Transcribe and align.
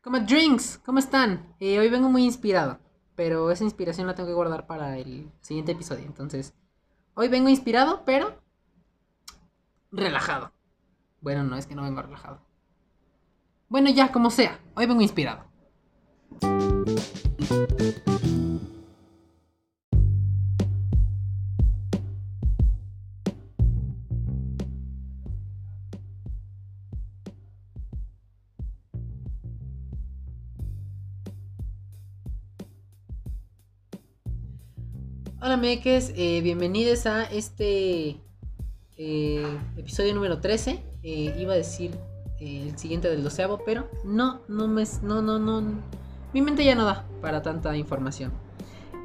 Como 0.00 0.20
drinks, 0.20 0.80
¿cómo 0.84 1.00
están? 1.00 1.54
Eh, 1.58 1.78
hoy 1.80 1.88
vengo 1.90 2.08
muy 2.08 2.24
inspirado, 2.24 2.78
pero 3.16 3.50
esa 3.50 3.64
inspiración 3.64 4.06
la 4.06 4.14
tengo 4.14 4.28
que 4.28 4.34
guardar 4.34 4.66
para 4.66 4.96
el 4.96 5.32
siguiente 5.40 5.72
episodio. 5.72 6.04
Entonces, 6.04 6.54
hoy 7.14 7.28
vengo 7.28 7.48
inspirado, 7.48 8.04
pero 8.04 8.40
relajado. 9.90 10.52
Bueno, 11.20 11.42
no 11.42 11.56
es 11.56 11.66
que 11.66 11.74
no 11.74 11.82
vengo 11.82 12.00
relajado. 12.00 12.40
Bueno, 13.68 13.90
ya, 13.90 14.12
como 14.12 14.30
sea, 14.30 14.60
hoy 14.76 14.86
vengo 14.86 15.02
inspirado. 15.02 15.44
Hola 35.48 35.56
meques, 35.56 36.12
eh, 36.14 36.42
bienvenidos 36.42 37.06
a 37.06 37.24
este 37.24 38.20
eh, 38.98 39.58
episodio 39.78 40.14
número 40.14 40.42
13. 40.42 40.82
Eh, 41.02 41.34
iba 41.38 41.54
a 41.54 41.56
decir 41.56 41.92
el 42.38 42.76
siguiente 42.76 43.08
del 43.08 43.22
doceavo, 43.22 43.62
pero 43.64 43.88
no, 44.04 44.42
no 44.46 44.68
me, 44.68 44.84
no, 45.02 45.22
no, 45.22 45.38
no, 45.38 45.62
mi 46.34 46.42
mente 46.42 46.66
ya 46.66 46.74
no 46.74 46.84
da 46.84 47.08
para 47.22 47.40
tanta 47.40 47.74
información. 47.78 48.30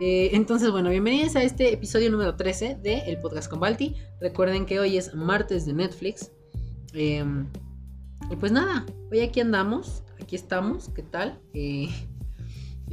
entonces, 0.02 0.70
bueno, 0.70 0.90
bienvenidos 0.90 1.38
a 1.38 1.44
este 1.44 1.72
episodio 1.72 2.12
número 2.12 2.36
13 2.36 2.76
de 2.84 2.98
El 3.08 3.22
Podcast 3.22 3.50
con 3.50 3.62
Balti. 3.62 3.96
Recuerden 4.20 4.66
que 4.66 4.82
hoy 4.82 4.98
es 4.98 5.16
martes 5.16 5.66
de 5.66 5.72
Netflix. 5.72 6.30
Em, 6.92 7.48
y 8.30 8.36
pues 8.36 8.52
nada, 8.52 8.86
hoy 9.10 9.22
aquí 9.22 9.40
andamos, 9.40 10.04
aquí 10.22 10.36
estamos, 10.36 10.90
¿qué 10.90 11.04
tal? 11.04 11.40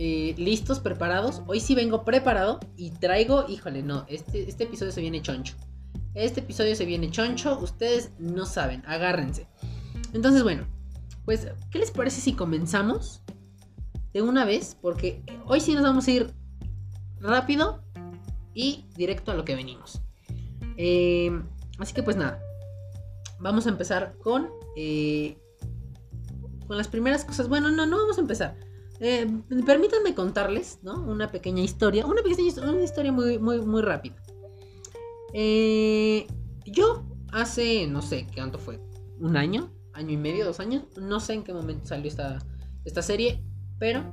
Eh, 0.03 0.35
listos, 0.39 0.81
preparados. 0.81 1.43
Hoy 1.47 1.61
sí 1.61 1.75
vengo 1.75 2.07
preparado 2.07 2.59
y 2.75 2.89
traigo, 2.89 3.45
híjole, 3.51 3.83
no, 3.83 4.07
este, 4.09 4.49
este 4.49 4.65
episodio 4.65 4.93
se 4.93 5.03
viene 5.03 5.21
choncho. 5.21 5.57
Este 6.15 6.41
episodio 6.41 6.75
se 6.75 6.87
viene 6.87 7.11
choncho, 7.11 7.59
ustedes 7.59 8.11
no 8.19 8.47
saben, 8.47 8.83
agárrense. 8.87 9.47
Entonces, 10.15 10.43
bueno, 10.43 10.67
pues, 11.27 11.49
¿qué 11.71 11.81
les 11.81 11.91
parece 11.91 12.23
si 12.23 12.33
comenzamos 12.33 13.21
de 14.15 14.23
una 14.23 14.47
vez? 14.47 14.75
Porque 14.81 15.23
hoy 15.45 15.61
sí 15.61 15.75
nos 15.75 15.83
vamos 15.83 16.09
a 16.09 16.11
ir 16.13 16.33
rápido 17.21 17.85
y 18.55 18.87
directo 18.97 19.33
a 19.33 19.35
lo 19.35 19.45
que 19.45 19.55
venimos. 19.55 20.01
Em, 20.79 21.47
así 21.79 21.93
que 21.93 22.03
pues 22.03 22.17
nada, 22.17 22.41
vamos 23.39 23.67
a 23.67 23.69
empezar 23.69 24.17
con... 24.23 24.49
Eh, 24.77 25.37
con 26.67 26.79
las 26.79 26.89
primeras 26.89 27.27
cosas. 27.27 27.49
Bueno, 27.49 27.71
no, 27.71 27.85
no 27.85 27.99
vamos 27.99 28.17
a 28.17 28.23
empezar. 28.23 28.70
Eh, 29.01 29.27
permítanme 29.65 30.15
contarles, 30.15 30.79
¿no? 30.83 31.03
Una 31.03 31.31
pequeña 31.31 31.63
historia, 31.63 32.05
una 32.05 32.23
pequeña 32.23 32.53
una 32.63 32.83
historia 32.83 33.11
muy, 33.11 33.39
muy, 33.39 33.61
muy 33.63 33.81
rápida. 33.81 34.17
Eh, 35.33 36.27
yo 36.67 37.07
hace, 37.33 37.87
no 37.87 38.03
sé, 38.03 38.27
¿cuánto 38.35 38.59
fue? 38.59 38.79
¿Un 39.19 39.39
año? 39.39 39.73
¿Año 39.95 40.11
y 40.11 40.17
medio? 40.19 40.45
¿Dos 40.45 40.61
años? 40.61 40.85
No 41.01 41.19
sé 41.19 41.33
en 41.33 41.45
qué 41.45 41.55
momento 41.55 41.87
salió 41.87 42.09
esta, 42.09 42.39
esta 42.85 43.01
serie, 43.01 43.43
pero 43.79 44.05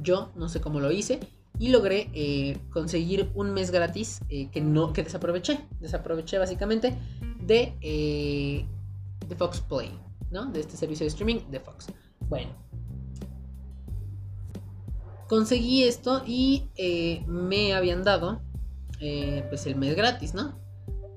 yo 0.00 0.32
no 0.36 0.48
sé 0.48 0.62
cómo 0.62 0.80
lo 0.80 0.90
hice 0.90 1.20
y 1.58 1.68
logré 1.68 2.10
eh, 2.14 2.58
conseguir 2.70 3.30
un 3.34 3.52
mes 3.52 3.70
gratis 3.70 4.20
que 4.28 4.60
no 4.62 4.94
que 4.94 5.02
desaproveché 5.02 5.68
desaproveché 5.78 6.38
básicamente 6.38 6.96
de 7.38 7.74
de 9.28 9.36
Fox 9.36 9.60
Play 9.60 9.90
no 10.30 10.46
de 10.46 10.60
este 10.60 10.78
servicio 10.78 11.04
de 11.04 11.08
streaming 11.08 11.50
de 11.50 11.60
Fox 11.60 11.88
bueno 12.30 12.69
conseguí 15.30 15.84
esto 15.84 16.24
y 16.26 16.64
eh, 16.74 17.22
me 17.28 17.72
habían 17.72 18.02
dado 18.02 18.42
eh, 18.98 19.44
pues 19.48 19.64
el 19.66 19.76
mes 19.76 19.94
gratis, 19.94 20.34
¿no? 20.34 20.58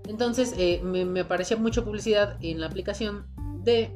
Entonces 0.07 0.53
eh, 0.55 0.81
me, 0.83 1.21
aparecía 1.21 1.57
mucha 1.57 1.83
publicidad 1.83 2.37
en 2.39 2.61
la 2.61 2.67
aplicación 2.67 3.25
de 3.63 3.89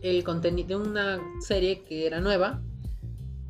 el 0.00 0.24
contenido 0.24 0.78
de 0.80 0.88
una 0.88 1.20
serie 1.40 1.82
que 1.82 2.06
era 2.06 2.22
nueva 2.22 2.62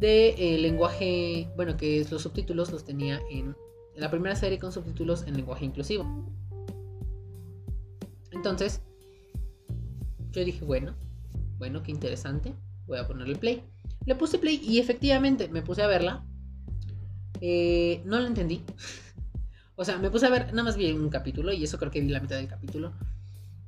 de 0.00 0.58
lenguaje, 0.60 1.48
bueno, 1.54 1.76
que 1.76 2.04
los 2.10 2.22
subtítulos 2.22 2.72
los 2.72 2.84
tenía 2.84 3.20
en, 3.30 3.54
en 3.94 4.00
la 4.00 4.10
primera 4.10 4.34
serie 4.34 4.58
con 4.58 4.72
subtítulos 4.72 5.28
en 5.28 5.36
lenguaje 5.36 5.64
inclusivo. 5.64 6.26
Entonces, 8.32 8.80
yo 10.32 10.44
dije, 10.44 10.64
bueno, 10.64 10.92
bueno, 11.58 11.84
qué 11.84 11.92
interesante, 11.92 12.52
voy 12.88 12.98
a 12.98 13.06
ponerle 13.06 13.36
play. 13.36 13.62
Le 14.06 14.14
puse 14.14 14.38
play 14.38 14.60
y 14.62 14.78
efectivamente 14.78 15.48
me 15.48 15.62
puse 15.62 15.82
a 15.82 15.86
verla. 15.86 16.24
Eh, 17.40 18.02
no 18.04 18.18
la 18.18 18.26
entendí. 18.26 18.62
o 19.76 19.84
sea, 19.84 19.98
me 19.98 20.10
puse 20.10 20.26
a 20.26 20.30
ver, 20.30 20.46
nada 20.48 20.64
más 20.64 20.76
vi 20.76 20.90
un 20.92 21.08
capítulo 21.10 21.52
y 21.52 21.64
eso 21.64 21.78
creo 21.78 21.90
que 21.90 22.00
vi 22.00 22.08
la 22.08 22.20
mitad 22.20 22.36
del 22.36 22.48
capítulo. 22.48 22.92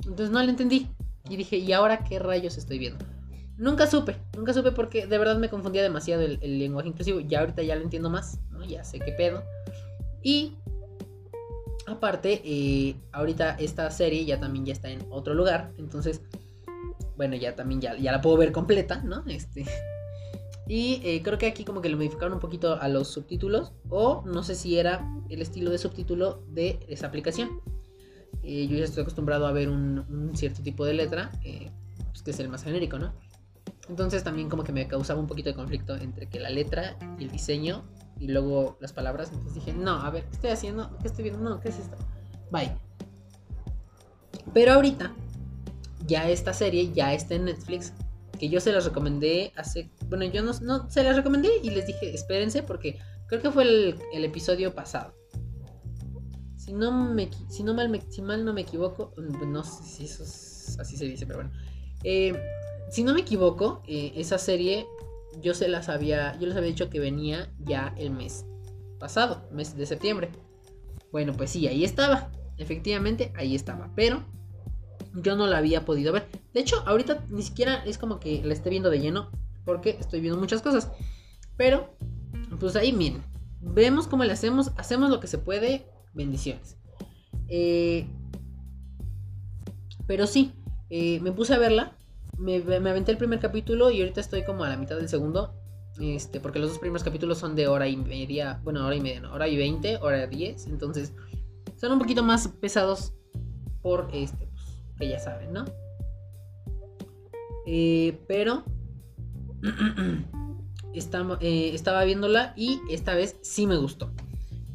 Entonces 0.01 0.31
no 0.31 0.43
la 0.43 0.51
entendí. 0.51 0.89
Y 1.29 1.37
dije, 1.37 1.57
¿y 1.57 1.73
ahora 1.73 2.05
qué 2.05 2.19
rayos 2.19 2.59
estoy 2.59 2.79
viendo? 2.79 3.05
Nunca 3.57 3.87
supe, 3.87 4.17
nunca 4.37 4.53
supe 4.53 4.73
porque 4.73 5.07
de 5.07 5.19
verdad 5.19 5.39
me 5.39 5.49
confundía 5.49 5.83
demasiado 5.83 6.23
el, 6.23 6.59
lenguaje 6.59 6.89
inclusivo. 6.89 7.21
Ya 7.21 7.41
ahorita 7.41 7.63
ya 7.63 7.77
lo 7.77 7.83
entiendo 7.83 8.11
más, 8.11 8.41
¿no? 8.51 8.65
Ya 8.65 8.83
sé 8.83 8.99
qué 8.99 9.13
pedo. 9.13 9.45
Y 10.23 10.57
aparte, 11.87 12.43
eh, 12.45 12.97
ahorita 13.13 13.57
esta 13.61 13.91
serie 13.91 14.25
ya 14.25 14.41
también 14.41 14.67
ya 14.67 14.73
está 14.73 14.89
en 14.89 15.07
otro 15.11 15.35
lugar. 15.35 15.73
Entonces, 15.79 16.23
bueno, 17.17 17.37
ya 17.37 17.55
también 17.55 17.81
ya, 17.81 17.97
ya 17.97 18.11
la 18.11 18.21
puedo 18.21 18.37
ver 18.37 18.53
completa, 18.53 19.03
¿no? 19.03 19.23
Este, 19.27 19.65
y 20.67 21.01
eh, 21.05 21.23
creo 21.23 21.39
que 21.39 21.47
aquí 21.47 21.65
como 21.65 21.81
que 21.81 21.89
le 21.89 21.97
modificaron 21.97 22.35
un 22.35 22.41
poquito 22.41 22.81
a 22.81 22.89
los 22.89 23.09
subtítulos. 23.09 23.73
O 23.89 24.23
no 24.27 24.43
sé 24.43 24.55
si 24.55 24.79
era 24.79 25.09
el 25.29 25.43
estilo 25.43 25.71
de 25.71 25.79
subtítulo 25.79 26.45
de 26.49 26.81
esa 26.89 27.09
aplicación. 27.09 27.61
Eh, 28.43 28.67
yo 28.69 28.77
ya 28.77 28.85
estoy 28.85 29.03
acostumbrado 29.03 29.47
a 29.47 29.53
ver 29.53 29.69
un, 29.69 30.31
cierto 30.35 30.63
tipo 30.63 30.85
de 30.85 30.95
letra. 30.95 31.33
Eh, 31.45 31.71
pues 32.11 32.23
que 32.23 32.31
es 32.31 32.41
el 32.41 32.49
más 32.49 32.65
genérico, 32.65 32.99
¿no? 32.99 33.13
Entonces 33.89 34.23
también 34.23 34.49
como 34.49 34.63
que 34.63 34.73
me 34.73 34.87
causaba 34.87 35.21
un 35.21 35.27
poquito 35.27 35.49
de 35.49 35.57
conflicto 35.57 35.97
entre 35.97 36.29
que 36.29 36.39
la 36.39 36.51
letra 36.51 36.97
y 37.19 37.25
el 37.25 37.31
diseño 37.31 37.85
y 38.21 38.29
luego 38.29 38.77
las 38.81 38.93
palabras. 38.93 39.31
Entonces 39.33 39.55
dije, 39.55 39.73
no, 39.73 39.93
a 39.93 40.11
ver, 40.11 40.25
¿qué 40.25 40.35
estoy 40.37 40.51
haciendo? 40.51 40.97
¿Qué 40.99 41.09
estoy 41.09 41.25
viendo? 41.25 41.43
No, 41.43 41.61
¿qué 41.61 41.71
es 41.71 41.79
esto? 41.79 41.97
Bye. 42.51 42.73
Pero 44.55 44.75
ahorita, 44.75 45.13
ya 46.07 46.29
esta 46.29 46.53
serie 46.53 46.93
ya 46.93 47.13
está 47.15 47.35
en 47.35 47.47
Netflix 47.47 47.93
que 48.39 48.49
yo 48.49 48.61
se 48.61 48.73
las 48.73 48.85
recomendé 48.85 49.53
hace. 49.57 49.91
Bueno, 50.13 50.27
yo 50.27 50.43
no, 50.43 50.53
no 50.61 50.91
se 50.91 51.03
las 51.03 51.17
recomendé 51.17 51.49
y 51.63 51.71
les 51.71 51.87
dije, 51.87 52.15
espérense, 52.15 52.63
porque 52.63 52.99
creo 53.29 53.41
que 53.41 53.51
fue 53.51 53.63
el, 53.63 54.25
episodio 54.25 54.75
pasado. 54.75 55.15
Si 56.59 56.75
no, 56.75 56.93
me, 56.93 57.31
si, 57.49 57.63
no 57.63 57.73
mal 57.73 57.99
si 58.11 58.21
mal 58.21 58.45
no 58.45 58.53
me 58.53 58.61
equivoco, 58.61 59.15
no 59.17 59.65
sé 59.65 59.85
si 59.85 60.05
eso 60.05 60.23
es, 60.23 60.77
así 60.79 60.99
se 60.99 61.07
dice, 61.07 61.25
pero 61.25 61.39
bueno. 61.39 61.53
Eh, 62.05 62.39
si 62.91 63.05
no 63.05 63.15
me 63.15 63.23
equivoco, 63.23 63.83
eh, 63.89 64.13
esa 64.17 64.37
serie 64.37 64.87
yo 65.41 65.55
se 65.55 65.67
las 65.67 65.89
había, 65.89 66.39
yo 66.39 66.47
les 66.47 66.59
había 66.59 66.69
dicho 66.69 66.91
que 66.91 67.01
venía 67.01 67.51
ya 67.61 67.95
el 67.97 68.11
mes 68.11 68.45
pasado, 68.99 69.49
mes 69.51 69.75
de 69.79 69.87
septiembre. 69.87 70.29
Bueno, 71.11 71.33
pues 71.33 71.53
sí, 71.53 71.67
ahí 71.69 71.85
estaba. 71.85 72.31
Efectivamente, 72.59 73.33
ahí 73.35 73.55
estaba. 73.55 73.91
Pero 73.97 74.23
yo 75.15 75.37
no 75.37 75.47
la 75.47 75.57
había 75.57 75.87
podido 75.87 76.13
ver. 76.13 76.29
De 76.53 76.61
hecho, 76.61 76.83
ahorita 76.87 77.25
ni 77.31 77.41
siquiera 77.41 77.83
es 77.87 77.97
como 77.97 78.21
que 78.21 78.43
la 78.45 78.53
esté 78.53 78.69
viendo 78.69 78.91
de 78.91 79.01
lleno, 79.01 79.31
porque 79.65 79.97
estoy 80.01 80.21
viendo 80.21 80.39
muchas 80.39 80.63
cosas. 80.63 80.91
Pero, 81.57 81.95
pues 82.59 82.77
ahí 82.77 82.93
miren, 82.93 83.23
vemos 83.61 84.07
cómo 84.07 84.25
le 84.25 84.33
hacemos, 84.33 84.73
hacemos 84.77 85.11
lo 85.11 85.21
que 85.21 85.27
se 85.27 85.39
puede, 85.39 85.87
bendiciones. 86.15 86.77
Eh, 87.49 88.07
pero 90.07 90.27
sí, 90.27 90.53
eh, 90.91 91.21
me 91.21 91.33
puse 91.33 91.55
a 91.55 91.59
verla, 91.59 91.97
me, 92.39 92.57
aventé 92.57 93.13
el 93.13 93.19
primer 93.19 93.39
capítulo 93.39 93.91
y 93.91 94.01
ahorita 94.01 94.21
estoy 94.21 94.45
como 94.45 94.65
a 94.65 94.69
la 94.69 94.77
mitad 94.77 94.97
del 94.97 95.09
segundo. 95.09 95.55
Este, 96.01 96.41
porque 96.41 96.59
los 96.59 96.71
dos 96.71 96.79
primeros 96.79 97.05
capítulos 97.05 97.37
son 97.39 97.55
de 97.55 97.69
hora 97.69 97.87
y 97.87 97.97
media, 97.97 98.61
bueno, 98.65 98.87
hora 98.87 98.97
y 98.97 99.01
media, 99.01 99.21
no, 99.21 99.33
hora 99.35 99.47
y 99.47 99.59
veinte, 99.59 99.99
hora 99.99 100.27
diez, 100.27 100.67
entonces 100.67 101.13
son 101.77 101.93
un 101.93 101.99
poquito 101.99 102.23
más 102.23 102.49
pesados 102.49 103.13
por 103.83 104.09
este, 104.15 104.49
que 104.99 105.09
ya 105.09 105.19
saben, 105.19 105.53
¿no? 105.53 105.67
Eh, 107.67 108.19
pero 108.27 108.65
eh, 111.41 111.71
estaba 111.75 112.05
viéndola 112.05 112.53
y 112.57 112.81
esta 112.91 113.15
vez 113.15 113.37
sí 113.43 113.67
me 113.67 113.77
gustó. 113.77 114.13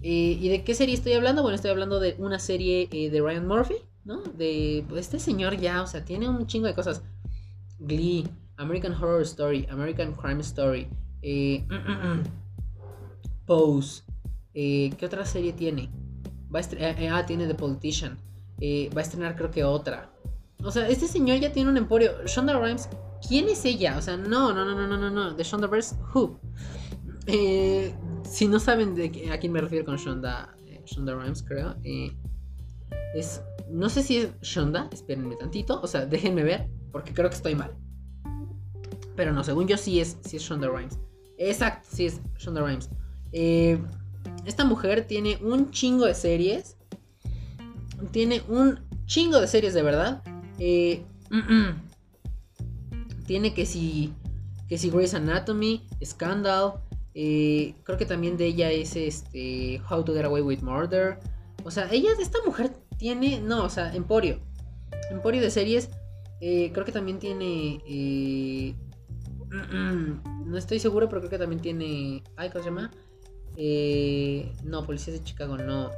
Eh, 0.01 0.37
¿Y 0.39 0.49
de 0.49 0.63
qué 0.63 0.73
serie 0.73 0.95
estoy 0.95 1.13
hablando? 1.13 1.41
Bueno, 1.41 1.55
estoy 1.55 1.71
hablando 1.71 1.99
de 1.99 2.15
una 2.19 2.39
serie 2.39 2.87
de 2.87 3.21
Ryan 3.21 3.47
Murphy, 3.47 3.75
¿no? 4.05 4.21
De 4.21 4.85
pues, 4.87 5.01
este 5.01 5.19
señor 5.19 5.57
ya, 5.57 5.81
o 5.81 5.87
sea, 5.87 6.05
tiene 6.05 6.29
un 6.29 6.47
chingo 6.47 6.67
de 6.67 6.75
cosas. 6.75 7.03
Glee, 7.79 8.27
American 8.57 8.93
Horror 8.93 9.21
Story, 9.23 9.67
American 9.69 10.13
Crime 10.13 10.41
Story, 10.41 10.87
Pose. 13.45 14.03
¿Qué 14.53 15.05
otra 15.05 15.25
serie 15.25 15.53
tiene? 15.53 15.89
Ah, 17.11 17.25
tiene 17.25 17.47
The 17.47 17.55
Politician. 17.55 18.17
va 18.95 19.01
a 19.01 19.03
estrenar 19.03 19.35
creo 19.35 19.51
que 19.51 19.63
otra. 19.63 20.09
O 20.63 20.71
sea, 20.71 20.87
este 20.87 21.07
señor 21.07 21.39
ya 21.39 21.51
tiene 21.51 21.69
un 21.69 21.77
emporio. 21.77 22.25
Shonda 22.25 22.57
Rhimes 22.59 22.89
¿quién 23.25 23.47
es 23.49 23.65
ella? 23.65 23.97
O 23.97 24.01
sea, 24.01 24.17
no, 24.17 24.53
no, 24.53 24.65
no, 24.65 24.75
no, 24.75 24.87
no, 24.87 24.97
no, 24.97 25.09
no. 25.09 25.33
De 25.33 25.43
Shondaverse, 25.43 25.95
who? 26.13 26.39
Eh, 27.27 27.93
si 28.23 28.47
no 28.47 28.59
saben 28.59 28.95
de 28.95 29.29
a 29.31 29.37
quién 29.37 29.51
me 29.51 29.61
refiero 29.61 29.85
con 29.85 29.97
Shonda, 29.97 30.55
eh, 30.65 30.81
Shonda 30.85 31.15
Rhimes, 31.15 31.43
creo. 31.43 31.75
Eh, 31.83 32.15
es, 33.15 33.41
no 33.69 33.89
sé 33.89 34.03
si 34.03 34.17
es 34.17 34.39
Shonda, 34.41 34.89
espérenme 34.91 35.35
tantito. 35.35 35.81
O 35.81 35.87
sea, 35.87 36.05
déjenme 36.05 36.43
ver, 36.43 36.69
porque 36.91 37.13
creo 37.13 37.29
que 37.29 37.35
estoy 37.35 37.55
mal. 37.55 37.75
Pero 39.15 39.33
no, 39.33 39.43
según 39.43 39.67
yo 39.67 39.77
sí 39.77 39.99
es, 39.99 40.17
sí 40.21 40.37
es 40.37 40.43
Shonda 40.43 40.69
Rhimes. 40.69 40.99
Exacto, 41.37 41.87
sí 41.91 42.05
es 42.05 42.21
Shonda 42.37 42.65
Rhimes. 42.65 42.89
esta 44.45 44.63
mujer 44.65 45.05
tiene 45.05 45.37
un 45.41 45.71
chingo 45.71 46.05
de 46.05 46.15
series. 46.15 46.77
Tiene 48.11 48.41
un 48.47 48.79
chingo 49.05 49.41
de 49.41 49.47
series 49.47 49.73
de 49.73 49.81
verdad. 49.81 50.23
Tiene 53.27 53.53
que 53.53 53.67
si, 53.67 54.13
que 54.67 54.79
si 54.79 54.89
Grey's 54.89 55.13
Anatomy, 55.13 55.85
Scandal, 56.03 56.73
eh, 57.13 57.75
creo 57.83 57.97
que 57.97 58.05
también 58.05 58.37
de 58.37 58.45
ella 58.45 58.71
es 58.71 58.95
este 58.95 59.81
How 59.89 60.03
to 60.03 60.13
Get 60.13 60.25
Away 60.25 60.41
with 60.41 60.61
Murder. 60.61 61.19
O 61.63 61.69
sea, 61.69 61.87
ella, 61.91 62.09
esta 62.19 62.39
mujer 62.45 62.71
tiene, 62.97 63.39
no, 63.41 63.65
o 63.65 63.69
sea, 63.69 63.93
Emporio. 63.93 64.39
Emporio 65.11 65.41
de 65.41 65.51
series. 65.51 65.89
Eh, 66.39 66.71
creo 66.73 66.85
que 66.85 66.91
también 66.91 67.19
tiene... 67.19 67.81
Eh, 67.85 68.75
no 70.45 70.57
estoy 70.57 70.79
seguro, 70.79 71.09
pero 71.09 71.21
creo 71.21 71.29
que 71.31 71.37
también 71.37 71.61
tiene... 71.61 72.23
Ay, 72.35 72.49
¿cómo 72.49 72.63
se 72.63 72.69
llama? 72.69 72.91
no, 74.63 74.85
Policías 74.85 75.17
de 75.17 75.23
Chicago, 75.23 75.57
no. 75.57 75.91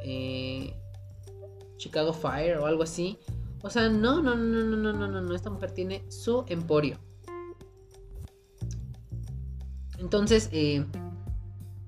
Chicago 1.77 2.13
Fire 2.13 2.57
o 2.57 2.65
algo 2.65 2.83
así. 2.83 3.19
O 3.61 3.69
sea, 3.69 3.89
no, 3.89 4.21
no, 4.21 4.35
no, 4.35 4.63
no, 4.63 4.77
no, 4.77 4.93
no, 4.93 5.07
no, 5.07 5.21
no. 5.21 5.35
Esta 5.35 5.49
mujer 5.49 5.71
tiene 5.71 6.09
su 6.09 6.45
emporio. 6.47 6.97
Entonces, 9.99 10.49
eh, 10.51 10.85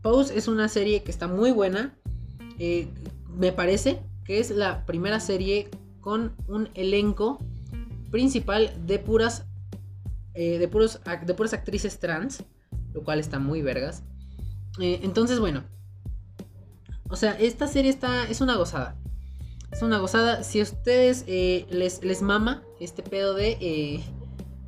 Pose 0.02 0.38
es 0.38 0.48
una 0.48 0.68
serie 0.68 1.04
que 1.04 1.12
está 1.12 1.28
muy 1.28 1.52
buena. 1.52 1.96
Eh, 2.60 2.88
me 3.30 3.52
parece 3.52 4.02
que 4.26 4.40
es 4.40 4.52
la 4.52 4.86
primera 4.86 5.20
serie 5.20 5.70
con 6.00 6.36
un 6.48 6.70
elenco 6.74 7.40
principal 8.10 8.74
de 8.86 9.00
puras, 9.00 9.46
eh, 10.34 10.58
de, 10.58 10.68
de 10.68 11.34
puras 11.34 11.54
actrices 11.54 12.00
trans, 12.00 12.44
lo 12.94 13.04
cual 13.04 13.20
está 13.20 13.40
muy 13.40 13.62
vergas. 13.62 14.04
entonces, 14.80 15.40
bueno, 15.40 15.64
o 17.10 17.16
sea, 17.16 17.34
esta 17.34 17.68
serie 17.68 17.92
está, 17.92 18.28
es 18.30 18.42
una 18.42 18.56
gozada. 18.56 18.98
Es 19.72 19.82
una 19.82 20.00
gozada. 20.00 20.44
Si 20.44 20.60
a 20.60 20.64
ustedes 20.64 21.26
les, 21.28 22.04
les 22.04 22.22
mama 22.22 22.64
este 22.80 23.04
pedo 23.04 23.34
de 23.36 24.04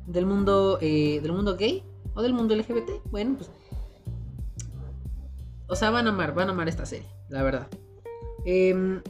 del 0.06 0.26
mundo 0.26 0.78
del 0.78 1.32
mundo 1.32 1.56
gay 1.56 1.82
o 2.14 2.22
del 2.22 2.32
mundo 2.32 2.54
LGBT, 2.54 3.10
bueno, 3.10 3.36
pues 3.36 3.50
o 5.66 5.76
sea, 5.76 5.90
van 5.90 6.06
a 6.06 6.10
amar, 6.10 6.34
van 6.34 6.48
a 6.48 6.52
amar 6.52 6.68
esta 6.68 6.86
serie, 6.86 7.08
la 7.28 7.42
verdad. 7.42 7.68
Em, 8.44 9.02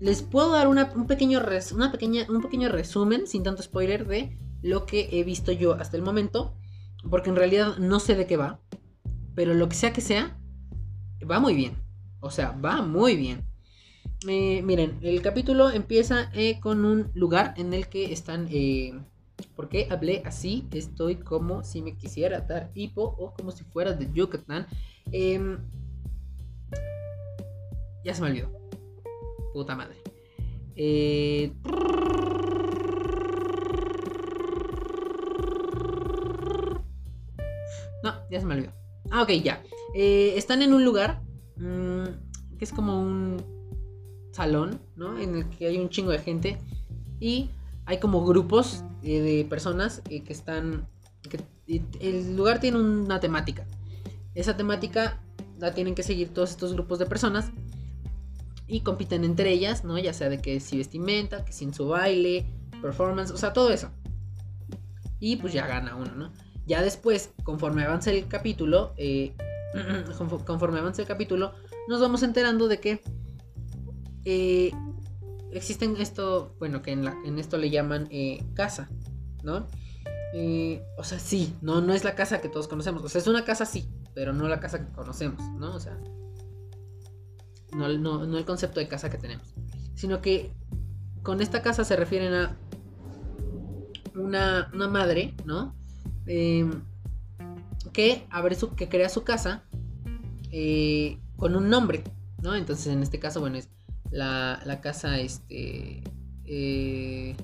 les 0.00 0.22
puedo 0.22 0.52
dar 0.52 0.68
una, 0.68 0.90
un, 0.96 1.06
pequeño 1.06 1.40
una 1.72 1.92
pequeña, 1.92 2.26
un 2.28 2.42
pequeño 2.42 2.68
resumen, 2.70 3.26
sin 3.26 3.42
tanto 3.42 3.62
spoiler, 3.62 4.06
de 4.06 4.38
lo 4.62 4.86
que 4.86 5.08
he 5.12 5.24
visto 5.24 5.52
yo 5.52 5.74
hasta 5.74 5.96
el 5.96 6.02
momento. 6.02 6.56
Porque 7.10 7.28
en 7.28 7.36
realidad 7.36 7.76
no 7.76 8.00
sé 8.00 8.14
de 8.14 8.26
qué 8.26 8.36
va. 8.38 8.60
Pero 9.34 9.52
lo 9.52 9.68
que 9.68 9.76
sea 9.76 9.92
que 9.92 10.00
sea, 10.00 10.38
va 11.30 11.38
muy 11.38 11.54
bien. 11.54 11.76
O 12.20 12.30
sea, 12.30 12.52
va 12.52 12.80
muy 12.80 13.16
bien. 13.16 13.46
Eh, 14.26 14.62
miren, 14.62 14.98
el 15.02 15.20
capítulo 15.20 15.70
empieza 15.70 16.30
eh, 16.32 16.58
con 16.60 16.86
un 16.86 17.10
lugar 17.14 17.52
en 17.58 17.74
el 17.74 17.88
que 17.88 18.12
están 18.12 18.48
eh, 18.50 18.94
¿Por 19.54 19.68
qué 19.68 19.86
hablé 19.90 20.22
así? 20.24 20.66
Estoy 20.72 21.16
como 21.16 21.62
si 21.62 21.82
me 21.82 21.96
quisiera 21.96 22.40
dar 22.40 22.70
hipo 22.74 23.02
o 23.02 23.32
como 23.32 23.52
si 23.52 23.64
fuera 23.64 23.92
de 23.92 24.10
Yucatán. 24.12 24.66
Em, 25.12 25.58
ya 28.04 28.14
se 28.14 28.22
me 28.22 28.28
olvidó. 28.28 28.50
Puta 29.52 29.76
madre. 29.76 29.96
Eh, 30.76 31.52
no, 38.02 38.14
ya 38.30 38.40
se 38.40 38.46
me 38.46 38.54
olvidó. 38.54 38.72
Ah, 39.10 39.22
ok, 39.22 39.30
ya. 39.42 39.62
Eh, 39.94 40.34
están 40.36 40.62
en 40.62 40.74
un 40.74 40.84
lugar 40.84 41.22
mm, 41.56 42.56
que 42.58 42.64
es 42.64 42.72
como 42.72 43.00
un 43.00 43.54
salón, 44.32 44.80
¿no? 44.96 45.18
En 45.18 45.36
el 45.36 45.48
que 45.50 45.68
hay 45.68 45.78
un 45.78 45.88
chingo 45.88 46.10
de 46.10 46.18
gente. 46.18 46.58
Y 47.20 47.50
hay 47.86 47.98
como 47.98 48.24
grupos 48.24 48.84
eh, 49.02 49.20
de 49.20 49.44
personas 49.44 50.02
eh, 50.10 50.22
que 50.22 50.32
están... 50.32 50.88
El 51.66 52.36
lugar 52.36 52.60
tiene 52.60 52.78
una 52.78 53.20
temática. 53.20 53.66
Esa 54.34 54.56
temática 54.56 55.20
la 55.58 55.72
tienen 55.72 55.94
que 55.94 56.02
seguir 56.02 56.28
todos 56.28 56.50
estos 56.50 56.74
grupos 56.74 56.98
de 56.98 57.06
personas 57.06 57.50
y 58.66 58.80
compiten 58.80 59.24
entre 59.24 59.50
ellas, 59.50 59.84
¿no? 59.84 59.98
Ya 59.98 60.12
sea 60.12 60.28
de 60.28 60.40
que 60.40 60.60
si 60.60 60.76
vestimenta, 60.76 61.44
que 61.44 61.52
si 61.52 61.64
en 61.64 61.74
su 61.74 61.88
baile, 61.88 62.46
performance, 62.82 63.30
o 63.30 63.36
sea, 63.36 63.52
todo 63.52 63.70
eso. 63.70 63.90
Y 65.20 65.36
pues 65.36 65.52
ya 65.52 65.66
gana 65.66 65.96
uno, 65.96 66.14
¿no? 66.14 66.32
Ya 66.66 66.82
después, 66.82 67.30
conforme 67.44 67.84
avanza 67.84 68.10
el 68.10 68.26
capítulo, 68.26 68.92
eh, 68.96 69.34
conforme 70.46 70.78
avanza 70.78 71.02
el 71.02 71.08
capítulo, 71.08 71.52
nos 71.88 72.00
vamos 72.00 72.22
enterando 72.22 72.68
de 72.68 72.80
que 72.80 73.02
existen 75.54 75.96
esto, 75.98 76.54
bueno, 76.58 76.82
que 76.82 76.92
en, 76.92 77.04
la, 77.04 77.16
en 77.24 77.38
esto 77.38 77.56
le 77.56 77.70
llaman 77.70 78.08
eh, 78.10 78.44
casa, 78.54 78.90
¿no? 79.42 79.66
Eh, 80.34 80.82
o 80.98 81.04
sea, 81.04 81.18
sí, 81.18 81.54
no, 81.62 81.80
no 81.80 81.94
es 81.94 82.02
la 82.02 82.14
casa 82.14 82.40
que 82.40 82.48
todos 82.48 82.66
conocemos. 82.66 83.04
O 83.04 83.08
sea, 83.08 83.20
es 83.20 83.28
una 83.28 83.44
casa 83.44 83.64
sí, 83.64 83.88
pero 84.14 84.32
no 84.32 84.48
la 84.48 84.60
casa 84.60 84.84
que 84.84 84.92
conocemos, 84.92 85.40
¿no? 85.58 85.74
O 85.74 85.80
sea, 85.80 85.96
no, 87.72 87.88
no, 87.88 88.38
el 88.38 88.44
concepto 88.44 88.80
de 88.80 88.88
casa 88.88 89.10
que 89.10 89.18
tenemos. 89.18 89.54
Sino 89.94 90.20
que 90.20 90.52
con 91.22 91.40
esta 91.40 91.62
casa 91.62 91.84
se 91.84 91.96
refieren 91.96 92.34
a 92.34 92.56
una, 94.16 94.70
una 94.74 94.88
madre, 94.88 95.34
¿no? 95.44 95.74
Em, 96.26 96.82
que 97.92 98.26
abre 98.30 98.56
su, 98.56 98.74
que 98.74 98.88
crea 98.88 99.08
su 99.08 99.22
casa 99.22 99.64
eh, 100.50 101.18
con 101.36 101.54
un 101.54 101.68
nombre, 101.68 102.02
¿no? 102.42 102.56
Entonces 102.56 102.88
en 102.88 103.02
este 103.02 103.20
caso, 103.20 103.40
bueno, 103.40 103.56
es 103.56 103.68
la, 104.14 104.80
casa, 104.80 105.18
este... 105.18 106.02
Eh, 106.44 107.36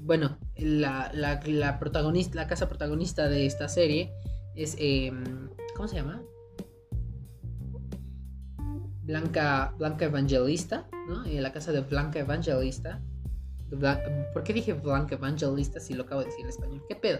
bueno, 0.00 0.38
la, 0.56 1.10
la, 1.14 1.78
protagonista, 1.78 2.36
la 2.36 2.46
casa 2.46 2.68
protagonista 2.68 3.28
de 3.28 3.46
esta 3.46 3.68
serie 3.68 4.12
es... 4.54 4.76
Em, 4.78 5.50
¿Cómo 5.76 5.88
se 5.88 5.96
llama? 5.96 6.22
Blanca, 9.02 9.74
Blanca 9.76 10.04
Evangelista, 10.06 10.88
¿no? 11.08 11.24
Eh, 11.24 11.40
la 11.40 11.52
casa 11.52 11.72
de 11.72 11.80
Blanca 11.80 12.20
Evangelista. 12.20 13.02
¿Por 14.32 14.44
qué 14.44 14.52
dije 14.52 14.72
Blanca 14.72 15.16
Evangelista 15.16 15.80
si 15.80 15.94
lo 15.94 16.04
acabo 16.04 16.20
de 16.20 16.26
decir 16.26 16.44
en 16.44 16.50
español? 16.50 16.82
¿Qué 16.88 16.94
pedo? 16.94 17.18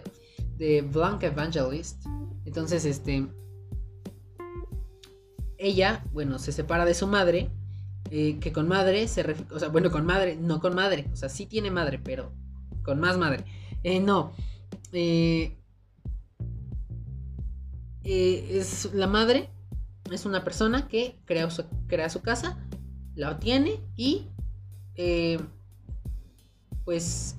De 0.56 0.82
Blanca 0.82 1.26
Evangelist. 1.26 2.06
Entonces, 2.44 2.84
este... 2.84 3.26
Ella, 5.58 6.04
bueno, 6.12 6.38
se 6.38 6.52
separa 6.52 6.84
de 6.84 6.94
su 6.94 7.06
madre 7.06 7.50
eh, 8.10 8.38
que 8.38 8.52
con 8.52 8.68
madre 8.68 9.08
se 9.08 9.22
refiere, 9.22 9.54
o 9.54 9.58
sea, 9.58 9.68
bueno, 9.68 9.90
con 9.90 10.04
madre, 10.04 10.36
no 10.36 10.60
con 10.60 10.74
madre, 10.74 11.08
o 11.12 11.16
sea, 11.16 11.28
sí 11.28 11.46
tiene 11.46 11.70
madre, 11.70 11.98
pero 11.98 12.32
con 12.82 13.00
más 13.00 13.16
madre. 13.16 13.44
Eh, 13.82 13.98
no. 13.98 14.32
Eh, 14.92 15.56
es 18.04 18.92
la 18.92 19.06
madre, 19.06 19.50
es 20.12 20.26
una 20.26 20.44
persona 20.44 20.86
que 20.86 21.18
crea 21.24 21.48
su, 21.50 22.20
casa, 22.20 22.58
la 23.14 23.38
tiene 23.38 23.80
y 23.96 24.28
pues 26.84 27.36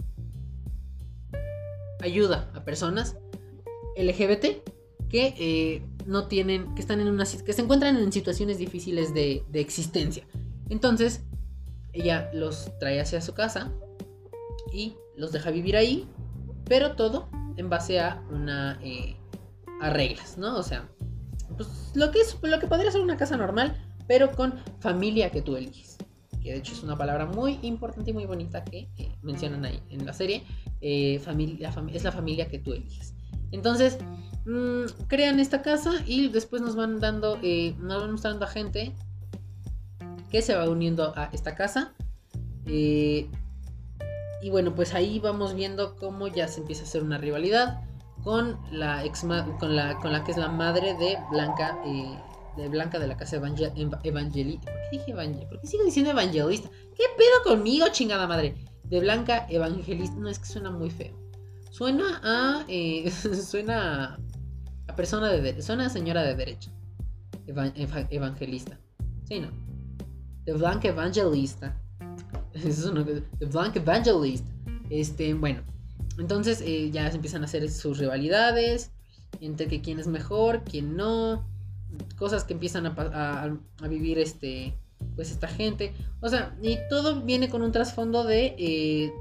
ayuda 2.01 2.51
a 2.55 2.65
personas 2.65 3.15
LGBT 3.95 4.67
que 5.07 5.84
no 6.07 6.27
tienen, 6.27 6.74
que 6.74 6.81
están 6.81 7.00
en 7.00 7.07
una, 7.07 7.25
que 7.25 7.53
se 7.53 7.62
encuentran 7.62 7.95
en 7.98 8.12
situaciones 8.12 8.57
difíciles 8.57 9.13
de 9.13 9.43
existencia. 9.53 10.25
Entonces, 10.69 11.24
ella 11.93 12.29
los 12.34 12.72
trae 12.79 13.00
hacia 13.00 13.22
su 13.22 13.34
casa 13.34 13.72
y 14.74 14.95
los 15.15 15.31
deja 15.31 15.51
vivir 15.51 15.77
ahí, 15.77 16.07
pero 16.65 16.95
todo 16.95 17.29
en 17.57 17.69
base 17.69 18.00
a 18.00 18.24
una 18.29 18.79
eh, 18.84 19.15
a 19.81 19.89
reglas, 19.89 20.38
¿no? 20.38 20.57
O 20.57 20.63
sea, 20.63 20.89
pues 21.55 21.91
lo 21.93 22.12
que 22.12 22.19
es 22.19 22.38
lo 22.41 22.60
que 22.60 22.67
podría 22.67 22.91
ser 22.91 23.01
una 23.01 23.17
casa 23.17 23.38
normal, 23.38 23.77
pero 24.07 24.31
con 24.31 24.53
familia 24.79 25.31
que 25.31 25.41
tú 25.41 25.55
eliges. 25.55 25.98
Que 26.41 26.51
de 26.51 26.57
hecho 26.57 26.74
es 26.74 26.84
una 26.84 26.98
palabra 26.98 27.25
muy 27.25 27.60
importante 27.63 28.12
y 28.12 28.13
muy 28.13 28.25
bonita 28.25 28.63
que 28.63 28.88
mencionan 29.24 29.65
ahí 29.65 29.81
en 29.89 30.05
la 30.05 30.13
serie. 30.13 30.43
Eh, 30.81 31.19
familia, 31.19 31.74
es 31.93 32.03
la 32.03 32.12
familia 32.12 32.48
que 32.48 32.60
tú 32.60 32.74
eliges. 32.74 33.15
Entonces, 33.51 33.98
mm, 34.45 35.05
crean 35.07 35.39
esta 35.39 35.62
casa 35.62 35.91
y 36.05 36.27
después 36.27 36.62
nos 36.62 36.75
van 36.75 37.00
dando, 37.00 37.39
eh, 37.41 37.74
nos 37.79 38.01
van 38.01 38.12
mostrando 38.12 38.45
a 38.45 38.48
gente 38.48 38.93
se 40.41 40.55
va 40.55 40.69
uniendo 40.69 41.13
a 41.15 41.29
esta 41.33 41.55
casa. 41.55 41.93
Eh, 42.65 43.29
y 44.41 44.49
bueno, 44.49 44.75
pues 44.75 44.93
ahí 44.93 45.19
vamos 45.19 45.55
viendo 45.55 45.95
cómo 45.95 46.27
ya 46.27 46.47
se 46.47 46.61
empieza 46.61 46.83
a 46.83 46.85
hacer 46.85 47.03
una 47.03 47.17
rivalidad 47.17 47.81
con 48.23 48.59
la 48.71 49.05
ex 49.05 49.21
con 49.59 49.75
la 49.75 49.97
con 49.99 50.11
la 50.11 50.23
que 50.23 50.31
es 50.31 50.37
la 50.37 50.49
madre 50.49 50.95
de 50.95 51.17
Blanca 51.31 51.77
eh, 51.85 52.17
de 52.57 52.69
Blanca 52.69 52.99
de 52.99 53.07
la 53.07 53.17
casa 53.17 53.35
evangelista. 53.35 53.89
¿Por 53.89 53.99
qué 54.01 54.11
dije 54.91 55.11
evangelista? 55.11 55.49
¿Por 55.49 55.61
qué 55.61 55.67
sigo 55.67 55.83
diciendo 55.83 56.11
evangelista? 56.11 56.69
¿Qué 56.95 57.03
pedo 57.17 57.43
conmigo, 57.55 57.87
chingada 57.91 58.27
madre? 58.27 58.55
De 58.83 58.99
Blanca 58.99 59.45
evangelista. 59.49 60.15
No, 60.15 60.29
es 60.29 60.39
que 60.39 60.45
suena 60.45 60.71
muy 60.71 60.89
feo. 60.89 61.15
Suena 61.71 62.21
a. 62.23 62.65
Eh, 62.67 63.11
suena 63.11 64.19
a 64.87 64.95
persona 64.95 65.29
de. 65.29 65.61
Suena 65.61 65.87
a 65.87 65.89
señora 65.89 66.23
de 66.23 66.35
derecha. 66.35 66.71
evangelista. 68.09 68.79
Sí, 69.27 69.39
no. 69.39 69.64
De 70.45 70.53
Blanca 70.53 70.87
evangelista. 70.87 71.75
Es 72.53 72.83
de 72.83 73.45
Blanca 73.45 73.79
evangelista. 73.79 74.49
Este, 74.89 75.33
bueno. 75.33 75.61
Entonces 76.17 76.61
eh, 76.61 76.91
ya 76.91 77.09
se 77.09 77.17
empiezan 77.17 77.41
a 77.41 77.45
hacer 77.45 77.69
sus 77.69 77.97
rivalidades. 77.97 78.91
Entre 79.41 79.67
que 79.67 79.81
quién 79.81 79.99
es 79.99 80.07
mejor, 80.07 80.63
quién 80.63 80.95
no 80.95 81.45
cosas 82.17 82.43
que 82.43 82.53
empiezan 82.53 82.85
a, 82.87 83.57
vivir 83.87 84.19
este 84.19 84.73
pues 85.15 85.31
esta 85.31 85.47
gente 85.47 85.93
o 86.21 86.29
sea 86.29 86.57
y 86.61 86.77
todo 86.89 87.21
viene 87.21 87.49
con 87.49 87.61
un 87.61 87.71
trasfondo 87.71 88.23
de 88.23 88.55
eh, 88.57 89.13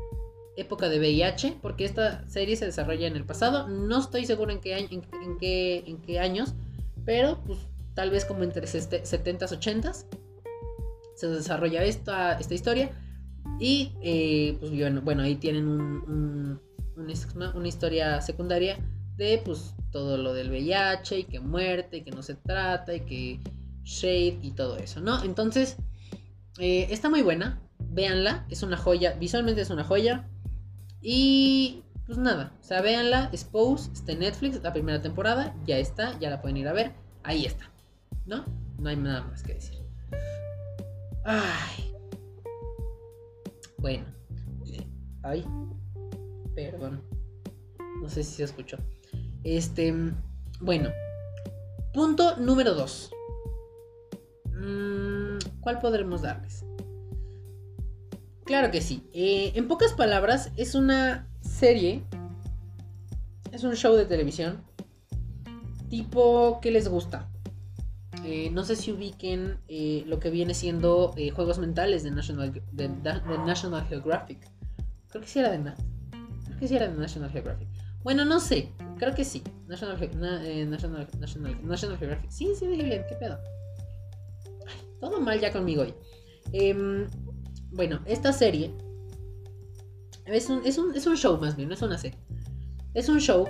época 0.57 0.89
de 0.89 0.99
VIH 0.99 1.59
porque 1.61 1.85
esta 1.85 2.27
serie 2.29 2.57
se 2.57 2.67
desarrolla 2.67 3.07
en 3.07 3.17
el 3.17 3.25
pasado 3.25 3.69
no 3.69 3.99
estoy 3.99 4.25
seguro 4.25 4.51
en 4.51 4.61
qué, 4.61 4.89
qué, 5.41 5.85
en 5.87 5.99
qué 5.99 6.19
años 6.19 6.55
pero 7.05 7.43
pues 7.45 7.59
tal 7.95 8.11
vez 8.11 8.25
como 8.25 8.45
entre 8.45 8.67
70s 8.67 9.05
80s 9.05 10.07
se 11.15 11.29
desarrolla 11.29 11.85
esta, 11.85 12.39
esta 12.39 12.55
historia 12.55 12.91
y 13.59 13.93
eh, 14.03 14.57
pues 14.61 14.73
bueno, 15.03 15.23
ahí 15.23 15.37
tienen 15.37 15.69
un, 15.69 16.61
una 16.97 17.69
historia 17.69 18.21
secundaria 18.21 18.79
de 19.17 19.41
pues 19.45 19.75
todo 19.91 20.17
lo 20.17 20.33
del 20.33 20.51
VIH 20.51 21.19
y 21.21 21.25
que 21.25 21.41
muerte 21.41 21.99
y 21.99 22.03
que 22.03 22.11
no 22.11 22.23
se 22.23 22.35
trata 22.35 22.95
y 22.95 23.01
que 23.01 23.41
shade 23.85 24.39
y 24.43 24.53
todo 24.53 24.77
eso, 24.77 25.01
¿no? 25.01 25.23
Entonces, 25.23 25.77
eh, 26.59 26.89
está 26.91 27.09
muy 27.11 27.23
buena, 27.23 27.61
véanla, 27.79 28.47
es 28.51 28.63
una 28.63 28.77
joya, 28.77 29.13
visualmente 29.13 29.61
es 29.61 29.71
una 29.71 29.85
joya 29.85 30.29
y 31.01 31.83
pues 32.07 32.19
nada, 32.19 32.53
o 32.61 32.65
sea, 32.65 32.81
véanla, 32.81 33.31
está 33.33 34.13
en 34.13 34.19
Netflix, 34.21 34.63
la 34.63 34.73
primera 34.73 35.01
temporada, 35.01 35.55
ya 35.67 35.79
está, 35.79 36.19
ya 36.19 36.31
la 36.31 36.43
pueden 36.43 36.57
ir 36.57 36.69
a 36.69 36.73
ver, 36.73 36.93
ahí 37.23 37.47
está, 37.47 37.71
¿no? 38.27 38.45
No 38.79 38.89
hay 38.89 38.97
nada 38.97 39.23
más 39.23 39.43
que 39.43 39.55
decir. 39.55 39.79
Ay. 41.25 41.95
Bueno. 43.79 44.05
Ay. 45.23 45.45
Perdón. 46.55 47.03
No 48.03 48.09
sé 48.09 48.23
si 48.23 48.35
se 48.35 48.45
escuchó. 48.45 48.77
Este, 49.43 49.95
bueno, 50.61 50.91
punto 51.93 52.37
número 52.37 52.75
2. 52.75 53.11
Mm, 54.53 55.39
¿Cuál 55.61 55.79
podremos 55.81 56.23
darles? 56.23 56.65
Claro 58.45 58.71
que 58.71 58.83
sí. 58.83 59.09
Eh, 59.13 59.53
en 59.55 59.69
pocas 59.69 59.95
palabras, 59.95 60.51
es 60.57 60.75
una 60.75 61.29
serie. 61.41 62.05
Es 63.53 63.65
un 63.65 63.75
show 63.75 63.95
de 63.95 64.05
televisión. 64.05 64.63
Tipo, 65.89 66.59
¿qué 66.61 66.71
les 66.71 66.89
gusta? 66.89 67.31
Eh, 68.25 68.51
no 68.51 68.65
sé 68.65 68.77
si 68.77 68.93
ubiquen 68.93 69.59
eh, 69.69 70.05
lo 70.07 70.21
que 70.21 70.31
viene 70.31 70.55
siendo 70.55 71.15
juegos 71.35 71.59
mentales 71.59 72.03
de 72.03 72.11
National, 72.11 72.53
de, 72.73 72.89
National 73.47 73.87
Geographic. 73.87 74.49
Creo 75.09 75.23
que 75.23 75.29
sí 75.29 75.39
era 75.39 75.51
de, 75.51 75.61
creo 75.61 76.59
que 76.59 76.69
sí 76.69 76.77
era 76.77 76.89
de 76.89 76.99
National 76.99 77.31
Geographic. 77.31 77.69
Bueno, 78.03 78.25
no 78.25 78.39
sé. 78.39 78.71
Creo 78.99 79.15
que 79.15 79.25
sí. 79.25 79.43
National, 79.67 79.97
eh, 80.01 80.67
National, 80.67 81.09
National, 81.19 81.99
Geographic. 81.99 82.31
Sí, 82.31 82.53
sí, 82.59 82.67
dije 82.67 82.85
bien. 82.85 83.05
¿Qué 83.09 83.17
pedo? 83.17 83.39
todo 85.01 85.21
mal 85.21 85.39
ya 85.41 85.53
conmigo 85.53 85.83
hoy. 85.83 85.95
Em, 86.53 87.07
bueno, 87.73 88.01
esta 88.07 88.33
serie 88.33 88.71
es 90.27 90.49
un, 90.49 90.65
es, 90.65 90.79
un, 90.79 90.95
es 90.95 91.07
un, 91.07 91.17
show 91.17 91.39
más 91.39 91.57
bien, 91.57 91.69
no 91.69 91.75
es 91.75 91.83
una 91.83 91.99
serie. 91.99 92.19
Es 92.95 93.09
un 93.09 93.21
show 93.21 93.47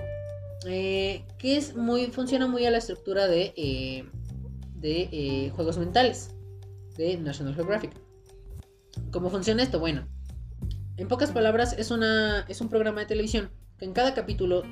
eh, 0.67 1.25
que 1.39 1.57
es 1.57 1.77
muy, 1.77 2.07
funciona 2.07 2.49
muy 2.49 2.67
a 2.67 2.71
la 2.71 2.79
estructura 2.79 3.29
de, 3.29 3.53
eh, 3.57 4.05
de 4.85 5.51
juegos 5.57 5.79
mentales 5.79 6.31
de 6.97 7.17
National 7.17 7.55
Geographic. 7.55 7.93
¿Cómo 9.11 9.31
funciona 9.31 9.63
esto? 9.63 9.81
Bueno, 9.81 10.07
en 10.97 11.09
pocas 11.09 11.33
palabras 11.33 11.75
es, 11.79 11.91
una, 11.91 12.45
es 12.49 12.61
un 12.61 12.69
programa 12.69 13.01
de 13.01 13.07
televisión 13.07 13.51
que 13.79 13.87
en 13.87 13.93
cada 13.93 14.15
capítulo 14.15 14.63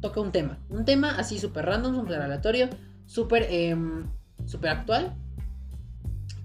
toca 0.00 0.20
un 0.20 0.32
tema. 0.32 0.58
Un 0.70 0.84
tema 0.84 1.16
así 1.16 1.38
súper 1.38 1.66
random, 1.66 1.94
súper 1.94 2.20
aleatorio, 2.20 2.68
súper 3.06 3.46
em, 3.50 4.10
super 4.46 4.70
actual 4.70 5.14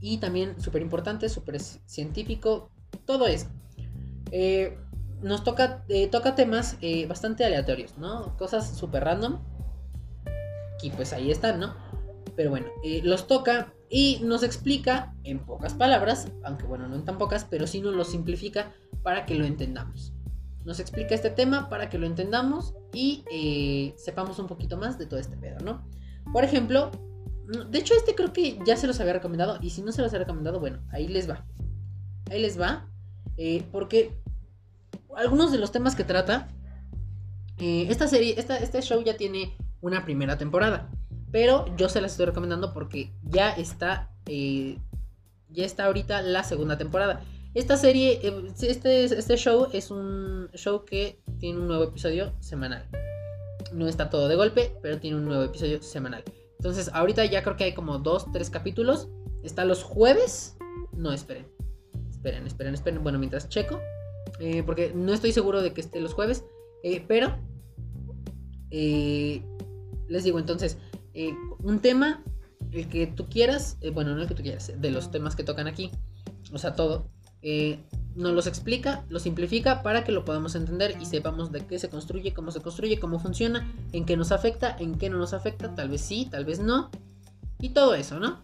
y 0.01 0.17
también 0.17 0.61
súper 0.61 0.81
importante, 0.81 1.29
súper 1.29 1.59
científico, 1.59 2.69
todo 3.05 3.27
eso. 3.27 3.47
Eh, 4.31 4.77
nos 5.21 5.43
toca, 5.43 5.83
eh, 5.87 6.07
toca 6.07 6.35
temas 6.35 6.77
eh, 6.81 7.07
bastante 7.07 7.45
aleatorios, 7.45 7.97
¿no? 7.97 8.35
Cosas 8.37 8.77
súper 8.77 9.05
random. 9.05 9.39
Y 10.83 10.91
pues 10.91 11.13
ahí 11.13 11.31
están, 11.31 11.59
¿no? 11.59 11.84
Pero 12.35 12.49
bueno, 12.49 12.67
los 13.03 13.27
toca 13.27 13.73
y 13.89 14.19
nos 14.23 14.43
explica 14.43 15.13
en 15.23 15.39
pocas 15.39 15.73
palabras, 15.73 16.31
aunque 16.43 16.65
bueno, 16.65 16.87
no 16.87 16.95
en 16.95 17.05
tan 17.05 17.17
pocas, 17.17 17.45
pero 17.49 17.67
sí 17.67 17.81
nos 17.81 17.93
lo 17.93 18.03
simplifica 18.03 18.73
para 19.03 19.25
que 19.25 19.35
lo 19.35 19.45
entendamos 19.45 20.15
nos 20.65 20.79
explica 20.79 21.15
este 21.15 21.29
tema 21.29 21.69
para 21.69 21.89
que 21.89 21.97
lo 21.97 22.07
entendamos 22.07 22.73
y 22.91 23.23
eh, 23.31 23.93
sepamos 23.97 24.39
un 24.39 24.47
poquito 24.47 24.77
más 24.77 24.97
de 24.97 25.05
todo 25.05 25.19
este 25.19 25.37
pedo, 25.37 25.59
¿no? 25.63 25.87
Por 26.33 26.43
ejemplo, 26.43 26.91
mm, 27.47 27.69
de 27.69 27.79
hecho 27.79 27.93
este 27.93 28.15
creo 28.15 28.33
que 28.33 28.59
ya 28.65 28.75
se 28.75 28.87
los 28.87 28.99
había 28.99 29.13
recomendado 29.13 29.59
y 29.61 29.69
si 29.69 29.83
no 29.83 29.91
se 29.91 30.01
los 30.01 30.11
había 30.11 30.25
recomendado, 30.25 30.59
bueno, 30.59 30.81
ahí 30.91 31.07
les 31.07 31.29
va. 31.29 31.45
Ahí 32.31 32.41
les 32.41 32.59
va. 32.59 32.89
Eh, 33.37 33.63
porque 33.71 34.19
algunos 35.15 35.51
de 35.51 35.59
los 35.59 35.71
temas 35.71 35.95
que 35.95 36.03
trata, 36.03 36.47
eh, 37.59 37.85
esta 37.89 38.07
serie, 38.07 38.35
este 38.37 38.81
show 38.81 39.01
ya 39.03 39.15
tiene 39.15 39.55
una 39.81 40.03
primera 40.03 40.37
temporada. 40.37 40.89
Pero 41.35 41.65
yo 41.75 41.89
se 41.89 41.99
las 41.99 42.13
estoy 42.13 42.27
recomendando 42.27 42.71
porque 42.71 43.11
ya 43.21 43.49
está, 43.49 44.09
ya 44.25 45.65
está 45.65 45.83
ahorita 45.83 46.21
la 46.21 46.45
segunda 46.45 46.77
temporada. 46.77 47.25
Esta 47.53 47.75
serie, 47.75 48.21
eh, 48.23 48.53
este, 48.61 49.03
este 49.03 49.35
show 49.35 49.67
es 49.73 49.91
un 49.91 50.49
show 50.53 50.85
que 50.85 51.19
tiene 51.37 51.59
un 51.59 51.67
nuevo 51.67 51.83
episodio 51.83 52.31
semanal. 52.39 52.87
No 53.73 53.89
está 53.89 54.09
todo 54.09 54.29
de 54.29 54.37
golpe, 54.37 54.77
pero 54.81 54.97
tiene 54.97 55.17
un 55.17 55.25
nuevo 55.25 55.43
episodio 55.43 55.83
semanal. 55.83 56.23
Entonces, 56.57 56.89
ahorita 56.93 57.25
ya 57.25 57.43
creo 57.43 57.57
que 57.57 57.65
hay 57.65 57.73
como 57.73 57.99
dos, 57.99 58.31
tres 58.31 58.49
capítulos. 58.49 59.09
Está 59.43 59.65
los 59.65 59.83
jueves. 59.83 60.55
No, 60.93 61.11
esperen. 61.11 61.47
Esperen, 62.11 62.47
esperen, 62.47 62.75
esperen. 62.75 63.03
Bueno, 63.03 63.19
mientras 63.19 63.49
checo. 63.49 63.81
Eh, 64.39 64.63
porque 64.65 64.93
no 64.95 65.11
estoy 65.11 65.33
seguro 65.33 65.61
de 65.61 65.73
que 65.73 65.81
esté 65.81 65.99
los 65.99 66.13
jueves. 66.13 66.45
Eh, 66.81 67.03
pero. 67.05 67.37
les 68.71 70.23
digo, 70.23 70.39
entonces. 70.39 70.77
Un 71.59 71.79
tema. 71.79 72.23
El 72.71 72.89
que 72.89 73.07
tú 73.07 73.27
quieras. 73.27 73.77
bueno, 73.93 74.15
no 74.15 74.21
el 74.21 74.27
que 74.27 74.35
tú 74.35 74.43
quieras. 74.43 74.71
De 74.77 74.91
los 74.91 75.11
temas 75.11 75.35
que 75.35 75.43
tocan 75.43 75.67
aquí. 75.67 75.91
O 76.51 76.57
sea, 76.57 76.73
todo. 76.73 77.09
Eh, 77.41 77.79
nos 78.15 78.33
los 78.33 78.47
explica, 78.47 79.05
lo 79.09 79.19
simplifica 79.19 79.83
para 79.83 80.03
que 80.03 80.11
lo 80.11 80.25
podamos 80.25 80.55
entender 80.55 80.95
y 80.99 81.05
sepamos 81.05 81.51
de 81.51 81.65
qué 81.65 81.77
se 81.77 81.89
construye, 81.89 82.33
cómo 82.33 82.51
se 82.51 82.61
construye, 82.61 82.99
cómo 82.99 83.19
funciona, 83.19 83.71
en 83.91 84.05
qué 84.05 84.15
nos 84.15 84.31
afecta, 84.31 84.75
en 84.79 84.95
qué 84.95 85.09
no 85.09 85.17
nos 85.17 85.33
afecta, 85.33 85.75
tal 85.75 85.89
vez 85.89 86.01
sí, 86.01 86.27
tal 86.31 86.45
vez 86.45 86.59
no, 86.59 86.89
y 87.59 87.69
todo 87.69 87.93
eso, 87.93 88.19
¿no? 88.19 88.41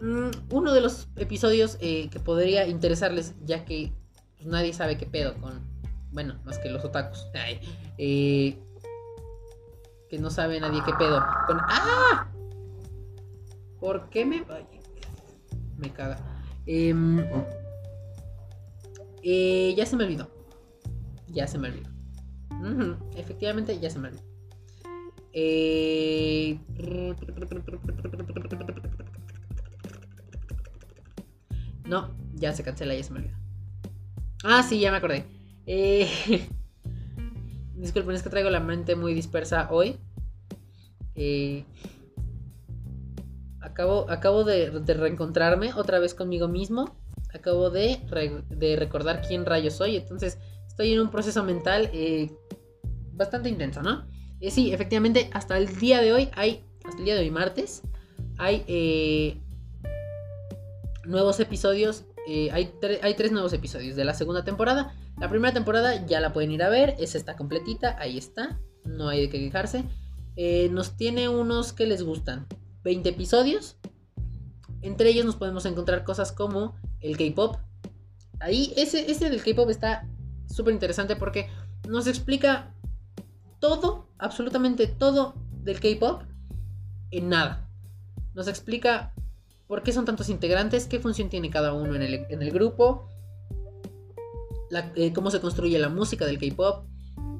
Mm, 0.00 0.30
uno 0.50 0.74
de 0.74 0.80
los 0.80 1.08
episodios 1.16 1.78
eh, 1.80 2.08
que 2.10 2.18
podría 2.18 2.66
interesarles, 2.66 3.34
ya 3.44 3.64
que 3.64 3.92
pues, 4.36 4.46
nadie 4.46 4.72
sabe 4.72 4.98
qué 4.98 5.06
pedo 5.06 5.34
con, 5.40 5.60
bueno, 6.10 6.40
más 6.44 6.58
que 6.58 6.68
los 6.68 6.84
otakus, 6.84 7.26
eh, 7.98 8.58
que 10.08 10.18
no 10.18 10.30
sabe 10.30 10.60
nadie 10.60 10.82
qué 10.84 10.92
pedo 10.94 11.24
con... 11.46 11.58
¡Ah! 11.60 12.28
¿Por 13.80 14.08
qué 14.08 14.24
me... 14.24 14.44
me 15.76 15.92
caga. 15.92 16.18
Eh, 16.66 16.94
eh, 19.22 19.74
ya 19.76 19.86
se 19.86 19.96
me 19.96 20.04
olvidó. 20.04 20.30
Ya 21.28 21.46
se 21.46 21.58
me 21.58 21.68
olvidó. 21.68 21.90
Efectivamente, 23.16 23.78
ya 23.78 23.90
se 23.90 23.98
me 23.98 24.08
olvidó. 24.08 24.24
Eh... 25.32 26.58
No, 31.84 32.10
ya 32.34 32.52
se 32.52 32.64
cancela, 32.64 32.94
ya 32.94 33.02
se 33.02 33.12
me 33.12 33.18
olvidó. 33.20 33.36
Ah, 34.44 34.62
sí, 34.62 34.80
ya 34.80 34.90
me 34.90 34.96
acordé. 34.98 35.26
Eh... 35.66 36.48
Disculpen, 37.76 38.16
es 38.16 38.22
que 38.22 38.30
traigo 38.30 38.50
la 38.50 38.60
mente 38.60 38.96
muy 38.96 39.14
dispersa 39.14 39.68
hoy. 39.70 39.96
Eh... 41.14 41.64
Acabo, 43.60 44.10
acabo 44.10 44.44
de 44.44 44.70
reencontrarme 44.94 45.74
otra 45.74 45.98
vez 45.98 46.14
conmigo 46.14 46.48
mismo 46.48 46.96
acabo 47.36 47.70
de, 47.70 48.00
recordar 48.78 49.22
quién 49.26 49.46
rayo 49.46 49.70
soy. 49.70 49.96
Entonces 49.96 50.38
estoy 50.66 50.92
en 50.92 51.00
un 51.00 51.10
proceso 51.10 51.42
mental 51.44 51.90
eh, 51.92 52.30
bastante 53.12 53.48
intenso, 53.48 53.82
¿no? 53.82 54.06
Eh, 54.40 54.50
sí, 54.50 54.72
efectivamente, 54.72 55.30
hasta 55.32 55.56
el 55.56 55.78
día 55.78 56.02
de 56.02 56.12
hoy 56.12 56.28
hay, 56.34 56.64
hasta 56.84 56.98
el 56.98 57.04
día 57.04 57.14
de 57.14 57.20
hoy 57.20 57.30
martes, 57.30 57.82
hay 58.38 58.64
eh, 58.66 59.40
nuevos 61.04 61.40
episodios, 61.40 62.04
hay, 62.26 62.72
hay 63.02 63.14
tres 63.14 63.32
nuevos 63.32 63.52
episodios 63.52 63.96
de 63.96 64.04
la 64.04 64.14
segunda 64.14 64.44
temporada. 64.44 64.94
La 65.18 65.30
primera 65.30 65.54
temporada 65.54 66.04
ya 66.06 66.20
la 66.20 66.32
pueden 66.32 66.52
ir 66.52 66.62
a 66.62 66.68
ver, 66.68 66.94
esa 66.98 67.16
está 67.16 67.36
completita, 67.36 67.96
ahí 67.98 68.18
está, 68.18 68.60
no 68.84 69.08
hay 69.08 69.22
de 69.22 69.30
qué 69.30 69.38
quejarse. 69.38 69.84
nos 70.70 70.96
tiene 70.96 71.28
unos 71.28 71.72
que 71.72 71.86
les 71.86 72.02
gustan, 72.02 72.46
20 72.84 73.08
episodios. 73.08 73.76
Entre 74.82 75.10
ellos 75.10 75.24
nos 75.24 75.36
podemos 75.36 75.64
encontrar 75.66 76.04
cosas 76.04 76.32
como 76.32 76.76
el 77.00 77.16
K-Pop. 77.16 77.56
Ahí, 78.40 78.72
ese, 78.76 79.04
del 79.04 79.42
K-Pop 79.42 79.70
está 79.70 80.06
súper 80.46 80.74
interesante 80.74 81.16
porque 81.16 81.48
nos 81.88 82.06
explica 82.06 82.74
todo, 83.58 84.08
absolutamente 84.18 84.86
todo 84.86 85.34
del 85.62 85.80
K-Pop 85.80 86.22
en 87.10 87.28
nada. 87.28 87.68
Nos 88.34 88.48
explica 88.48 89.14
por 89.66 89.82
qué 89.82 89.92
son 89.92 90.04
tantos 90.04 90.28
integrantes, 90.28 90.86
qué 90.86 91.00
función 91.00 91.28
tiene 91.28 91.50
cada 91.50 91.72
uno 91.72 91.94
en 91.94 92.02
el, 92.02 92.50
grupo, 92.52 93.08
eh, 94.70 95.12
cómo 95.12 95.30
se 95.30 95.40
construye 95.40 95.78
la 95.78 95.88
música 95.88 96.26
del 96.26 96.38
K-Pop, 96.38 96.86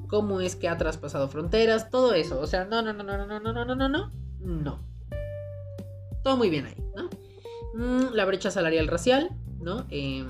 cómo 0.07 0.41
es 0.41 0.55
que 0.55 0.67
ha 0.67 0.77
traspasado 0.77 1.27
fronteras, 1.27 1.89
todo 1.89 2.13
eso. 2.13 2.39
O 2.39 2.47
sea, 2.47 2.65
no, 2.65 2.81
no, 2.81 2.93
no, 2.93 3.03
no, 3.03 3.17
no, 3.17 3.27
no, 3.27 3.39
no, 3.39 3.65
no, 3.65 3.75
no, 3.75 3.89
no, 3.89 4.11
no. 4.39 4.79
Todo 6.23 6.37
muy 6.37 6.49
bien 6.49 6.65
ahí, 6.65 6.75
¿no? 6.95 7.09
Mm, 7.73 8.13
la 8.13 8.25
brecha 8.25 8.51
salarial 8.51 8.87
racial, 8.87 9.29
¿no? 9.59 9.85
Eh, 9.89 10.25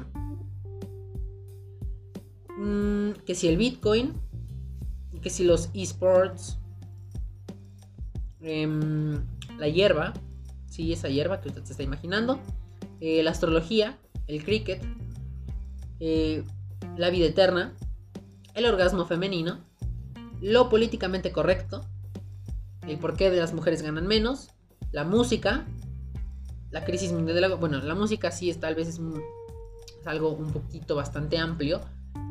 mm, 2.58 3.12
que 3.26 3.36
si 3.36 3.48
el 3.48 3.58
Bitcoin, 3.58 4.14
que 5.22 5.30
si 5.30 5.44
los 5.44 5.70
esports, 5.74 6.60
em, 8.42 9.26
la 9.58 9.68
hierba, 9.68 10.14
sí, 10.68 10.94
esa 10.94 11.10
hierba 11.10 11.42
que 11.42 11.50
usted 11.50 11.64
se 11.64 11.72
está 11.72 11.84
imaginando, 11.84 12.40
eh, 13.00 13.24
la 13.24 13.32
astrología, 13.32 13.98
el 14.28 14.44
cricket, 14.44 14.84
eh, 16.00 16.44
la 16.98 17.10
vida 17.10 17.28
eterna, 17.28 17.74
el 18.54 18.66
orgasmo 18.66 19.06
femenino, 19.06 19.60
lo 20.42 20.70
políticamente 20.70 21.32
correcto, 21.32 21.86
el 22.88 22.98
por 22.98 23.16
qué 23.16 23.30
de 23.30 23.40
las 23.40 23.54
mujeres 23.54 23.82
ganan 23.82 24.08
menos, 24.08 24.50
la 24.92 25.04
música, 25.04 25.66
la 26.72 26.86
crisis 26.86 27.12
mundial 27.12 27.36
del 27.36 27.44
agua. 27.46 27.58
Bueno, 27.58 27.80
la 27.80 27.96
música 27.96 28.32
sí 28.32 28.50
es 28.50 28.60
tal 28.60 28.76
vez 28.76 28.88
es, 28.88 29.02
algo 30.06 30.32
un 30.32 30.52
poquito 30.52 30.96
bastante 30.96 31.38
amplio, 31.38 31.82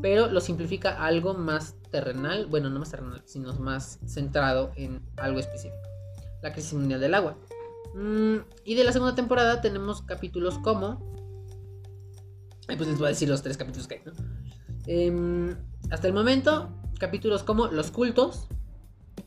pero 0.02 0.28
lo 0.28 0.40
simplifica 0.40 1.04
algo 1.04 1.34
más 1.34 1.74
terrenal, 1.90 2.46
bueno, 2.46 2.70
no 2.70 2.78
más 2.78 2.90
terrenal, 2.90 3.22
sino 3.26 3.52
más 3.54 3.98
centrado 4.06 4.72
en 4.76 5.02
algo 5.16 5.38
específico. 5.38 5.76
La 6.42 6.52
crisis 6.52 6.74
mundial 6.74 7.00
del 7.00 7.14
agua. 7.14 7.36
Mm, 7.94 8.36
y 8.64 8.74
de 8.74 8.84
la 8.84 8.92
segunda 8.92 9.14
temporada 9.14 9.60
tenemos 9.60 10.02
capítulos 10.02 10.58
como... 10.58 10.98
pues 12.66 12.80
les 12.80 12.98
voy 12.98 13.06
a 13.06 13.10
decir 13.10 13.28
los 13.28 13.42
tres 13.42 13.56
capítulos 13.56 13.86
que 13.86 13.94
hay, 13.96 14.02
¿no? 14.04 14.12
Em, 14.86 15.56
hasta 15.90 16.06
el 16.06 16.12
momento, 16.12 16.70
capítulos 16.98 17.42
como 17.42 17.66
los 17.66 17.90
cultos, 17.90 18.48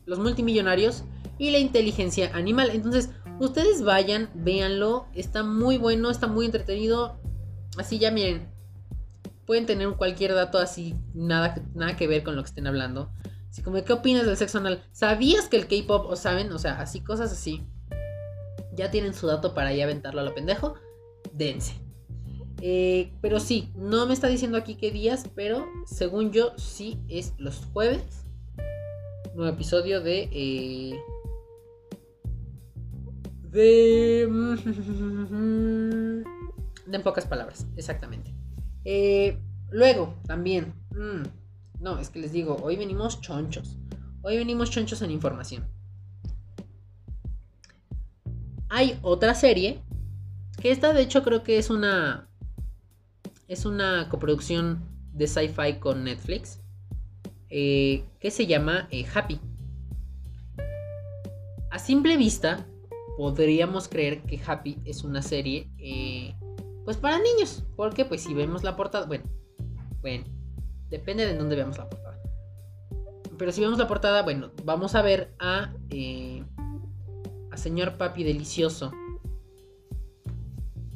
los 0.06 0.18
multimillonarios 0.18 1.04
y 1.38 1.50
la 1.50 1.58
inteligencia 1.58 2.30
animal. 2.34 2.70
Entonces, 2.72 3.10
Ustedes 3.40 3.82
vayan, 3.82 4.28
véanlo, 4.34 5.06
está 5.14 5.42
muy 5.42 5.78
bueno, 5.78 6.10
está 6.10 6.26
muy 6.26 6.44
entretenido. 6.44 7.18
Así 7.78 7.98
ya 7.98 8.10
miren, 8.10 8.52
pueden 9.46 9.64
tener 9.64 9.88
cualquier 9.92 10.34
dato 10.34 10.58
así, 10.58 10.94
nada, 11.14 11.54
nada 11.74 11.96
que 11.96 12.06
ver 12.06 12.22
con 12.22 12.36
lo 12.36 12.42
que 12.42 12.48
estén 12.48 12.66
hablando. 12.66 13.10
Así 13.48 13.62
como, 13.62 13.82
¿qué 13.82 13.94
opinas 13.94 14.26
del 14.26 14.36
sexo 14.36 14.58
anal? 14.58 14.84
¿Sabías 14.92 15.48
que 15.48 15.56
el 15.56 15.68
K-pop, 15.68 16.04
o 16.10 16.16
saben? 16.16 16.52
O 16.52 16.58
sea, 16.58 16.82
así, 16.82 17.00
cosas 17.02 17.32
así. 17.32 17.66
Ya 18.74 18.90
tienen 18.90 19.14
su 19.14 19.26
dato 19.26 19.54
para 19.54 19.72
ya 19.72 19.84
aventarlo 19.84 20.20
a 20.20 20.24
lo 20.24 20.34
pendejo. 20.34 20.74
Dense. 21.32 21.80
Eh, 22.60 23.12
pero 23.20 23.40
sí, 23.40 23.72
no 23.74 24.06
me 24.06 24.14
está 24.14 24.28
diciendo 24.28 24.58
aquí 24.58 24.74
qué 24.74 24.90
días, 24.90 25.28
pero 25.34 25.66
según 25.86 26.32
yo, 26.32 26.52
sí 26.56 26.98
es 27.08 27.34
los 27.38 27.56
jueves. 27.72 28.24
Nuevo 29.34 29.54
episodio 29.54 30.00
de. 30.00 30.28
Eh, 30.32 31.00
de... 33.50 34.26
de 36.86 36.96
en 36.96 37.02
pocas 37.02 37.26
palabras, 37.26 37.66
exactamente. 37.76 38.34
Eh, 38.84 39.38
luego, 39.70 40.14
también... 40.26 40.74
Mm, 40.90 41.22
no, 41.80 41.98
es 41.98 42.10
que 42.10 42.18
les 42.18 42.32
digo, 42.32 42.56
hoy 42.62 42.76
venimos 42.76 43.20
chonchos. 43.20 43.78
Hoy 44.22 44.36
venimos 44.36 44.70
chonchos 44.70 45.00
en 45.02 45.10
información. 45.10 45.66
Hay 48.68 48.98
otra 49.02 49.34
serie, 49.34 49.82
que 50.60 50.70
esta 50.70 50.92
de 50.92 51.02
hecho 51.02 51.22
creo 51.22 51.42
que 51.42 51.58
es 51.58 51.70
una... 51.70 52.29
Es 53.50 53.64
una 53.64 54.08
coproducción 54.08 54.78
de 55.12 55.26
sci-fi 55.26 55.80
con 55.80 56.04
Netflix. 56.04 56.60
Eh, 57.48 58.04
que 58.20 58.30
se 58.30 58.46
llama 58.46 58.86
eh, 58.92 59.04
Happy. 59.12 59.40
A 61.72 61.80
simple 61.80 62.16
vista, 62.16 62.64
podríamos 63.16 63.88
creer 63.88 64.22
que 64.22 64.40
Happy 64.46 64.78
es 64.84 65.02
una 65.02 65.20
serie 65.20 65.68
eh, 65.78 66.32
pues 66.84 66.96
para 66.96 67.18
niños. 67.18 67.64
Porque 67.74 68.04
pues 68.04 68.22
si 68.22 68.34
vemos 68.34 68.62
la 68.62 68.76
portada, 68.76 69.06
bueno, 69.06 69.24
bueno, 70.00 70.26
depende 70.88 71.26
de 71.26 71.36
dónde 71.36 71.56
veamos 71.56 71.76
la 71.76 71.90
portada. 71.90 72.22
Pero 73.36 73.50
si 73.50 73.62
vemos 73.62 73.80
la 73.80 73.88
portada, 73.88 74.22
bueno, 74.22 74.52
vamos 74.62 74.94
a 74.94 75.02
ver 75.02 75.34
a, 75.40 75.74
a 77.50 77.56
señor 77.56 77.96
papi 77.96 78.22
delicioso. 78.22 78.92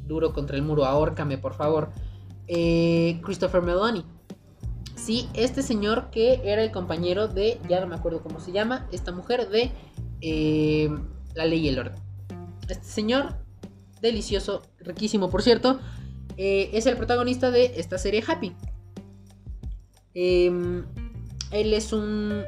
Duro 0.07 0.31
contra 0.31 0.55
el 0.55 0.61
muro, 0.61 0.85
ahórcame 0.85 1.37
por 1.37 1.53
favor. 1.53 1.91
Eh, 2.47 3.19
Christopher 3.23 3.61
Meloni. 3.61 4.05
Sí, 4.95 5.29
este 5.33 5.61
señor 5.61 6.09
que 6.09 6.41
era 6.43 6.63
el 6.63 6.71
compañero 6.71 7.27
de, 7.27 7.59
ya 7.69 7.79
no 7.79 7.87
me 7.87 7.95
acuerdo 7.95 8.21
cómo 8.23 8.39
se 8.39 8.51
llama, 8.51 8.87
esta 8.91 9.11
mujer 9.11 9.49
de 9.49 9.71
La 11.35 11.45
Ley 11.45 11.59
y 11.59 11.67
el 11.67 11.79
Orden. 11.79 12.01
Este 12.67 12.83
señor, 12.83 13.35
delicioso, 14.01 14.63
riquísimo 14.79 15.29
por 15.29 15.43
cierto, 15.43 15.79
eh, 16.37 16.71
es 16.73 16.85
el 16.85 16.97
protagonista 16.97 17.51
de 17.51 17.73
esta 17.77 17.97
serie 17.97 18.23
Happy. 18.27 18.55
Em, 20.13 20.85
él 21.51 21.73
es 21.73 21.93
un 21.93 22.43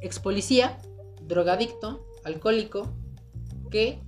ex 0.00 0.18
policía, 0.18 0.78
drogadicto, 1.26 2.06
alcohólico, 2.24 2.88
que 3.70 4.00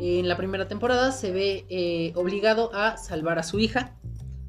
en 0.00 0.28
la 0.28 0.36
primera 0.36 0.68
temporada 0.68 1.12
se 1.12 1.32
ve 1.32 1.66
eh, 1.68 2.12
obligado 2.14 2.74
a 2.74 2.96
salvar 2.96 3.38
a 3.38 3.42
su 3.42 3.58
hija, 3.58 3.96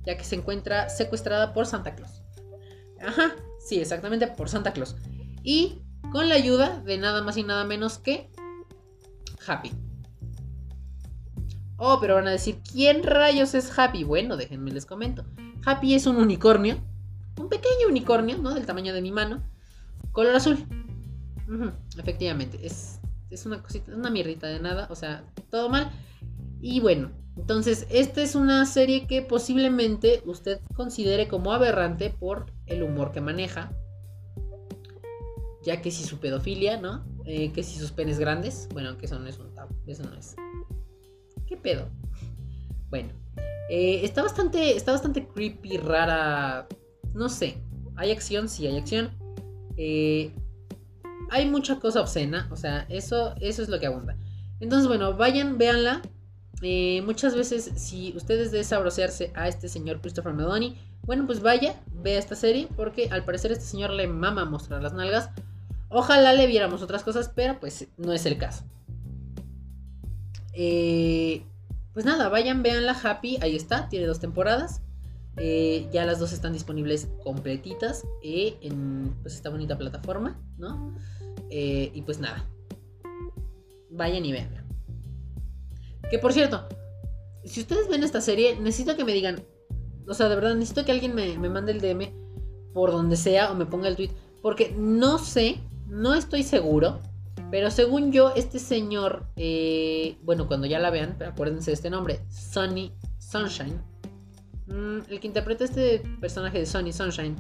ya 0.10 0.18
que 0.18 0.24
se 0.24 0.36
encuentra 0.36 0.90
secuestrada 0.90 1.54
por 1.54 1.68
Santa 1.68 1.94
Claus. 1.94 2.24
Ajá, 3.00 3.36
sí, 3.60 3.80
exactamente, 3.80 4.26
por 4.26 4.50
Santa 4.50 4.74
Claus. 4.74 4.96
Y 5.44 5.84
con 6.12 6.30
la 6.30 6.36
ayuda 6.36 6.80
de 6.80 6.98
nada 6.98 7.22
más 7.22 7.38
y 7.38 7.44
nada 7.44 7.64
menos 7.64 8.00
que 8.00 8.32
Happy. 9.46 9.72
Oh, 11.78 12.00
pero 12.02 12.16
van 12.16 12.28
a 12.28 12.32
decir, 12.32 12.60
¿quién 12.72 13.04
rayos 13.04 13.54
es 13.54 13.78
Happy? 13.78 14.04
Bueno, 14.04 14.36
déjenme 14.36 14.72
les 14.72 14.88
comento. 14.88 15.26
Happy 15.64 15.94
es 15.94 16.08
un 16.08 16.16
unicornio, 16.18 16.80
un 17.38 17.48
pequeño 17.48 17.88
unicornio, 17.88 18.40
¿no? 18.40 18.56
Del 18.56 18.66
tamaño 18.66 18.94
de 18.96 19.04
mi 19.04 19.12
mano, 19.12 19.44
color 20.12 20.36
azul. 20.36 20.58
efectivamente, 22.00 22.60
es, 22.66 23.00
es 23.30 23.46
una 23.46 23.62
cosita, 23.62 23.94
una 23.96 24.10
mierdita 24.10 24.48
de 24.48 24.60
nada, 24.60 24.88
o 24.90 24.96
sea, 24.96 25.24
todo 25.52 25.70
mal. 25.70 25.92
Y 26.62 26.80
bueno, 26.80 27.12
entonces, 27.40 27.88
esta 27.90 28.22
es 28.22 28.36
una 28.36 28.66
serie 28.66 29.08
que 29.08 29.22
posiblemente 29.22 30.22
usted 30.26 30.60
considere 30.76 31.30
como 31.30 31.54
aberrante 31.54 32.10
por 32.10 32.48
el 32.66 32.84
humor 32.84 33.14
que 33.14 33.22
maneja. 33.22 33.72
Ya 35.64 35.82
que 35.82 35.90
si 35.90 36.04
su 36.04 36.20
pedofilia, 36.20 36.82
¿no? 36.82 37.06
Eh, 37.24 37.54
que 37.54 37.64
si 37.64 37.80
sus 37.80 37.94
penes 37.94 38.20
grandes, 38.20 38.68
bueno, 38.74 38.98
que 38.98 39.06
eso 39.06 39.18
no 39.20 39.28
es 39.28 39.40
un 39.40 39.54
tabú, 39.56 39.74
eso 39.88 40.04
no 40.04 40.18
es 40.18 40.36
¿Qué 41.48 41.56
pedo? 41.56 41.88
Bueno, 42.90 43.14
eh, 43.70 44.02
está 44.04 44.22
bastante. 44.22 44.76
Está 44.76 44.92
bastante 44.92 45.26
creepy, 45.26 45.78
rara. 45.78 46.68
No 47.14 47.30
sé. 47.30 47.64
Hay 47.96 48.12
acción, 48.12 48.50
sí, 48.50 48.68
hay 48.68 48.78
acción. 48.78 49.12
Eh, 49.78 50.34
hay 51.30 51.50
mucha 51.50 51.80
cosa 51.80 52.02
obscena. 52.02 52.50
O 52.52 52.58
sea, 52.58 52.86
eso, 52.90 53.34
eso 53.40 53.64
es 53.64 53.70
lo 53.70 53.80
que 53.80 53.88
abunda. 53.88 54.18
Entonces, 54.60 54.90
bueno, 54.90 55.16
vayan, 55.16 55.58
véanla. 55.58 56.02
Eh, 56.62 57.02
muchas 57.06 57.36
veces, 57.36 57.72
si 57.76 58.14
ustedes 58.16 58.52
desabrocearse 58.52 59.32
a 59.36 59.48
este 59.48 59.70
señor 59.70 60.02
Christopher 60.02 60.34
Meloni, 60.34 60.78
bueno, 61.04 61.26
pues 61.26 61.42
vaya, 61.42 61.76
vea 62.04 62.20
esta 62.20 62.36
serie, 62.36 62.68
porque 62.76 63.08
al 63.12 63.24
parecer 63.24 63.52
este 63.52 63.66
señor 63.66 63.92
le 63.92 64.08
mama 64.08 64.46
mostrar 64.46 64.82
las 64.82 64.94
nalgas. 64.94 65.30
Ojalá 65.90 66.34
le 66.34 66.48
viéramos 66.48 66.82
otras 66.82 67.04
cosas, 67.04 67.32
pero 67.34 67.60
pues 67.60 67.88
no 67.98 68.14
es 68.14 68.26
el 68.26 68.38
caso. 68.38 68.64
Eh, 70.54 71.44
pues 71.94 72.06
nada, 72.06 72.30
vayan, 72.30 72.62
vean 72.62 72.86
la 72.86 72.92
Happy, 72.94 73.38
ahí 73.42 73.56
está, 73.56 73.88
tiene 73.90 74.06
dos 74.06 74.20
temporadas. 74.20 74.82
Eh, 75.38 75.88
ya 75.94 76.06
las 76.06 76.20
dos 76.20 76.34
están 76.34 76.52
disponibles 76.52 77.08
completitas 77.24 78.04
en 78.22 79.16
pues, 79.22 79.36
esta 79.36 79.50
bonita 79.50 79.78
plataforma, 79.78 80.38
¿no? 80.58 80.94
Y 81.50 82.02
pues 82.02 82.20
nada, 82.20 82.46
vayan 83.90 84.26
y 84.26 84.34
vean. 84.34 84.69
Que 86.10 86.20
por 86.20 86.34
cierto, 86.34 86.68
si 87.44 87.62
ustedes 87.62 87.88
ven 87.88 88.04
esta 88.04 88.22
serie, 88.22 88.58
necesito 88.60 88.96
que 88.96 89.06
me 89.06 89.14
digan, 89.14 89.44
o 90.08 90.14
sea, 90.14 90.30
de 90.30 90.36
verdad, 90.36 90.56
necesito 90.56 90.86
que 90.86 90.92
alguien 90.92 91.14
me, 91.16 91.38
me 91.38 91.50
mande 91.50 91.72
el 91.72 91.82
DM 91.82 92.12
por 92.74 92.92
donde 92.92 93.16
sea 93.16 93.52
o 93.52 93.56
me 93.56 93.66
ponga 93.66 93.88
el 93.88 93.96
tweet, 93.96 94.12
porque 94.42 94.76
no 94.78 95.18
sé, 95.18 95.60
no 95.88 96.14
estoy 96.14 96.44
seguro, 96.44 97.00
pero 97.52 97.72
según 97.72 98.12
yo, 98.12 98.34
este 98.36 98.60
señor, 98.60 99.26
bueno, 100.24 100.48
cuando 100.48 100.68
ya 100.68 100.80
la 100.80 100.90
vean, 100.90 101.18
acuérdense 101.24 101.72
de 101.72 101.76
este 101.76 101.90
nombre, 101.90 102.22
Sunny 102.30 102.94
Sunshine 103.18 103.80
Mm, 104.70 105.00
el 105.10 105.20
que 105.20 105.28
interpreta 105.28 105.64
este 105.64 106.04
personaje 106.22 106.60
de 106.60 106.66
Sonny 106.66 106.94
Sunshine, 106.94 107.36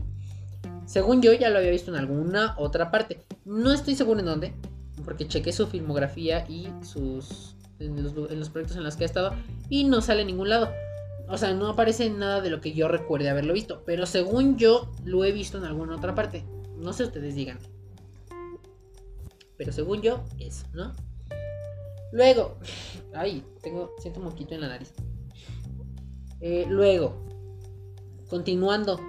según 0.86 1.22
yo 1.22 1.32
ya 1.34 1.50
lo 1.50 1.60
había 1.60 1.70
visto 1.70 1.92
en 1.92 1.98
alguna 1.98 2.56
otra 2.58 2.90
parte. 2.90 3.24
No 3.46 3.72
estoy 3.72 3.96
seguro 3.96 4.20
en 4.20 4.26
dónde, 4.26 4.54
porque 5.06 5.28
chequé 5.28 5.52
su 5.52 5.68
filmografía 5.68 6.46
y 6.50 6.70
sus 6.82 7.56
en 7.80 8.04
los, 8.04 8.50
proyectos 8.50 8.78
en 8.78 8.84
los 8.84 8.96
que 8.96 9.04
ha 9.04 9.08
estado 9.08 9.34
y 9.70 9.86
no 9.86 10.02
sale 10.02 10.22
en 10.22 10.28
ningún 10.28 10.50
lado. 10.50 10.72
O 11.28 11.38
sea, 11.38 11.54
no 11.54 11.70
aparece 11.70 12.10
nada 12.10 12.42
de 12.42 12.50
lo 12.50 12.60
que 12.60 12.74
yo 12.74 12.88
recuerde 12.88 13.30
haberlo 13.30 13.54
visto, 13.54 13.84
pero 13.86 14.06
según 14.06 14.58
yo 14.58 14.92
lo 15.06 15.24
he 15.24 15.32
visto 15.32 15.58
en 15.58 15.66
alguna 15.66 15.96
otra 15.96 16.16
parte. 16.16 16.44
No 16.78 16.94
sé 16.94 17.04
ustedes 17.04 17.36
digan. 17.36 17.60
Pero 19.58 19.72
según 19.72 20.02
yo, 20.02 20.24
eso, 20.40 20.66
¿no? 20.74 20.94
Luego, 22.12 22.58
ay, 23.14 23.44
tengo, 23.62 23.94
siento 24.00 24.20
un 24.20 24.28
moquito 24.28 24.56
en 24.56 24.62
la 24.62 24.70
nariz. 24.70 24.94
Eh, 26.42 26.66
luego, 26.68 27.26
continuando, 28.30 29.00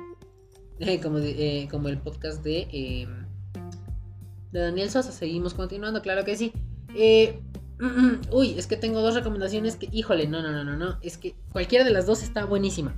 eh, 0.78 1.00
como, 1.02 1.18
eh, 1.18 1.68
como, 1.70 1.88
el 1.88 1.98
podcast 1.98 2.42
de, 2.42 3.06
de 4.50 4.60
Daniel 4.60 4.90
Sosa, 4.90 5.12
seguimos 5.12 5.54
continuando, 5.54 6.02
claro 6.02 6.24
que 6.24 6.36
sí. 6.36 6.52
Uy, 8.30 8.58
es 8.58 8.66
que 8.66 8.76
tengo 8.76 9.00
dos 9.00 9.14
recomendaciones 9.14 9.76
que, 9.76 9.88
híjole, 9.90 10.26
no, 10.26 10.42
no, 10.42 10.52
no, 10.52 10.64
no, 10.64 10.76
no, 10.76 10.98
es 11.02 11.18
que 11.18 11.34
cualquiera 11.52 11.84
de 11.84 11.90
las 11.90 12.06
dos 12.06 12.22
está 12.22 12.44
buenísima. 12.44 12.94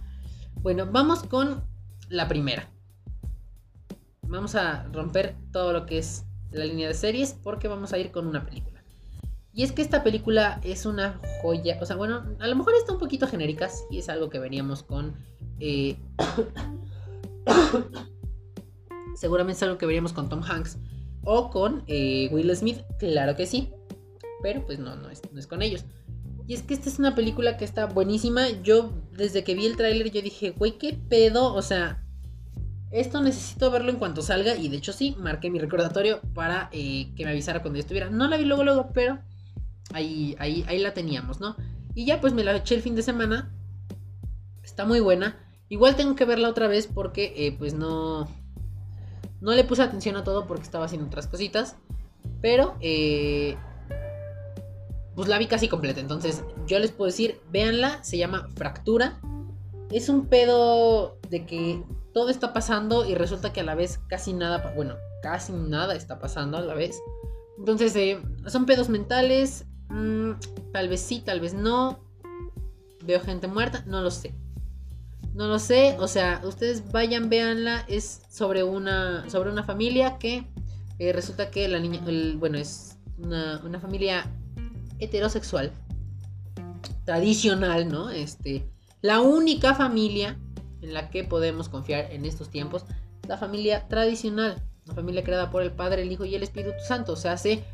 Bueno, 0.56 0.86
vamos 0.86 1.22
con 1.22 1.64
la 2.08 2.28
primera. 2.28 2.70
Vamos 4.22 4.54
a 4.54 4.84
romper 4.92 5.36
todo 5.52 5.72
lo 5.72 5.86
que 5.86 5.98
es 5.98 6.24
la 6.50 6.64
línea 6.64 6.88
de 6.88 6.94
series 6.94 7.34
porque 7.34 7.68
vamos 7.68 7.92
a 7.92 7.98
ir 7.98 8.10
con 8.10 8.26
una 8.26 8.44
película. 8.44 8.72
Y 9.54 9.64
es 9.64 9.72
que 9.72 9.82
esta 9.82 10.02
película 10.02 10.60
es 10.62 10.86
una 10.86 11.20
joya. 11.42 11.78
O 11.80 11.86
sea, 11.86 11.96
bueno, 11.96 12.24
a 12.38 12.46
lo 12.46 12.56
mejor 12.56 12.74
está 12.74 12.92
un 12.92 12.98
poquito 12.98 13.26
genérica. 13.26 13.68
Y 13.90 13.98
es 13.98 14.08
algo 14.08 14.30
que 14.30 14.38
veníamos 14.38 14.82
con. 14.82 15.14
Eh, 15.60 15.96
seguramente 19.14 19.58
es 19.58 19.62
algo 19.62 19.76
que 19.76 19.86
veríamos 19.86 20.12
con 20.14 20.28
Tom 20.28 20.42
Hanks. 20.42 20.78
O 21.24 21.50
con 21.50 21.84
eh, 21.86 22.30
Will 22.32 22.54
Smith. 22.56 22.80
Claro 22.98 23.36
que 23.36 23.46
sí. 23.46 23.70
Pero 24.42 24.66
pues 24.66 24.78
no, 24.78 24.96
no 24.96 25.08
es, 25.08 25.22
no 25.32 25.38
es 25.38 25.46
con 25.46 25.62
ellos. 25.62 25.84
Y 26.46 26.54
es 26.54 26.62
que 26.62 26.74
esta 26.74 26.88
es 26.88 26.98
una 26.98 27.14
película 27.14 27.56
que 27.56 27.64
está 27.64 27.86
buenísima. 27.86 28.50
Yo, 28.62 28.92
desde 29.12 29.44
que 29.44 29.54
vi 29.54 29.66
el 29.66 29.76
tráiler, 29.76 30.10
yo 30.10 30.22
dije, 30.22 30.50
güey, 30.50 30.76
qué 30.78 30.94
pedo. 30.94 31.54
O 31.54 31.62
sea, 31.62 32.04
esto 32.90 33.22
necesito 33.22 33.70
verlo 33.70 33.90
en 33.90 33.96
cuanto 33.96 34.22
salga. 34.22 34.56
Y 34.56 34.68
de 34.68 34.76
hecho 34.76 34.92
sí, 34.92 35.16
marqué 35.18 35.50
mi 35.50 35.58
recordatorio 35.58 36.20
para 36.34 36.68
eh, 36.72 37.12
que 37.14 37.24
me 37.24 37.30
avisara 37.30 37.62
cuando 37.62 37.78
yo 37.78 37.82
estuviera. 37.82 38.10
No 38.10 38.28
la 38.28 38.36
vi 38.36 38.44
luego, 38.44 38.64
luego, 38.64 38.90
pero 38.92 39.20
ahí, 39.94 40.34
ahí, 40.38 40.64
ahí 40.68 40.78
la 40.78 40.92
teníamos, 40.94 41.40
¿no? 41.40 41.56
Y 41.94 42.06
ya 42.06 42.20
pues 42.20 42.32
me 42.32 42.44
la 42.44 42.56
eché 42.56 42.74
el 42.74 42.82
fin 42.82 42.96
de 42.96 43.02
semana. 43.02 43.54
Está 44.62 44.84
muy 44.84 45.00
buena. 45.00 45.38
Igual 45.68 45.96
tengo 45.96 46.16
que 46.16 46.24
verla 46.24 46.48
otra 46.48 46.66
vez 46.66 46.86
porque 46.86 47.32
eh, 47.36 47.56
pues 47.56 47.74
no... 47.74 48.28
No 49.40 49.52
le 49.52 49.64
puse 49.64 49.82
atención 49.82 50.16
a 50.16 50.22
todo 50.22 50.46
porque 50.46 50.62
estaba 50.62 50.84
haciendo 50.84 51.06
otras 51.06 51.28
cositas. 51.28 51.76
Pero... 52.40 52.76
Eh, 52.80 53.56
pues 55.14 55.28
la 55.28 55.38
vi 55.38 55.46
casi 55.46 55.68
completa. 55.68 56.00
Entonces 56.00 56.44
yo 56.66 56.78
les 56.78 56.90
puedo 56.90 57.06
decir, 57.10 57.40
véanla. 57.50 58.02
Se 58.02 58.18
llama 58.18 58.48
Fractura. 58.54 59.20
Es 59.90 60.08
un 60.08 60.26
pedo 60.26 61.18
de 61.28 61.44
que 61.46 61.82
todo 62.14 62.30
está 62.30 62.52
pasando 62.52 63.06
y 63.06 63.14
resulta 63.14 63.52
que 63.52 63.60
a 63.60 63.64
la 63.64 63.74
vez 63.74 64.00
casi 64.08 64.32
nada... 64.32 64.72
Bueno, 64.74 64.94
casi 65.22 65.52
nada 65.52 65.94
está 65.94 66.18
pasando 66.18 66.56
a 66.56 66.62
la 66.62 66.74
vez. 66.74 67.00
Entonces, 67.58 67.94
eh, 67.96 68.20
son 68.46 68.66
pedos 68.66 68.88
mentales. 68.88 69.66
Mm, 69.88 70.32
tal 70.72 70.88
vez 70.88 71.00
sí, 71.00 71.20
tal 71.20 71.40
vez 71.40 71.54
no. 71.54 72.00
Veo 73.04 73.20
gente 73.20 73.46
muerta, 73.48 73.84
no 73.86 74.00
lo 74.00 74.10
sé. 74.10 74.34
No 75.34 75.48
lo 75.48 75.58
sé, 75.58 75.96
o 75.98 76.08
sea, 76.08 76.42
ustedes 76.44 76.90
vayan, 76.92 77.30
véanla. 77.30 77.84
Es 77.88 78.22
sobre 78.28 78.64
una, 78.64 79.28
sobre 79.30 79.50
una 79.50 79.64
familia 79.64 80.18
que 80.18 80.46
eh, 80.98 81.12
resulta 81.12 81.50
que 81.50 81.68
la 81.68 81.78
niña, 81.78 82.00
bueno, 82.36 82.58
es 82.58 82.98
una, 83.18 83.60
una, 83.64 83.80
familia 83.80 84.30
heterosexual, 85.04 85.72
tradicional, 87.04 87.88
¿no? 87.88 88.10
Este, 88.10 88.64
la 89.00 89.20
única 89.20 89.74
familia 89.74 90.38
en 90.80 90.94
la 90.94 91.10
que 91.10 91.24
podemos 91.24 91.68
confiar 91.68 92.10
en 92.12 92.24
estos 92.24 92.50
tiempos, 92.50 92.84
la 93.26 93.38
familia 93.38 93.88
tradicional, 93.88 94.62
la 94.86 94.94
familia 94.94 95.22
creada 95.22 95.50
por 95.50 95.62
el 95.62 95.72
Padre, 95.72 96.02
el 96.02 96.12
Hijo 96.12 96.24
y 96.24 96.34
el 96.34 96.42
Espíritu 96.42 96.78
Santo. 96.86 97.12
O 97.12 97.16
sea, 97.16 97.32
hace 97.32 97.64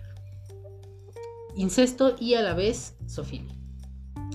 incesto 1.57 2.17
y 2.19 2.35
a 2.35 2.43
la 2.43 2.55
vez 2.55 2.95
sofilia. 3.07 3.55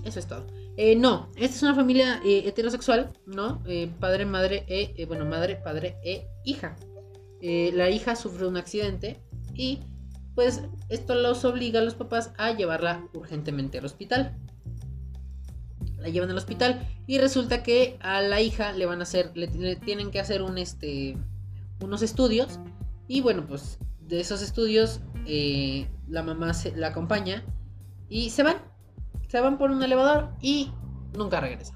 Eso 0.04 0.20
es 0.20 0.28
todo. 0.28 0.46
Eh, 0.76 0.96
no, 0.96 1.30
esta 1.36 1.56
es 1.56 1.64
una 1.64 1.76
familia 1.76 2.20
eh, 2.26 2.44
heterosexual, 2.46 3.12
¿no? 3.28 3.62
Eh, 3.68 3.92
padre, 4.00 4.26
madre, 4.26 4.66
e, 4.68 5.06
bueno, 5.06 5.26
madre, 5.26 5.56
padre 5.56 5.98
e 6.04 6.28
hija. 6.44 6.76
la 7.42 7.90
hija 7.90 8.16
sufre 8.16 8.48
un 8.48 8.58
accidente 8.58 9.20
y 9.54 9.80
pues 10.36 10.64
esto 10.90 11.16
los 11.16 11.46
obliga 11.46 11.80
a 11.80 11.84
los 11.84 11.96
papás 11.96 12.32
a 12.38 12.52
llevarla 12.52 13.08
urgentemente 13.14 13.78
al 13.78 13.86
hospital. 13.86 14.36
La 15.98 16.10
llevan 16.10 16.30
al 16.30 16.38
hospital 16.38 16.86
y 17.08 17.18
resulta 17.18 17.64
que 17.64 17.98
a 18.02 18.22
la 18.22 18.42
hija 18.42 18.74
le 18.74 18.86
van 18.86 19.00
a 19.00 19.04
hacer, 19.04 19.32
le, 19.36 19.48
tienen 19.78 20.12
que 20.12 20.20
hacer 20.20 20.42
un 20.42 20.58
este, 20.58 21.18
unos 21.82 22.02
estudios 22.02 22.60
y 23.08 23.22
bueno, 23.22 23.46
pues 23.48 23.80
de 24.02 24.20
esos 24.20 24.42
estudios 24.42 25.02
eh, 25.26 25.88
la 26.08 26.24
mamá 26.24 26.54
se, 26.54 26.76
la 26.76 26.88
acompaña 26.88 27.44
y 28.10 28.30
se 28.30 28.44
van. 28.44 28.58
Se 29.28 29.40
van 29.40 29.58
por 29.58 29.72
un 29.72 29.82
elevador 29.82 30.30
y 30.42 30.72
nunca 31.18 31.40
regresa. 31.40 31.76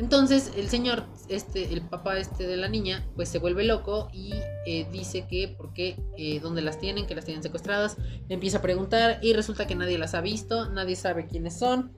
Entonces 0.00 0.52
el 0.56 0.70
señor, 0.70 1.04
este, 1.28 1.74
el 1.74 1.82
papá 1.82 2.16
este 2.16 2.46
de 2.46 2.56
la 2.56 2.68
niña, 2.68 3.06
pues 3.16 3.28
se 3.28 3.38
vuelve 3.38 3.64
loco 3.64 4.08
y 4.14 4.32
eh, 4.64 4.88
dice 4.90 5.26
que 5.28 5.54
porque 5.58 6.02
eh, 6.16 6.40
dónde 6.40 6.62
las 6.62 6.78
tienen, 6.78 7.06
que 7.06 7.14
las 7.14 7.26
tienen 7.26 7.42
secuestradas, 7.42 7.98
empieza 8.30 8.58
a 8.58 8.62
preguntar 8.62 9.18
y 9.20 9.34
resulta 9.34 9.66
que 9.66 9.74
nadie 9.74 9.98
las 9.98 10.14
ha 10.14 10.22
visto, 10.22 10.70
nadie 10.70 10.96
sabe 10.96 11.26
quiénes 11.26 11.58
son. 11.58 11.94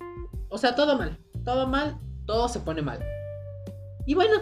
O 0.48 0.58
sea, 0.58 0.74
todo 0.74 0.98
mal, 0.98 1.16
todo 1.44 1.68
mal, 1.68 1.96
todo 2.26 2.48
se 2.48 2.58
pone 2.58 2.82
mal. 2.82 2.98
Y 4.04 4.14
bueno, 4.14 4.34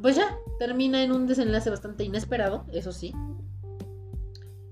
pues 0.00 0.16
ya, 0.16 0.36
termina 0.58 1.04
en 1.04 1.12
un 1.12 1.28
desenlace 1.28 1.70
bastante 1.70 2.02
inesperado, 2.02 2.66
eso 2.72 2.90
sí. 2.90 3.12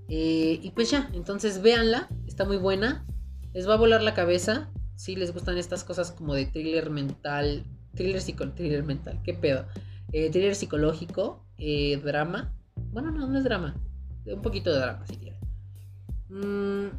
Eh, 0.09 0.59
y 0.61 0.71
pues 0.71 0.91
ya, 0.91 1.09
entonces 1.13 1.61
véanla, 1.61 2.09
está 2.27 2.43
muy 2.43 2.57
buena. 2.57 3.05
Les 3.53 3.69
va 3.69 3.75
a 3.75 3.77
volar 3.77 4.03
la 4.03 4.13
cabeza. 4.13 4.69
Si 4.97 5.15
les 5.15 5.31
gustan 5.31 5.57
estas 5.57 5.85
cosas 5.85 6.11
como 6.11 6.33
de 6.33 6.45
thriller 6.45 6.89
mental. 6.89 7.65
Thriller, 7.95 8.21
thriller 8.55 8.83
mental, 8.83 9.21
qué 9.23 9.33
pedo. 9.33 9.65
Eh, 10.13 10.55
psicológico, 10.55 11.45
eh, 11.57 11.97
drama. 12.03 12.53
Bueno, 12.91 13.11
no, 13.11 13.27
no 13.27 13.37
es 13.37 13.43
drama. 13.43 13.75
Un 14.25 14.41
poquito 14.41 14.71
de 14.71 14.79
drama, 14.79 15.05
si 15.07 15.17
quieren. 15.17 15.39
Mm, 16.29 16.89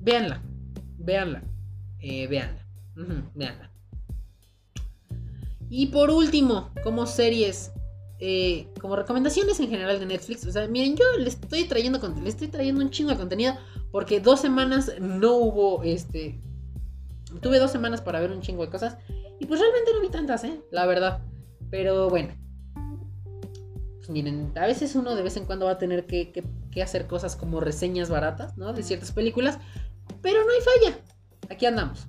véanla, 0.00 0.42
véanla, 0.98 1.42
véanla, 2.00 2.66
véanla. 3.34 3.68
Y 5.70 5.86
por 5.86 6.10
último, 6.10 6.70
como 6.82 7.06
series, 7.06 7.72
eh, 8.20 8.68
como 8.80 8.96
recomendaciones 8.96 9.60
en 9.60 9.68
general 9.68 10.00
de 10.00 10.06
Netflix. 10.06 10.46
O 10.46 10.52
sea, 10.52 10.66
miren, 10.66 10.96
yo 10.96 11.04
le 11.18 11.28
estoy 11.28 11.64
trayendo 11.64 12.00
le 12.22 12.28
estoy 12.28 12.48
trayendo 12.48 12.82
un 12.82 12.90
chingo 12.90 13.10
de 13.10 13.16
contenido. 13.16 13.54
Porque 13.90 14.20
dos 14.20 14.40
semanas 14.40 14.92
no 15.00 15.36
hubo 15.36 15.82
este. 15.82 16.40
Tuve 17.40 17.58
dos 17.58 17.70
semanas 17.70 18.00
para 18.00 18.20
ver 18.20 18.32
un 18.32 18.40
chingo 18.40 18.64
de 18.64 18.70
cosas. 18.70 18.98
Y 19.40 19.46
pues 19.46 19.60
realmente 19.60 19.92
no 19.94 20.00
vi 20.00 20.08
tantas, 20.08 20.44
¿eh? 20.44 20.60
La 20.70 20.86
verdad. 20.86 21.22
Pero 21.70 22.08
bueno. 22.08 22.34
Pues 23.98 24.10
miren, 24.10 24.52
a 24.56 24.66
veces 24.66 24.94
uno 24.94 25.14
de 25.14 25.22
vez 25.22 25.36
en 25.36 25.44
cuando 25.44 25.66
va 25.66 25.72
a 25.72 25.78
tener 25.78 26.06
que, 26.06 26.44
hacer 26.82 27.08
cosas 27.08 27.34
como 27.34 27.58
reseñas 27.58 28.08
baratas, 28.08 28.56
¿no? 28.56 28.72
De 28.72 28.84
ciertas 28.84 29.10
películas. 29.10 29.58
Pero 30.22 30.44
no 30.44 30.50
hay 30.52 30.60
falla. 30.60 30.98
Aquí 31.50 31.66
andamos. 31.66 32.06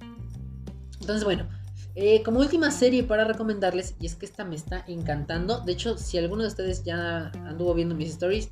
Entonces, 1.02 1.24
bueno. 1.24 1.50
Eh, 1.96 2.24
como 2.24 2.40
última 2.40 2.72
serie 2.72 3.04
para 3.04 3.26
recomendarles, 3.26 3.96
y 4.00 4.06
es 4.06 4.16
que 4.16 4.26
esta 4.26 4.46
me 4.46 4.56
está 4.56 4.86
encantando. 4.88 5.60
De 5.62 5.74
hecho, 5.74 5.98
si 5.98 6.18
alguno 6.18 6.44
de 6.44 6.48
ustedes 6.48 6.84
ya 6.84 7.32
anduvo 7.46 7.74
viendo 7.74 7.96
mis 7.96 8.12
stories, 8.12 8.52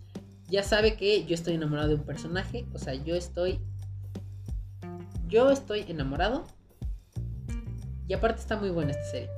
ya 0.50 0.64
sabe 0.64 0.96
que 0.96 1.24
yo 1.26 1.36
estoy 1.36 1.54
enamorado 1.54 1.90
de 1.90 1.96
un 1.96 2.04
personaje. 2.04 2.66
O 2.74 2.80
sea, 2.80 2.94
yo 2.96 3.16
estoy. 3.16 3.60
Yo 5.28 5.52
estoy 5.52 5.86
enamorado. 5.88 6.46
Y 8.08 8.14
aparte 8.14 8.42
está 8.42 8.58
muy 8.58 8.70
buena 8.70 8.92
esta 8.92 9.06
serie. 9.06 9.30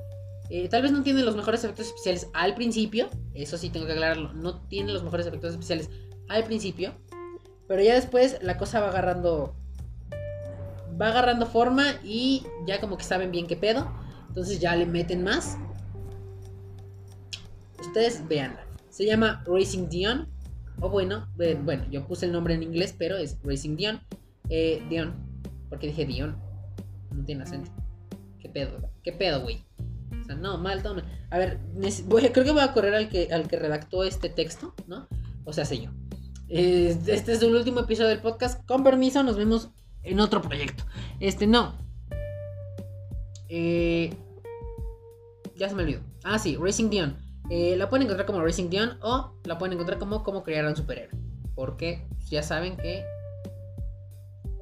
Eh, 0.48 0.68
tal 0.68 0.82
vez 0.82 0.92
no 0.92 1.02
tiene 1.02 1.22
los 1.22 1.36
mejores 1.36 1.62
efectos 1.62 1.86
especiales 1.86 2.28
al 2.34 2.54
principio, 2.54 3.08
eso 3.34 3.56
sí 3.56 3.70
tengo 3.70 3.86
que 3.86 3.92
aclararlo, 3.92 4.32
no 4.32 4.60
tiene 4.62 4.92
los 4.92 5.04
mejores 5.04 5.26
efectos 5.26 5.52
especiales 5.52 5.90
al 6.28 6.42
principio, 6.42 6.92
pero 7.68 7.82
ya 7.82 7.94
después 7.94 8.38
la 8.42 8.58
cosa 8.58 8.80
va 8.80 8.88
agarrando 8.88 9.54
va 11.00 11.08
agarrando 11.08 11.46
forma 11.46 11.84
y 12.02 12.44
ya 12.66 12.80
como 12.80 12.98
que 12.98 13.04
saben 13.04 13.30
bien 13.30 13.46
qué 13.46 13.56
pedo, 13.56 13.92
entonces 14.28 14.60
ya 14.60 14.74
le 14.74 14.86
meten 14.86 15.22
más. 15.22 15.56
Ustedes 17.80 18.26
veanla. 18.28 18.64
Se 18.90 19.06
llama 19.06 19.42
Racing 19.46 19.88
Dion. 19.88 20.28
O 20.80 20.88
bueno, 20.88 21.28
bueno, 21.64 21.84
yo 21.90 22.06
puse 22.06 22.26
el 22.26 22.32
nombre 22.32 22.54
en 22.54 22.62
inglés, 22.62 22.94
pero 22.96 23.16
es 23.16 23.38
Racing 23.42 23.76
Dion. 23.76 24.00
Eh, 24.48 24.82
Dion. 24.88 25.14
Porque 25.68 25.88
dije 25.88 26.06
Dion. 26.06 26.36
No 27.14 27.24
tiene 27.24 27.42
acento. 27.42 27.70
¿Qué 28.40 28.48
pedo? 28.48 28.90
¿Qué 29.02 29.12
pedo, 29.12 29.42
güey? 29.42 29.64
O 30.20 30.24
sea, 30.24 30.34
no, 30.34 30.58
mal, 30.58 30.82
tome. 30.82 31.02
A 31.30 31.38
ver, 31.38 31.60
creo 32.32 32.44
que 32.44 32.50
voy 32.50 32.62
a 32.62 32.72
correr 32.72 32.94
al 32.94 33.08
que, 33.08 33.32
al 33.32 33.48
que 33.48 33.58
redactó 33.58 34.04
este 34.04 34.28
texto, 34.28 34.74
¿no? 34.86 35.08
O 35.44 35.52
sea, 35.52 35.64
sé 35.64 35.80
yo. 35.80 35.90
este 36.48 37.32
es 37.32 37.42
el 37.42 37.54
último 37.54 37.80
episodio 37.80 38.08
del 38.08 38.20
podcast. 38.20 38.64
Con 38.66 38.82
permiso, 38.82 39.22
nos 39.22 39.36
vemos 39.36 39.70
en 40.02 40.20
otro 40.20 40.42
proyecto. 40.42 40.84
Este, 41.20 41.46
no. 41.46 41.74
Eh, 43.48 44.14
ya 45.56 45.68
se 45.68 45.74
me 45.74 45.82
olvidó. 45.82 46.00
Ah, 46.24 46.38
sí, 46.38 46.56
Racing 46.56 46.90
Dion. 46.90 47.16
Eh, 47.50 47.76
la 47.76 47.88
pueden 47.88 48.04
encontrar 48.04 48.26
como 48.26 48.42
Racing 48.42 48.70
Dion 48.70 48.98
o 49.02 49.34
la 49.44 49.58
pueden 49.58 49.74
encontrar 49.74 49.98
como 49.98 50.22
Cómo 50.22 50.42
crear 50.42 50.64
un 50.66 50.76
superhéroe. 50.76 51.18
Porque 51.54 52.06
ya 52.30 52.42
saben 52.42 52.76
que 52.76 53.04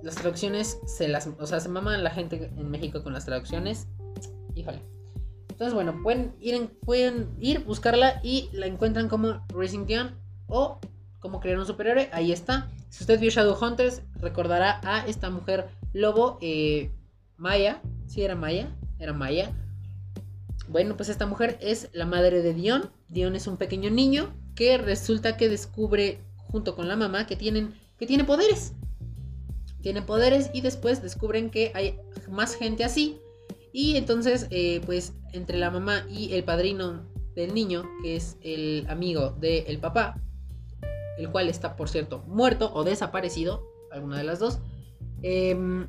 las 0.03 0.15
traducciones 0.15 0.79
se 0.87 1.09
las. 1.09 1.29
O 1.39 1.47
sea, 1.47 1.61
se 1.61 1.69
maman 1.69 2.03
la 2.05 2.11
gente 2.11 2.51
en 2.57 2.71
México 2.71 3.03
con 3.03 3.13
las 3.13 3.25
traducciones. 3.25 3.87
Híjole. 4.55 4.81
Entonces, 5.51 5.75
bueno, 5.75 6.01
pueden 6.03 6.35
ir, 6.41 6.55
en, 6.55 6.69
pueden 6.69 7.35
ir, 7.41 7.65
buscarla 7.65 8.21
y 8.23 8.49
la 8.53 8.67
encuentran 8.67 9.09
como 9.09 9.45
Racing 9.49 9.87
Dion 9.87 10.15
o 10.47 10.79
cómo 11.19 11.41
crear 11.41 11.59
un 11.59 11.67
superhéroe. 11.67 12.09
Ahí 12.13 12.33
está. 12.33 12.71
Si 12.91 13.03
usted 13.03 13.19
vio 13.19 13.31
Shadowhunters, 13.31 14.03
recordará 14.21 14.81
a 14.85 15.05
esta 15.07 15.31
mujer 15.31 15.69
lobo, 15.93 16.39
eh, 16.41 16.93
Maya. 17.37 17.83
Sí, 18.07 18.23
era 18.23 18.37
Maya. 18.37 18.69
Era 19.01 19.13
Maya. 19.13 19.51
Bueno, 20.69 20.97
pues 20.97 21.09
esta 21.09 21.27
mujer 21.27 21.59
es 21.61 21.89
la 21.93 22.07
madre 22.07 22.43
de 22.43 22.55
Dion. 22.55 22.91
Dion 23.09 23.35
es 23.35 23.47
un 23.47 23.57
pequeño 23.57 23.91
niño 23.91 24.33
que 24.55 24.79
resulta 24.79 25.37
que 25.37 25.49
descubre 25.49 26.21
junto 26.37 26.77
con 26.77 26.89
la 26.89 26.97
mamá 26.97 27.27
que 27.27 27.37
tienen 27.37 27.75
que 27.99 28.07
tiene 28.07 28.25
poderes. 28.25 28.75
Tiene 29.83 30.03
poderes 30.03 30.51
y 30.53 30.61
después 30.61 31.03
descubren 31.03 31.51
que 31.51 31.73
hay 31.75 31.99
más 32.31 32.55
gente 32.55 32.85
así. 32.85 33.21
Y 33.73 33.97
entonces, 33.97 34.47
eh, 34.51 34.81
pues 34.87 35.13
entre 35.33 35.59
la 35.59 35.71
mamá 35.71 36.05
y 36.11 36.33
el 36.35 36.45
padrino 36.45 37.07
del 37.35 37.55
niño, 37.55 37.85
que 38.03 38.17
es 38.17 38.37
el 38.41 38.87
amigo 38.89 39.31
del 39.31 39.79
papá, 39.79 40.21
el 41.19 41.31
cual 41.31 41.49
está, 41.49 41.77
por 41.77 41.89
cierto, 41.89 42.25
muerto 42.27 42.73
o 42.75 42.85
desaparecido, 42.85 43.65
alguna 43.93 44.19
de 44.19 44.25
las 44.25 44.39
dos, 44.39 44.59
em, 45.23 45.87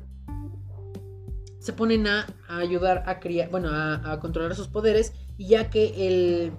se 1.58 1.72
ponen 1.72 2.06
a, 2.06 2.26
ayudar 2.48 3.04
a 3.06 3.20
criar, 3.20 3.50
bueno, 3.50 3.70
a, 3.72 4.18
controlar 4.20 4.54
sus 4.54 4.68
poderes, 4.68 5.12
y 5.38 5.48
ya 5.48 5.70
que 5.70 6.06
el, 6.06 6.52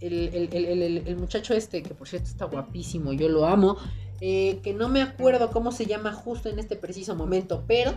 el, 0.00 1.16
muchacho 1.16 1.54
este, 1.54 1.82
que 1.82 1.94
por 1.94 2.08
cierto 2.08 2.28
está 2.28 2.46
guapísimo, 2.46 3.12
yo 3.12 3.28
lo 3.28 3.46
amo, 3.46 3.76
eh, 4.20 4.60
que 4.62 4.74
no 4.74 4.88
me 4.88 5.02
acuerdo 5.02 5.50
cómo 5.50 5.72
se 5.72 5.86
llama 5.86 6.12
justo 6.12 6.48
en 6.48 6.58
este 6.58 6.76
preciso 6.76 7.14
momento, 7.16 7.64
pero 7.66 7.94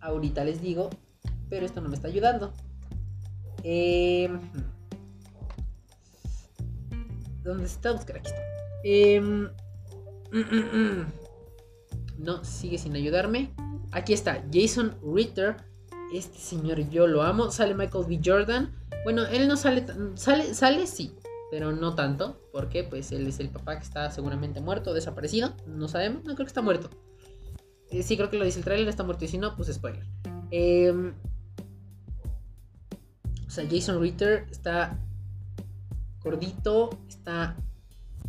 ahorita 0.00 0.44
les 0.44 0.60
digo, 0.60 0.90
pero 1.48 1.64
esto 1.64 1.80
no 1.80 1.88
me 1.88 1.96
está 1.96 2.08
ayudando. 2.08 2.52
Eh, 3.62 4.28
¿Dónde 7.42 7.64
está? 7.64 7.92
Buscar 7.92 8.18
aquí 8.18 8.28
está. 8.28 8.42
Em, 8.84 9.48
no, 12.18 12.44
sigue 12.44 12.78
sin 12.78 12.94
ayudarme. 12.94 13.50
Aquí 13.92 14.12
está, 14.12 14.44
Jason 14.52 14.96
Ritter. 15.02 15.56
Este 16.12 16.38
señor 16.38 16.88
yo 16.90 17.06
lo 17.06 17.22
amo. 17.22 17.50
Sale 17.50 17.74
Michael 17.74 18.04
B. 18.06 18.20
Jordan. 18.22 18.74
Bueno, 19.04 19.24
él 19.26 19.48
no 19.48 19.56
sale, 19.56 19.86
sale, 20.14 20.52
sale 20.54 20.86
sí, 20.86 21.14
pero 21.50 21.72
no 21.72 21.94
tanto, 21.94 22.40
porque 22.52 22.84
pues 22.84 23.10
él 23.12 23.26
es 23.26 23.40
el 23.40 23.48
papá 23.48 23.76
que 23.76 23.84
está 23.84 24.10
seguramente 24.10 24.60
muerto, 24.60 24.94
desaparecido. 24.94 25.54
No 25.66 25.88
sabemos, 25.88 26.24
no 26.24 26.34
creo 26.34 26.46
que 26.46 26.50
está 26.50 26.62
muerto. 26.62 26.90
Eh, 27.90 28.02
sí, 28.02 28.16
creo 28.16 28.30
que 28.30 28.38
lo 28.38 28.44
dice 28.44 28.58
el 28.58 28.64
trailer, 28.64 28.88
está 28.88 29.02
muerto 29.02 29.24
y 29.24 29.28
si 29.28 29.38
no, 29.38 29.56
pues 29.56 29.72
spoiler. 29.72 30.06
Em, 30.50 31.12
o 33.46 33.50
sea, 33.50 33.66
Jason 33.68 34.00
Ritter 34.00 34.46
está 34.50 34.98
gordito, 36.22 36.90
está. 37.08 37.56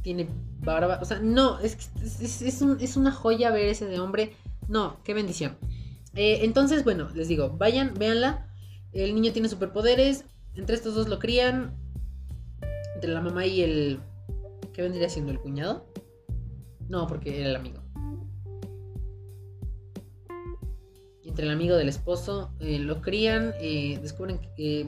Tiene 0.01 0.27
barba. 0.61 0.97
O 0.99 1.05
sea, 1.05 1.19
no, 1.19 1.59
es, 1.59 1.91
es, 2.01 2.41
es, 2.41 2.97
una 2.97 3.11
joya 3.11 3.51
ver 3.51 3.67
ese 3.67 3.85
de 3.85 3.99
hombre. 3.99 4.35
No, 4.67 4.97
qué 5.03 5.13
bendición. 5.13 5.57
Eh, 6.15 6.39
entonces, 6.41 6.83
bueno, 6.83 7.09
les 7.13 7.27
digo, 7.27 7.51
vayan, 7.51 7.93
véanla. 7.93 8.47
El 8.93 9.13
niño 9.13 9.31
tiene 9.31 9.47
superpoderes. 9.47 10.25
Entre 10.55 10.75
estos 10.75 10.95
dos 10.95 11.07
lo 11.07 11.19
crían. 11.19 11.75
Entre 13.01 13.15
la 13.15 13.21
mamá 13.21 13.47
y 13.47 13.63
el. 13.63 13.99
¿Qué 14.73 14.83
vendría 14.83 15.09
siendo 15.09 15.31
el 15.31 15.39
cuñado? 15.39 15.87
No, 16.87 17.07
porque 17.07 17.39
era 17.39 17.49
el 17.49 17.55
amigo. 17.55 17.81
entre 21.23 21.45
el 21.45 21.51
amigo 21.51 21.77
del 21.77 21.89
esposo, 21.89 22.51
eh, 22.59 22.77
lo 22.77 23.01
crían, 23.01 23.53
eh, 23.59 23.97
descubren, 24.01 24.39
eh, 24.57 24.85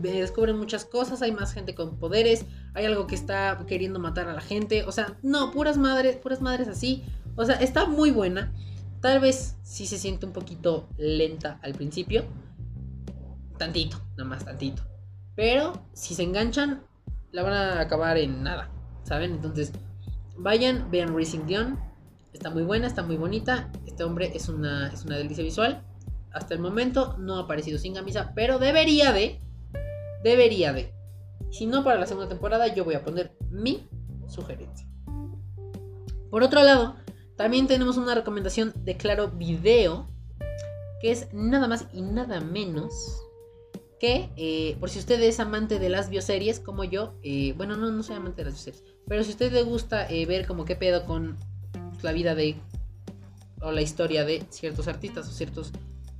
descubren 0.00 0.56
muchas 0.56 0.86
cosas, 0.86 1.20
hay 1.20 1.32
más 1.32 1.52
gente 1.52 1.74
con 1.74 1.98
poderes, 1.98 2.46
hay 2.72 2.86
algo 2.86 3.06
que 3.06 3.14
está 3.14 3.62
queriendo 3.66 3.98
matar 4.00 4.26
a 4.28 4.32
la 4.32 4.40
gente, 4.40 4.84
o 4.84 4.92
sea, 4.92 5.18
no, 5.22 5.52
puras 5.52 5.76
madres, 5.76 6.16
puras 6.16 6.40
madres 6.40 6.66
así, 6.68 7.04
o 7.36 7.44
sea, 7.44 7.56
está 7.56 7.86
muy 7.86 8.10
buena, 8.10 8.54
tal 9.02 9.20
vez 9.20 9.56
sí 9.62 9.86
se 9.86 9.98
siente 9.98 10.24
un 10.24 10.32
poquito 10.32 10.88
lenta 10.96 11.60
al 11.62 11.74
principio, 11.74 12.24
tantito, 13.58 13.98
nada 14.16 14.30
más 14.30 14.46
tantito, 14.46 14.82
pero 15.34 15.86
si 15.92 16.14
se 16.14 16.22
enganchan, 16.22 16.86
la 17.36 17.42
van 17.42 17.52
a 17.52 17.80
acabar 17.80 18.16
en 18.16 18.42
nada, 18.42 18.70
¿saben? 19.02 19.32
Entonces, 19.32 19.70
vayan, 20.38 20.90
vean 20.90 21.14
Racing 21.14 21.46
Dion, 21.46 21.78
Está 22.32 22.50
muy 22.50 22.64
buena, 22.64 22.86
está 22.86 23.02
muy 23.02 23.16
bonita. 23.16 23.70
Este 23.86 24.04
hombre 24.04 24.30
es 24.34 24.50
una, 24.50 24.88
es 24.88 25.06
una 25.06 25.16
delicia 25.16 25.42
visual. 25.42 25.82
Hasta 26.34 26.52
el 26.52 26.60
momento 26.60 27.16
no 27.18 27.38
ha 27.38 27.44
aparecido 27.44 27.78
sin 27.78 27.94
camisa, 27.94 28.32
pero 28.34 28.58
debería 28.58 29.10
de. 29.10 29.40
Debería 30.22 30.74
de. 30.74 30.92
Si 31.50 31.64
no, 31.64 31.82
para 31.82 31.98
la 31.98 32.06
segunda 32.06 32.28
temporada 32.28 32.74
yo 32.74 32.84
voy 32.84 32.94
a 32.94 33.02
poner 33.02 33.34
mi 33.50 33.88
sugerencia. 34.28 34.86
Por 36.30 36.42
otro 36.42 36.62
lado, 36.62 36.96
también 37.36 37.68
tenemos 37.68 37.96
una 37.96 38.14
recomendación 38.14 38.74
de 38.84 38.98
Claro 38.98 39.30
Video, 39.30 40.06
que 41.00 41.12
es 41.12 41.32
nada 41.32 41.68
más 41.68 41.86
y 41.94 42.02
nada 42.02 42.42
menos 42.42 43.25
que, 43.98 44.30
eh, 44.36 44.76
por 44.78 44.90
si 44.90 44.98
usted 44.98 45.20
es 45.22 45.40
amante 45.40 45.78
de 45.78 45.88
las 45.88 46.10
bioseries 46.10 46.60
como 46.60 46.84
yo, 46.84 47.14
eh, 47.22 47.54
bueno, 47.56 47.76
no, 47.76 47.90
no 47.90 48.02
soy 48.02 48.16
amante 48.16 48.42
de 48.42 48.50
las 48.50 48.54
bioseries, 48.54 48.84
pero 49.06 49.22
si 49.24 49.30
a 49.30 49.32
usted 49.32 49.52
le 49.52 49.62
gusta 49.62 50.08
eh, 50.08 50.26
ver 50.26 50.46
como 50.46 50.64
qué 50.64 50.76
pedo 50.76 51.04
con 51.06 51.36
la 52.02 52.12
vida 52.12 52.34
de 52.34 52.56
o 53.62 53.72
la 53.72 53.80
historia 53.80 54.24
de 54.24 54.44
ciertos 54.50 54.86
artistas 54.86 55.28
o 55.28 55.32
ciertos 55.32 55.72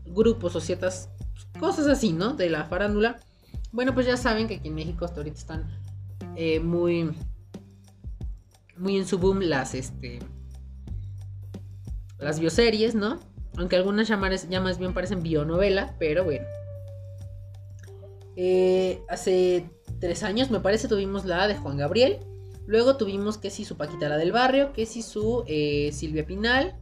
grupos 0.07 0.57
o 0.57 0.61
ciertas 0.61 1.11
cosas 1.61 1.87
así, 1.87 2.13
¿no? 2.13 2.33
De 2.33 2.49
la 2.49 2.65
farándula. 2.65 3.21
Bueno, 3.73 3.93
pues 3.93 4.07
ya 4.07 4.17
saben 4.17 4.49
que 4.49 4.55
aquí 4.57 4.69
en 4.69 4.75
México 4.75 5.05
hasta 5.05 5.19
ahorita 5.19 5.39
están 5.39 5.71
muy 6.63 7.11
muy 8.77 8.97
en 8.97 9.07
su 9.07 9.19
boom 9.19 9.41
las 9.41 9.75
este 9.75 10.19
las 12.19 12.41
bioseries, 12.41 12.95
¿no? 12.95 13.21
Aunque 13.59 13.77
algunas 13.77 14.09
ya 14.09 14.17
más 14.17 14.79
bien 14.79 14.95
parecen 14.95 15.23
bionovela, 15.23 15.95
pero 15.99 16.25
bueno. 16.25 16.47
Eh, 18.37 19.03
hace 19.09 19.71
tres 19.99 20.23
años, 20.23 20.51
me 20.51 20.61
parece, 20.61 20.89
tuvimos 20.89 21.25
la 21.25 21.49
de 21.49 21.57
Juan 21.57 21.79
Gabriel. 21.79 22.19
Luego 22.67 22.97
tuvimos 22.97 23.39
que 23.39 23.51
si 23.51 23.65
su 23.65 23.77
Paquita 23.77 24.09
la 24.09 24.19
del 24.19 24.33
barrio, 24.33 24.73
que 24.73 24.87
si 24.87 25.03
su 25.03 25.45
eh, 25.47 25.91
Silvia 25.93 26.27
Pinal. 26.27 26.77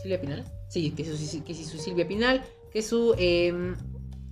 ¿Silvia 0.00 0.20
Pinal? 0.20 0.44
Sí, 0.68 0.90
que, 0.90 1.04
su, 1.04 1.44
que 1.44 1.54
si 1.54 1.64
su 1.64 1.78
Silvia 1.78 2.06
Pinal, 2.06 2.42
que 2.72 2.82
su 2.82 3.14
em, 3.18 3.74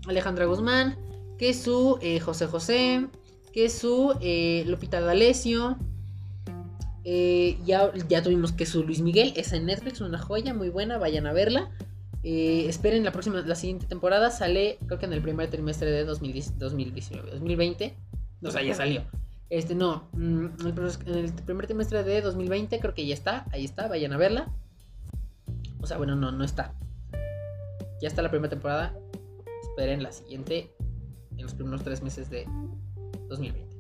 Alejandra 0.07 0.46
Guzmán, 0.46 0.96
que 1.38 1.55
su 1.55 1.98
eh, 2.03 2.20
José 2.20 2.46
José, 2.46 3.07
que 3.53 3.68
su 3.70 4.14
eh, 4.20 4.64
Lupita 4.66 5.01
D'Alessio. 5.01 5.79
ya, 7.05 7.90
ya 8.09 8.22
tuvimos 8.22 8.53
que 8.53 8.66
su 8.66 8.85
Luis 8.85 9.01
Miguel, 9.01 9.33
es 9.37 9.53
en 9.53 9.66
Netflix, 9.66 10.01
una 10.01 10.18
joya 10.18 10.53
muy 10.55 10.68
buena, 10.68 10.98
vayan 10.98 11.27
a 11.27 11.33
verla. 11.33 11.70
Esperen 12.23 13.05
la 13.05 13.13
próxima, 13.13 13.41
la 13.41 13.55
siguiente 13.55 13.87
temporada, 13.87 14.31
sale 14.31 14.79
creo 14.87 14.99
que 14.99 15.07
en 15.07 15.13
el 15.13 15.23
primer 15.23 15.51
trimestre 15.51 15.91
de 15.91 16.05
2019, 16.05 17.31
2020. 17.33 17.97
O 18.45 18.51
sea, 18.51 18.63
ya 18.63 18.75
salió. 18.75 19.03
Este, 19.51 19.75
no, 19.75 20.09
mm, 20.13 20.47
en 20.61 20.67
el 20.67 21.33
primer 21.45 21.67
trimestre 21.67 22.03
de 22.03 22.23
2020 22.23 22.81
creo 22.81 22.95
que 22.95 23.07
ya 23.07 23.15
está, 23.15 23.45
ahí 23.53 23.65
está, 23.65 23.87
vayan 23.89 24.13
a 24.13 24.17
verla. 24.17 24.51
O 25.81 25.87
sea, 25.87 25.99
bueno, 25.99 26.17
no, 26.17 26.33
no 26.33 26.45
está. 26.45 26.75
Ya 28.01 28.09
está 28.09 28.23
la 28.23 28.31
primera 28.31 28.51
temporada. 28.51 28.97
esperen 29.63 30.03
la 30.03 30.13
siguiente 30.13 30.75
en 31.37 31.43
los 31.43 31.55
primeros 31.55 31.83
tres 31.83 32.03
meses 32.03 32.31
de 32.31 32.47
2020. 33.29 33.77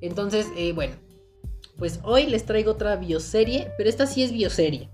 Entonces, 0.00 0.48
eh, 0.56 0.72
bueno, 0.72 0.94
pues 1.78 2.00
hoy 2.02 2.26
les 2.26 2.44
traigo 2.44 2.72
otra 2.72 2.96
bioserie, 2.96 3.72
pero 3.76 3.88
esta 3.88 4.06
sí 4.06 4.22
es 4.22 4.32
bioserie. 4.32 4.90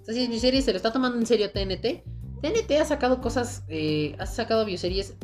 Esta 0.00 0.12
sí 0.12 0.22
es 0.22 0.28
bioserie, 0.28 0.62
se 0.62 0.72
lo 0.72 0.76
está 0.76 0.92
tomando 0.92 1.18
en 1.18 1.26
serio 1.26 1.50
TNT. 1.50 2.02
TNT 2.40 2.72
ha 2.80 2.84
sacado 2.84 3.20
cosas, 3.20 3.64
eh, 3.68 4.16
ha 4.18 4.26
sacado 4.26 4.64
bioseries 4.64 5.16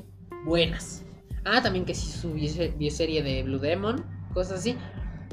buenas. 0.44 1.04
Ah, 1.44 1.62
también 1.62 1.84
que 1.84 1.94
sí 1.94 2.10
su 2.10 2.32
bioserie 2.34 3.22
de 3.22 3.42
Blue 3.42 3.58
Demon, 3.58 4.04
cosas 4.34 4.60
así. 4.60 4.76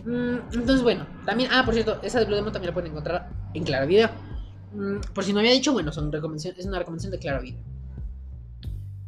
Mm, 0.05 0.53
entonces, 0.53 0.81
bueno, 0.83 1.07
también, 1.25 1.49
ah, 1.51 1.63
por 1.65 1.73
cierto, 1.73 1.99
esa 2.03 2.19
de 2.19 2.25
Blue 2.25 2.35
Demon 2.35 2.53
también 2.53 2.69
la 2.69 2.73
pueden 2.73 2.91
encontrar 2.91 3.29
en 3.53 3.63
Claro 3.63 3.87
Video. 3.87 4.09
Mm, 4.73 4.99
por 5.13 5.23
si 5.23 5.33
no 5.33 5.39
había 5.39 5.51
dicho, 5.51 5.73
bueno, 5.73 5.91
es 5.91 5.97
una 5.97 6.11
recomendación 6.79 7.11
de 7.11 7.19
Claro 7.19 7.41
Video. 7.41 7.59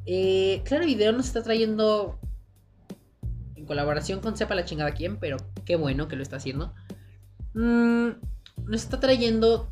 Eh, 0.06 0.62
claro 0.66 0.86
Video 0.86 1.12
nos 1.12 1.26
está 1.26 1.42
trayendo 1.42 2.20
en 3.56 3.66
colaboración 3.66 4.20
con 4.20 4.38
sepa 4.38 4.54
la 4.54 4.66
chingada 4.66 4.92
quién, 4.92 5.18
pero 5.18 5.38
qué 5.66 5.76
bueno 5.76 6.08
que 6.08 6.16
lo 6.16 6.24
está 6.24 6.38
haciendo. 6.38 6.74
Mm, 7.54 8.10
nos 8.66 8.84
está 8.84 9.00
trayendo 9.00 9.72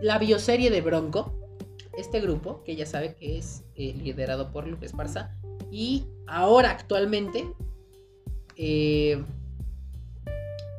la 0.00 0.18
bioserie 0.18 0.70
de 0.70 0.80
Bronco, 0.80 1.41
este 1.96 2.20
grupo 2.20 2.62
que 2.64 2.76
ya 2.76 2.86
sabe 2.86 3.14
que 3.14 3.38
es 3.38 3.64
eh, 3.74 3.94
liderado 3.94 4.50
por 4.50 4.66
Lupe 4.66 4.86
Esparza 4.86 5.36
y 5.70 6.04
ahora 6.26 6.70
actualmente 6.70 7.52
eh, 8.56 9.22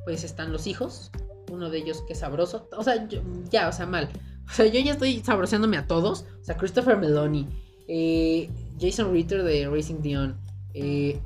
pues 0.06 0.24
están 0.24 0.52
los 0.52 0.68
hijos, 0.68 1.12
uno 1.52 1.70
de 1.70 1.80
ellos 1.80 2.02
que 2.06 2.14
es 2.14 2.20
sabroso, 2.20 2.68
o 2.76 2.84
sea, 2.84 3.08
ya, 3.50 3.70
o 3.70 3.72
sea, 3.72 3.86
mal. 3.86 4.10
O 4.50 4.54
sea, 4.54 4.66
yo 4.66 4.80
ya 4.80 4.92
estoy 4.92 5.20
sabroseándome 5.22 5.78
a 5.78 5.88
todos. 5.88 6.26
O 6.42 6.44
sea, 6.44 6.58
Christopher 6.58 6.98
Meloni, 6.98 7.48
eh, 7.88 8.50
Jason 8.80 9.14
Ritter 9.14 9.44
de 9.44 9.70
Racing 9.70 10.02
Dion, 10.02 10.36
eh, 10.74 11.20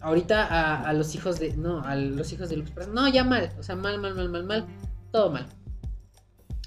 ahorita 0.00 0.86
a, 0.86 0.92
los 0.92 1.14
hijos 1.14 1.38
de. 1.38 1.56
No, 1.56 1.82
a 1.82 1.96
los 1.96 2.32
hijos 2.32 2.50
de 2.50 2.62
No, 2.92 3.08
ya 3.08 3.24
mal. 3.24 3.50
O 3.58 3.62
sea, 3.62 3.76
mal, 3.76 3.98
mal, 3.98 4.14
mal, 4.14 4.28
mal, 4.28 4.44
mal. 4.44 4.66
Todo 5.10 5.30
mal. 5.30 5.46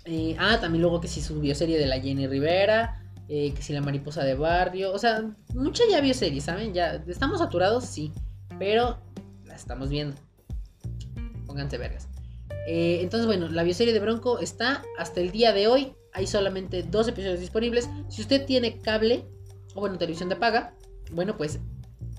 Eh, 0.06 0.36
ah, 0.40 0.60
también 0.62 0.82
luego 0.82 1.02
que 1.02 1.08
si 1.08 1.22
sí 1.22 1.28
subió 1.28 1.56
serie 1.56 1.78
de 1.78 1.88
la 1.88 2.00
Jenny 2.00 2.28
Rivera. 2.28 3.02
Eh, 3.28 3.54
que 3.56 3.62
si 3.64 3.74
la 3.74 3.82
mariposa 3.82 4.24
de 4.24 4.36
barrio. 4.36 4.94
O 4.94 5.00
sea, 5.00 5.24
mucha 5.54 5.84
ya 5.90 6.02
bioserie, 6.02 6.42
¿saben? 6.42 6.74
Ya 6.74 7.04
estamos 7.08 7.40
saturados, 7.40 7.86
sí. 7.86 8.12
Pero 8.60 9.00
la 9.46 9.56
estamos 9.56 9.90
viendo. 9.90 10.16
Pónganse 11.48 11.78
vergas. 11.78 12.08
Eh, 12.68 13.00
entonces, 13.02 13.26
bueno, 13.26 13.50
la 13.50 13.64
bioserie 13.64 13.94
de 13.94 14.00
Bronco 14.00 14.40
está 14.40 14.84
hasta 14.98 15.22
el 15.22 15.32
día 15.32 15.54
de 15.54 15.68
hoy. 15.68 15.94
Hay 16.14 16.28
solamente 16.28 16.84
dos 16.84 17.08
episodios 17.08 17.40
disponibles. 17.40 17.90
Si 18.10 18.22
usted 18.22 18.46
tiene 18.46 18.80
cable 18.80 19.26
o 19.74 19.82
bueno, 19.82 19.98
televisión 19.98 20.30
de 20.30 20.36
paga, 20.36 20.74
bueno, 21.12 21.36
pues 21.38 21.60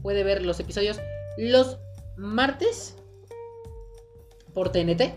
puede 0.02 0.22
ver 0.22 0.44
los 0.44 0.60
episodios 0.60 1.00
los 1.38 1.78
martes 2.16 2.96
por 4.54 4.70
TNT 4.70 5.12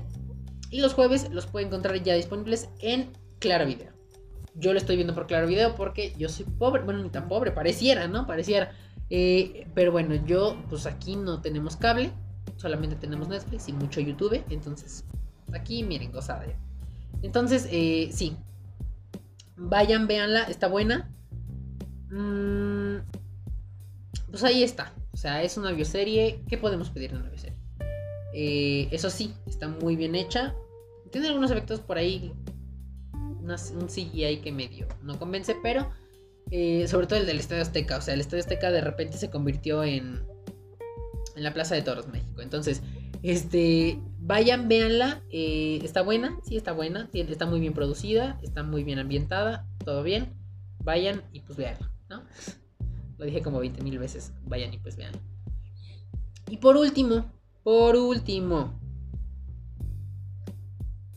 y 0.69 0.81
los 0.81 0.93
jueves 0.93 1.29
los 1.31 1.47
puede 1.47 1.65
encontrar 1.65 2.01
ya 2.01 2.15
disponibles 2.15 2.69
en 2.79 3.11
Claro 3.39 3.65
Video. 3.65 3.91
Yo 4.55 4.73
lo 4.73 4.79
estoy 4.79 4.95
viendo 4.95 5.13
por 5.13 5.27
Claro 5.27 5.47
Video 5.47 5.75
porque 5.75 6.13
yo 6.17 6.29
soy 6.29 6.45
pobre, 6.45 6.83
bueno, 6.83 7.01
ni 7.01 7.09
tan 7.09 7.27
pobre, 7.27 7.51
pareciera, 7.51 8.07
¿no? 8.07 8.27
Pareciera. 8.27 8.71
Eh, 9.09 9.67
pero 9.73 9.91
bueno, 9.91 10.15
yo 10.25 10.57
pues 10.69 10.85
aquí 10.85 11.15
no 11.15 11.41
tenemos 11.41 11.75
cable, 11.75 12.11
solamente 12.57 12.95
tenemos 12.95 13.27
Netflix 13.27 13.67
y 13.67 13.73
mucho 13.73 14.01
YouTube, 14.01 14.43
entonces 14.49 15.05
aquí 15.53 15.83
miren, 15.83 16.11
gozada. 16.11 16.45
Entonces, 17.21 17.67
eh, 17.71 18.09
sí, 18.13 18.37
vayan, 19.55 20.07
véanla, 20.07 20.43
está 20.43 20.67
buena. 20.67 21.11
Mm, 22.09 22.97
pues 24.29 24.43
ahí 24.43 24.63
está. 24.63 24.93
O 25.11 25.17
sea, 25.17 25.43
es 25.43 25.57
una 25.57 25.71
bioserie. 25.71 26.43
¿Qué 26.47 26.57
podemos 26.57 26.89
pedir 26.89 27.11
de 27.11 27.17
una 27.17 27.29
bioserie? 27.29 27.58
Eh, 28.33 28.87
eso 28.91 29.09
sí, 29.09 29.33
está 29.47 29.67
muy 29.67 29.95
bien 29.95 30.15
hecha. 30.15 30.55
Tiene 31.11 31.27
algunos 31.27 31.51
efectos 31.51 31.79
por 31.79 31.97
ahí. 31.97 32.31
un 33.13 33.87
CGI 33.87 34.41
que 34.41 34.51
medio 34.51 34.87
no 35.01 35.17
convence, 35.17 35.55
pero 35.63 35.89
eh, 36.51 36.87
sobre 36.87 37.07
todo 37.07 37.19
el 37.19 37.25
del 37.25 37.39
Estadio 37.39 37.61
Azteca. 37.61 37.97
O 37.97 38.01
sea, 38.01 38.13
el 38.13 38.21
Estadio 38.21 38.43
Azteca 38.43 38.71
de 38.71 38.81
repente 38.81 39.17
se 39.17 39.29
convirtió 39.29 39.83
en, 39.83 40.21
en 41.35 41.43
la 41.43 41.53
Plaza 41.53 41.75
de 41.75 41.81
Toros, 41.81 42.07
México. 42.07 42.41
Entonces, 42.41 42.81
este, 43.23 43.99
vayan, 44.19 44.67
véanla. 44.67 45.21
Eh, 45.29 45.79
está 45.83 46.01
buena, 46.01 46.39
sí, 46.43 46.57
está 46.57 46.71
buena. 46.71 47.09
Está 47.13 47.45
muy 47.45 47.59
bien 47.59 47.73
producida, 47.73 48.39
está 48.41 48.63
muy 48.63 48.83
bien 48.83 48.99
ambientada, 48.99 49.67
todo 49.83 50.03
bien. 50.03 50.33
Vayan 50.83 51.23
y 51.33 51.41
pues 51.41 51.57
veanla, 51.57 51.91
¿no? 52.09 52.23
Lo 53.17 53.25
dije 53.25 53.41
como 53.41 53.59
20 53.59 53.83
mil 53.83 53.99
veces. 53.99 54.31
Vayan 54.45 54.73
y 54.73 54.77
pues 54.77 54.95
vean. 54.95 55.13
Y 56.49 56.57
por 56.57 56.77
último, 56.77 57.31
por 57.69 57.95
último. 57.95 58.81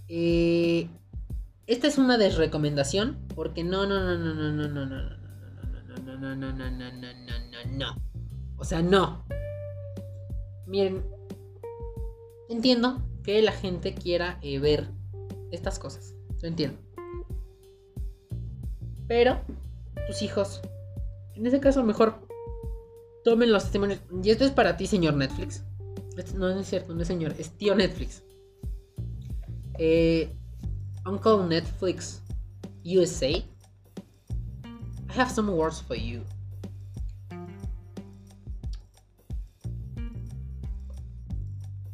esta 0.07 1.87
es 1.87 1.97
una 1.97 2.19
desrecomendación. 2.19 3.17
Porque 3.35 3.65
no, 3.65 3.87
no, 3.87 3.99
no, 4.01 4.19
no, 4.19 4.35
no, 4.35 4.53
no, 4.53 4.69
no, 4.69 4.85
no, 4.85 5.17
no, 5.87 5.97
no, 5.97 6.37
no, 6.37 6.37
no, 6.37 6.53
no, 6.53 6.53
no, 6.53 6.71
no, 6.71 6.93
no, 6.93 7.13
no, 7.15 7.71
no. 7.71 7.97
O 8.59 8.65
sea, 8.67 8.83
no. 8.83 9.25
Miren, 10.67 11.03
entiendo 12.51 13.01
que 13.23 13.41
la 13.41 13.53
gente 13.53 13.95
quiera 13.95 14.39
ver 14.61 14.91
estas 15.53 15.79
cosas. 15.79 16.15
Lo 16.43 16.49
entiendo. 16.49 16.79
Pero 19.09 19.41
tus 20.07 20.21
hijos 20.21 20.61
en 21.35 21.47
ese 21.47 21.61
caso, 21.61 21.83
mejor 21.83 22.27
tomen 23.25 23.53
los 23.53 23.63
testimonios. 23.63 24.01
Y 24.23 24.29
esto 24.29 24.45
es 24.45 24.51
para 24.51 24.77
ti, 24.77 24.87
señor 24.87 25.15
Netflix. 25.15 25.65
No, 26.35 26.51
es 26.51 26.69
cierto, 26.69 26.95
no 26.95 27.03
es 27.03 27.09
señor, 27.09 27.35
es 27.39 27.51
tío 27.51 27.75
Netflix. 27.75 28.23
Eh, 29.79 30.35
Uncle 31.07 31.45
Netflix 31.49 32.23
USA. 32.85 33.29
I 33.29 33.45
have 35.15 35.31
some 35.31 35.51
words 35.51 35.81
for 35.81 35.97
you. 35.97 36.23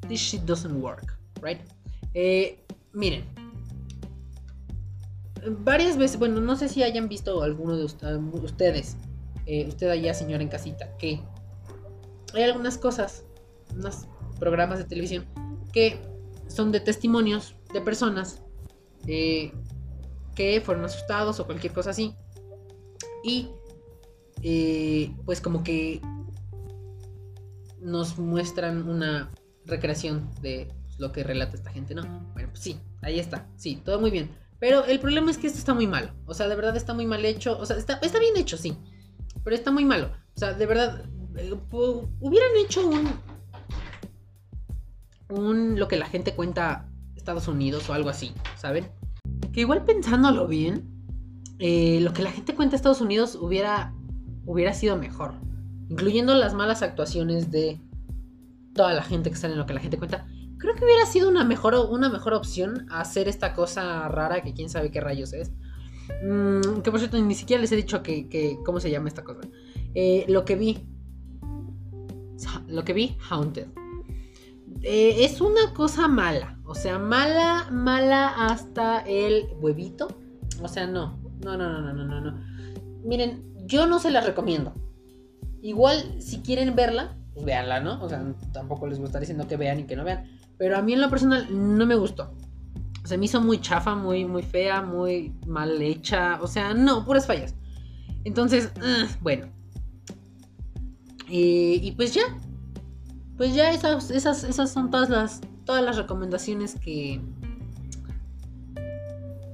This 0.09 0.21
shit 0.21 0.47
doesn't 0.47 0.81
work, 0.81 1.19
right? 1.43 1.61
Eh, 2.15 2.65
miren, 2.93 3.25
varias 5.61 5.97
veces, 5.97 6.19
bueno, 6.19 6.41
no 6.41 6.57
sé 6.57 6.69
si 6.69 6.83
hayan 6.83 7.09
visto 7.09 7.43
alguno 7.43 7.77
de 7.77 7.85
ustedes 7.85 8.97
eh, 9.47 9.67
usted 9.67 9.89
allá, 9.89 10.13
señora 10.13 10.43
en 10.43 10.51
casita, 10.51 10.95
que 10.99 11.21
hay 12.35 12.43
algunas 12.43 12.77
cosas, 12.77 13.25
unos 13.75 14.07
programas 14.39 14.79
de 14.79 14.85
televisión 14.85 15.27
que 15.73 16.01
son 16.49 16.73
de 16.73 16.81
testimonios 16.81 17.57
de 17.73 17.81
personas 17.81 18.43
eh, 19.07 19.53
que 20.35 20.61
fueron 20.61 20.85
asustados 20.85 21.41
o 21.41 21.47
cualquier 21.47 21.73
cosa 21.73 21.91
así. 21.91 22.15
Y 23.25 23.51
eh, 24.43 25.15
pues 25.25 25.41
como 25.41 25.63
que 25.63 26.01
nos 27.81 28.19
muestran 28.19 28.89
una 28.89 29.31
recreación 29.67 30.31
de 30.41 30.69
lo 30.99 31.13
que 31.13 31.23
relata 31.23 31.57
esta 31.57 31.71
gente, 31.71 31.95
¿no? 31.95 32.03
Bueno, 32.33 32.49
pues 32.51 32.61
sí, 32.61 32.81
ahí 33.03 33.19
está, 33.19 33.49
sí, 33.57 33.83
todo 33.85 34.01
muy 34.01 34.11
bien. 34.11 34.31
Pero 34.59 34.85
el 34.85 34.99
problema 34.99 35.31
es 35.31 35.39
que 35.39 35.47
esto 35.47 35.59
está 35.59 35.75
muy 35.75 35.87
mal. 35.87 36.15
O 36.27 36.35
sea, 36.35 36.49
de 36.49 36.57
verdad 36.57 36.77
está 36.77 36.95
muy 36.95 37.07
mal 37.07 37.25
hecho. 37.25 37.59
O 37.59 37.67
sea, 37.67 37.77
está, 37.77 37.99
está 38.03 38.19
bien 38.19 38.37
hecho, 38.37 38.57
sí 38.57 38.77
pero 39.49 39.57
está 39.57 39.71
muy 39.71 39.87
malo. 39.87 40.11
O 40.37 40.39
sea, 40.39 40.53
de 40.53 40.67
verdad, 40.67 41.05
eh, 41.37 41.55
hubieran 42.21 42.51
hecho 42.63 42.87
un, 42.87 43.09
un, 45.29 45.79
lo 45.79 45.89
que 45.89 45.97
la 45.97 46.07
gente 46.07 46.35
cuenta 46.35 46.89
Estados 47.17 47.49
Unidos 47.49 47.89
o 47.91 47.93
algo 47.93 48.09
así, 48.09 48.33
¿saben? 48.57 48.89
Que 49.53 49.61
igual 49.61 49.85
pensándolo 49.85 50.47
bien, 50.47 50.89
eh, 51.59 52.01
lo 52.01 52.13
que 52.13 52.23
la 52.23 52.31
gente 52.31 52.55
cuenta 52.55 52.77
Estados 52.77 53.01
Unidos 53.01 53.37
hubiera, 53.41 53.95
hubiera 54.47 54.73
sido 54.73 54.97
mejor. 54.97 55.35
Incluyendo 55.89 56.35
las 56.35 56.55
malas 56.55 56.83
actuaciones 56.83 57.51
de 57.51 57.81
toda 58.75 58.95
la 58.95 59.03
gente 59.03 59.31
que 59.31 59.37
sale 59.37 59.55
en 59.55 59.59
lo 59.59 59.67
que 59.67 59.75
la 59.75 59.81
gente 59.81 59.99
cuenta. 59.99 60.27
Creo 60.59 60.75
que 60.75 60.85
hubiera 60.85 61.07
sido 61.07 61.29
una 61.29 61.45
mejor, 61.45 61.75
una 61.91 62.09
mejor 62.09 62.35
opción 62.35 62.87
hacer 62.91 63.29
esta 63.29 63.55
cosa 63.55 64.09
rara 64.09 64.43
que 64.43 64.55
quién 64.55 64.69
sabe 64.69 64.91
qué 64.91 65.01
rayos 65.01 65.33
es. 65.33 65.53
Mm, 66.23 66.81
que 66.83 66.91
por 66.91 66.99
cierto, 66.99 67.21
ni 67.21 67.35
siquiera 67.35 67.61
les 67.61 67.71
he 67.73 67.77
dicho 67.77 68.03
que, 68.03 68.59
cómo 68.65 68.81
se 68.81 68.91
llama 68.91 69.09
esta 69.09 69.25
cosa. 69.25 69.41
Eh, 69.95 70.25
lo 70.29 70.45
que 70.45 70.57
vi. 70.57 70.79
Lo 72.69 72.85
que 72.85 72.93
vi, 72.93 73.17
Haunted. 73.29 73.67
Eh, 74.83 75.25
es 75.25 75.41
una 75.41 75.73
cosa 75.75 76.09
mala. 76.09 76.59
O 76.65 76.75
sea, 76.75 76.99
mala, 76.99 77.69
mala 77.71 78.29
hasta 78.47 79.01
el 79.01 79.49
huevito. 79.61 80.09
O 80.63 80.69
sea, 80.69 80.87
no. 80.87 81.19
No, 81.45 81.57
no, 81.57 81.81
no, 81.81 81.93
no, 81.93 82.05
no, 82.05 82.21
no. 82.21 82.45
Miren, 83.05 83.55
yo 83.67 83.87
no 83.87 83.99
se 83.99 84.11
las 84.11 84.27
recomiendo. 84.27 84.75
Igual, 85.63 86.21
si 86.21 86.41
quieren 86.41 86.75
verla, 86.75 87.17
pues 87.33 87.45
véanla, 87.45 87.81
¿no? 87.81 88.03
O 88.03 88.09
sea, 88.09 88.25
tampoco 88.53 88.87
les 88.87 88.99
gustaría 88.99 89.21
diciendo 89.21 89.47
que 89.47 89.57
vean 89.57 89.81
y 89.81 89.85
que 89.85 89.97
no 89.97 90.05
vean. 90.05 90.25
Pero 90.57 90.77
a 90.77 90.83
mí 90.83 90.93
en 90.93 91.01
lo 91.01 91.11
personal 91.11 91.47
no 91.51 91.87
me 91.87 91.95
gustó 91.95 92.33
se 93.09 93.17
me 93.17 93.25
hizo 93.25 93.41
muy 93.41 93.59
chafa, 93.59 93.95
muy, 93.95 94.27
muy 94.27 94.43
fea, 94.43 94.83
muy 94.83 95.33
mal 95.47 95.81
hecha. 95.81 96.39
O 96.43 96.47
sea, 96.47 96.75
no, 96.75 97.07
puras 97.07 97.27
fallas. 97.27 97.55
Entonces, 98.25 98.71
ah, 98.83 99.07
bueno. 99.23 99.47
y 101.27 101.91
pues 101.93 102.13
ya. 102.15 102.23
Pues 103.39 103.55
ya 103.55 103.71
esas, 103.71 104.11
esas, 104.11 104.43
esas 104.43 104.71
son 104.71 104.91
todas 104.91 105.09
las, 105.09 105.41
todas 105.65 105.83
las 105.85 105.97
recomendaciones 105.97 106.75
que, 106.75 107.21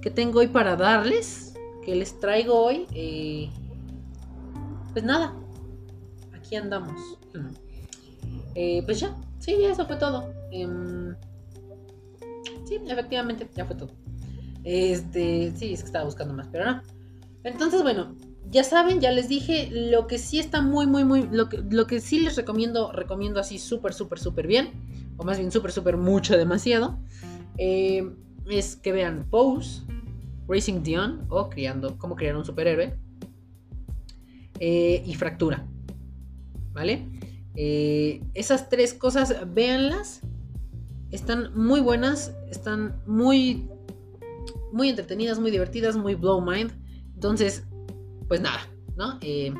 que 0.00 0.10
tengo 0.10 0.40
hoy 0.40 0.48
para 0.48 0.74
darles. 0.74 1.54
Que 1.84 1.94
les 1.94 2.18
traigo 2.18 2.64
hoy. 2.64 2.86
Eh, 2.94 3.50
pues 4.92 5.04
nada. 5.04 5.34
Aquí 6.34 6.56
andamos. 6.56 7.00
Eh, 8.56 8.84
pues 8.86 9.00
ya. 9.00 9.16
Sí, 9.40 9.56
ya 9.60 9.72
eso 9.72 9.84
fue 9.84 9.96
todo. 9.96 10.32
Em, 10.52 11.16
sí, 12.64 12.78
efectivamente, 12.86 13.48
ya 13.52 13.64
fue 13.64 13.74
todo. 13.74 13.90
Este, 14.62 15.52
sí, 15.56 15.72
es 15.72 15.80
que 15.80 15.86
estaba 15.86 16.04
buscando 16.04 16.34
más, 16.34 16.46
pero 16.52 16.64
no. 16.64 16.80
Entonces, 17.42 17.82
bueno, 17.82 18.14
ya 18.50 18.64
saben, 18.64 19.00
ya 19.00 19.10
les 19.10 19.28
dije, 19.28 19.68
lo 19.70 20.06
que 20.06 20.18
sí 20.18 20.38
está 20.38 20.62
muy, 20.62 20.86
muy, 20.86 21.04
muy, 21.04 21.28
lo 21.30 21.48
que, 21.48 21.58
lo 21.58 21.86
que 21.86 22.00
sí 22.00 22.20
les 22.20 22.36
recomiendo, 22.36 22.92
recomiendo 22.92 23.40
así 23.40 23.58
súper, 23.58 23.92
súper, 23.92 24.18
súper 24.18 24.46
bien, 24.46 24.70
o 25.16 25.24
más 25.24 25.38
bien 25.38 25.50
súper, 25.50 25.72
súper 25.72 25.96
mucho, 25.96 26.36
demasiado, 26.36 26.98
eh, 27.58 28.10
es 28.48 28.76
que 28.76 28.92
vean 28.92 29.26
Pose, 29.30 29.82
Racing 30.46 30.82
Dion, 30.82 31.26
o 31.28 31.48
criando, 31.48 31.98
cómo 31.98 32.16
crear 32.16 32.36
un 32.36 32.44
superhéroe, 32.44 32.96
eh, 34.60 35.02
y 35.04 35.14
Fractura, 35.14 35.66
¿vale? 36.72 37.08
Eh, 37.56 38.22
esas 38.34 38.68
tres 38.68 38.94
cosas, 38.94 39.34
véanlas, 39.54 40.20
están 41.10 41.50
muy 41.54 41.80
buenas, 41.80 42.34
están 42.50 43.00
muy 43.06 43.68
muy 44.74 44.88
entretenidas, 44.88 45.38
muy 45.38 45.52
divertidas, 45.52 45.96
muy 45.96 46.16
blow 46.16 46.40
mind. 46.40 46.72
Entonces, 47.14 47.64
pues 48.28 48.40
nada, 48.40 48.60
¿no? 48.96 49.18
Eh, 49.20 49.52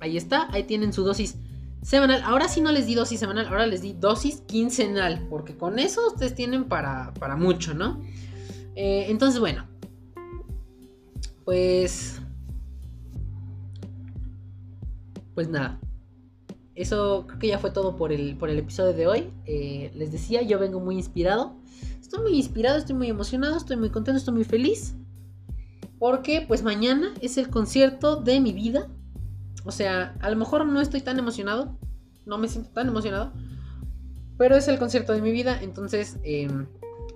ahí 0.00 0.16
está, 0.16 0.48
ahí 0.52 0.64
tienen 0.64 0.92
su 0.92 1.04
dosis 1.04 1.36
semanal. 1.82 2.22
Ahora 2.24 2.48
sí 2.48 2.60
no 2.60 2.72
les 2.72 2.86
di 2.86 2.94
dosis 2.94 3.20
semanal, 3.20 3.46
ahora 3.46 3.66
les 3.66 3.82
di 3.82 3.92
dosis 3.92 4.42
quincenal, 4.46 5.26
porque 5.28 5.56
con 5.56 5.78
eso 5.78 6.06
ustedes 6.08 6.34
tienen 6.34 6.64
para, 6.64 7.12
para 7.14 7.36
mucho, 7.36 7.74
¿no? 7.74 8.00
Eh, 8.74 9.06
entonces, 9.08 9.40
bueno, 9.40 9.66
pues... 11.44 12.20
Pues 15.34 15.48
nada. 15.48 15.80
Eso 16.74 17.24
creo 17.26 17.38
que 17.38 17.48
ya 17.48 17.58
fue 17.58 17.70
todo 17.70 17.96
por 17.96 18.12
el, 18.12 18.36
por 18.36 18.50
el 18.50 18.58
episodio 18.58 18.92
de 18.92 19.06
hoy. 19.06 19.32
Eh, 19.46 19.90
les 19.94 20.12
decía, 20.12 20.42
yo 20.42 20.58
vengo 20.58 20.78
muy 20.80 20.96
inspirado. 20.96 21.56
Estoy 22.00 22.22
muy 22.22 22.36
inspirado, 22.36 22.78
estoy 22.78 22.94
muy 22.94 23.08
emocionado, 23.08 23.56
estoy 23.56 23.76
muy 23.76 23.90
contento, 23.90 24.18
estoy 24.18 24.34
muy 24.34 24.44
feliz. 24.44 24.94
Porque 25.98 26.44
pues 26.46 26.62
mañana 26.62 27.14
es 27.20 27.38
el 27.38 27.50
concierto 27.50 28.16
de 28.16 28.40
mi 28.40 28.52
vida. 28.52 28.88
O 29.64 29.72
sea, 29.72 30.16
a 30.20 30.30
lo 30.30 30.36
mejor 30.36 30.66
no 30.66 30.80
estoy 30.80 31.00
tan 31.00 31.18
emocionado. 31.18 31.76
No 32.24 32.38
me 32.38 32.48
siento 32.48 32.70
tan 32.70 32.88
emocionado. 32.88 33.32
Pero 34.36 34.56
es 34.56 34.68
el 34.68 34.78
concierto 34.78 35.12
de 35.12 35.20
mi 35.20 35.32
vida. 35.32 35.58
Entonces, 35.60 36.18
em, 36.22 36.66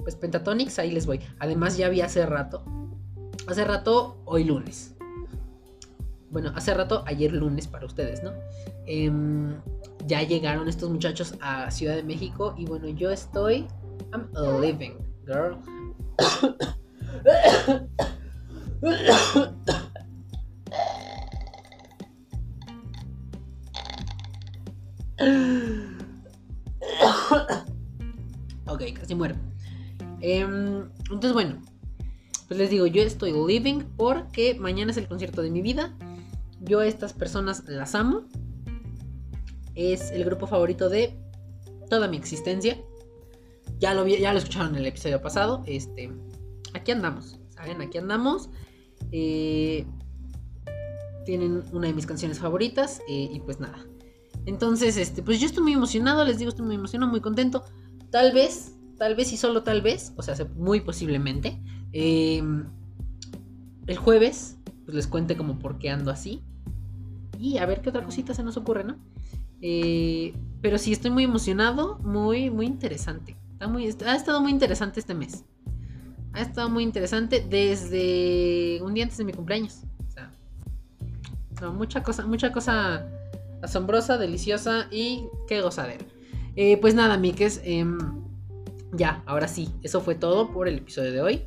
pues 0.02 0.16
Pentatonix, 0.16 0.78
ahí 0.78 0.90
les 0.90 1.06
voy. 1.06 1.20
Además 1.38 1.76
ya 1.76 1.88
vi 1.88 2.00
hace 2.00 2.26
rato. 2.26 2.64
Hace 3.46 3.64
rato, 3.64 4.20
hoy 4.24 4.44
lunes. 4.44 4.94
Bueno, 6.30 6.52
hace 6.54 6.72
rato, 6.74 7.04
ayer 7.06 7.32
lunes 7.32 7.68
para 7.68 7.86
ustedes, 7.86 8.22
¿no? 8.22 8.32
Em, 8.86 9.54
ya 10.06 10.22
llegaron 10.22 10.68
estos 10.68 10.90
muchachos 10.90 11.34
a 11.40 11.70
Ciudad 11.70 11.94
de 11.94 12.02
México. 12.02 12.54
Y 12.56 12.64
bueno, 12.64 12.88
yo 12.88 13.10
estoy 13.10 13.68
I'm 14.12 14.28
a 14.34 14.58
living 14.58 14.94
girl. 15.26 15.58
Ok, 28.66 28.82
casi 28.94 29.14
muero. 29.14 29.36
Em, 30.20 30.88
entonces, 30.98 31.32
bueno, 31.32 31.62
pues 32.48 32.58
les 32.58 32.70
digo, 32.70 32.86
yo 32.86 33.02
estoy 33.02 33.32
living 33.32 33.84
porque 33.96 34.54
mañana 34.54 34.90
es 34.90 34.96
el 34.96 35.06
concierto 35.06 35.42
de 35.42 35.50
mi 35.50 35.62
vida. 35.62 35.96
Yo 36.60 36.80
a 36.80 36.86
estas 36.86 37.12
personas 37.12 37.62
las 37.68 37.94
amo. 37.94 38.24
Es 39.76 40.10
el 40.10 40.24
grupo 40.24 40.48
favorito 40.48 40.88
de 40.88 41.16
toda 41.88 42.08
mi 42.08 42.16
existencia. 42.16 42.78
Ya 43.78 43.94
lo, 43.94 44.04
ya 44.06 44.32
lo 44.32 44.38
escucharon 44.38 44.70
en 44.70 44.80
el 44.80 44.86
episodio 44.86 45.22
pasado. 45.22 45.62
Este, 45.66 46.12
aquí 46.74 46.90
andamos, 46.90 47.38
¿saben? 47.50 47.80
Aquí 47.80 47.98
andamos. 47.98 48.50
Eh, 49.12 49.86
tienen 51.24 51.62
una 51.72 51.86
de 51.86 51.92
mis 51.92 52.06
canciones 52.06 52.38
favoritas 52.38 53.00
eh, 53.08 53.30
y 53.32 53.40
pues 53.40 53.60
nada. 53.60 53.86
Entonces, 54.44 54.96
este, 54.96 55.22
pues 55.22 55.40
yo 55.40 55.46
estoy 55.46 55.62
muy 55.62 55.72
emocionado, 55.74 56.24
les 56.24 56.38
digo, 56.38 56.48
estoy 56.48 56.66
muy 56.66 56.74
emocionado, 56.74 57.10
muy 57.10 57.20
contento. 57.20 57.62
Tal 58.10 58.32
vez, 58.32 58.74
tal 58.98 59.14
vez 59.14 59.32
y 59.32 59.36
solo 59.36 59.62
tal 59.62 59.82
vez, 59.82 60.12
o 60.16 60.22
sea, 60.22 60.34
muy 60.56 60.80
posiblemente, 60.80 61.62
em, 61.92 62.66
el 63.86 63.96
jueves, 63.96 64.58
pues 64.84 64.96
les 64.96 65.06
cuente 65.06 65.36
como 65.36 65.58
por 65.58 65.78
qué 65.78 65.90
ando 65.90 66.10
así. 66.10 66.42
Y 67.38 67.58
a 67.58 67.66
ver 67.66 67.82
qué 67.82 67.90
otra 67.90 68.04
cosita 68.04 68.34
se 68.34 68.42
nos 68.42 68.56
ocurre, 68.56 68.84
¿no? 68.84 68.96
Eh, 69.60 70.34
pero 70.60 70.78
sí, 70.78 70.92
estoy 70.92 71.10
muy 71.12 71.24
emocionado, 71.24 71.98
muy, 72.00 72.50
muy 72.50 72.66
interesante 72.66 73.36
ha 74.06 74.16
estado 74.16 74.40
muy 74.40 74.50
interesante 74.50 75.00
este 75.00 75.14
mes. 75.14 75.44
Ha 76.34 76.40
estado 76.40 76.68
muy 76.68 76.82
interesante 76.82 77.44
desde 77.48 78.80
un 78.82 78.94
día 78.94 79.04
antes 79.04 79.18
de 79.18 79.24
mi 79.24 79.32
cumpleaños. 79.32 79.82
O 81.54 81.58
sea, 81.58 81.70
mucha 81.70 82.02
cosa, 82.02 82.26
mucha 82.26 82.52
cosa 82.52 83.06
asombrosa, 83.62 84.18
deliciosa 84.18 84.88
y 84.90 85.28
qué 85.46 85.60
gozadera. 85.60 86.04
Eh, 86.56 86.78
pues 86.78 86.94
nada, 86.94 87.16
Mikes. 87.18 87.60
Em, 87.64 87.98
ya, 88.92 89.22
ahora 89.26 89.48
sí, 89.48 89.70
eso 89.82 90.00
fue 90.00 90.14
todo 90.14 90.52
por 90.52 90.68
el 90.68 90.78
episodio 90.78 91.12
de 91.12 91.20
hoy. 91.20 91.42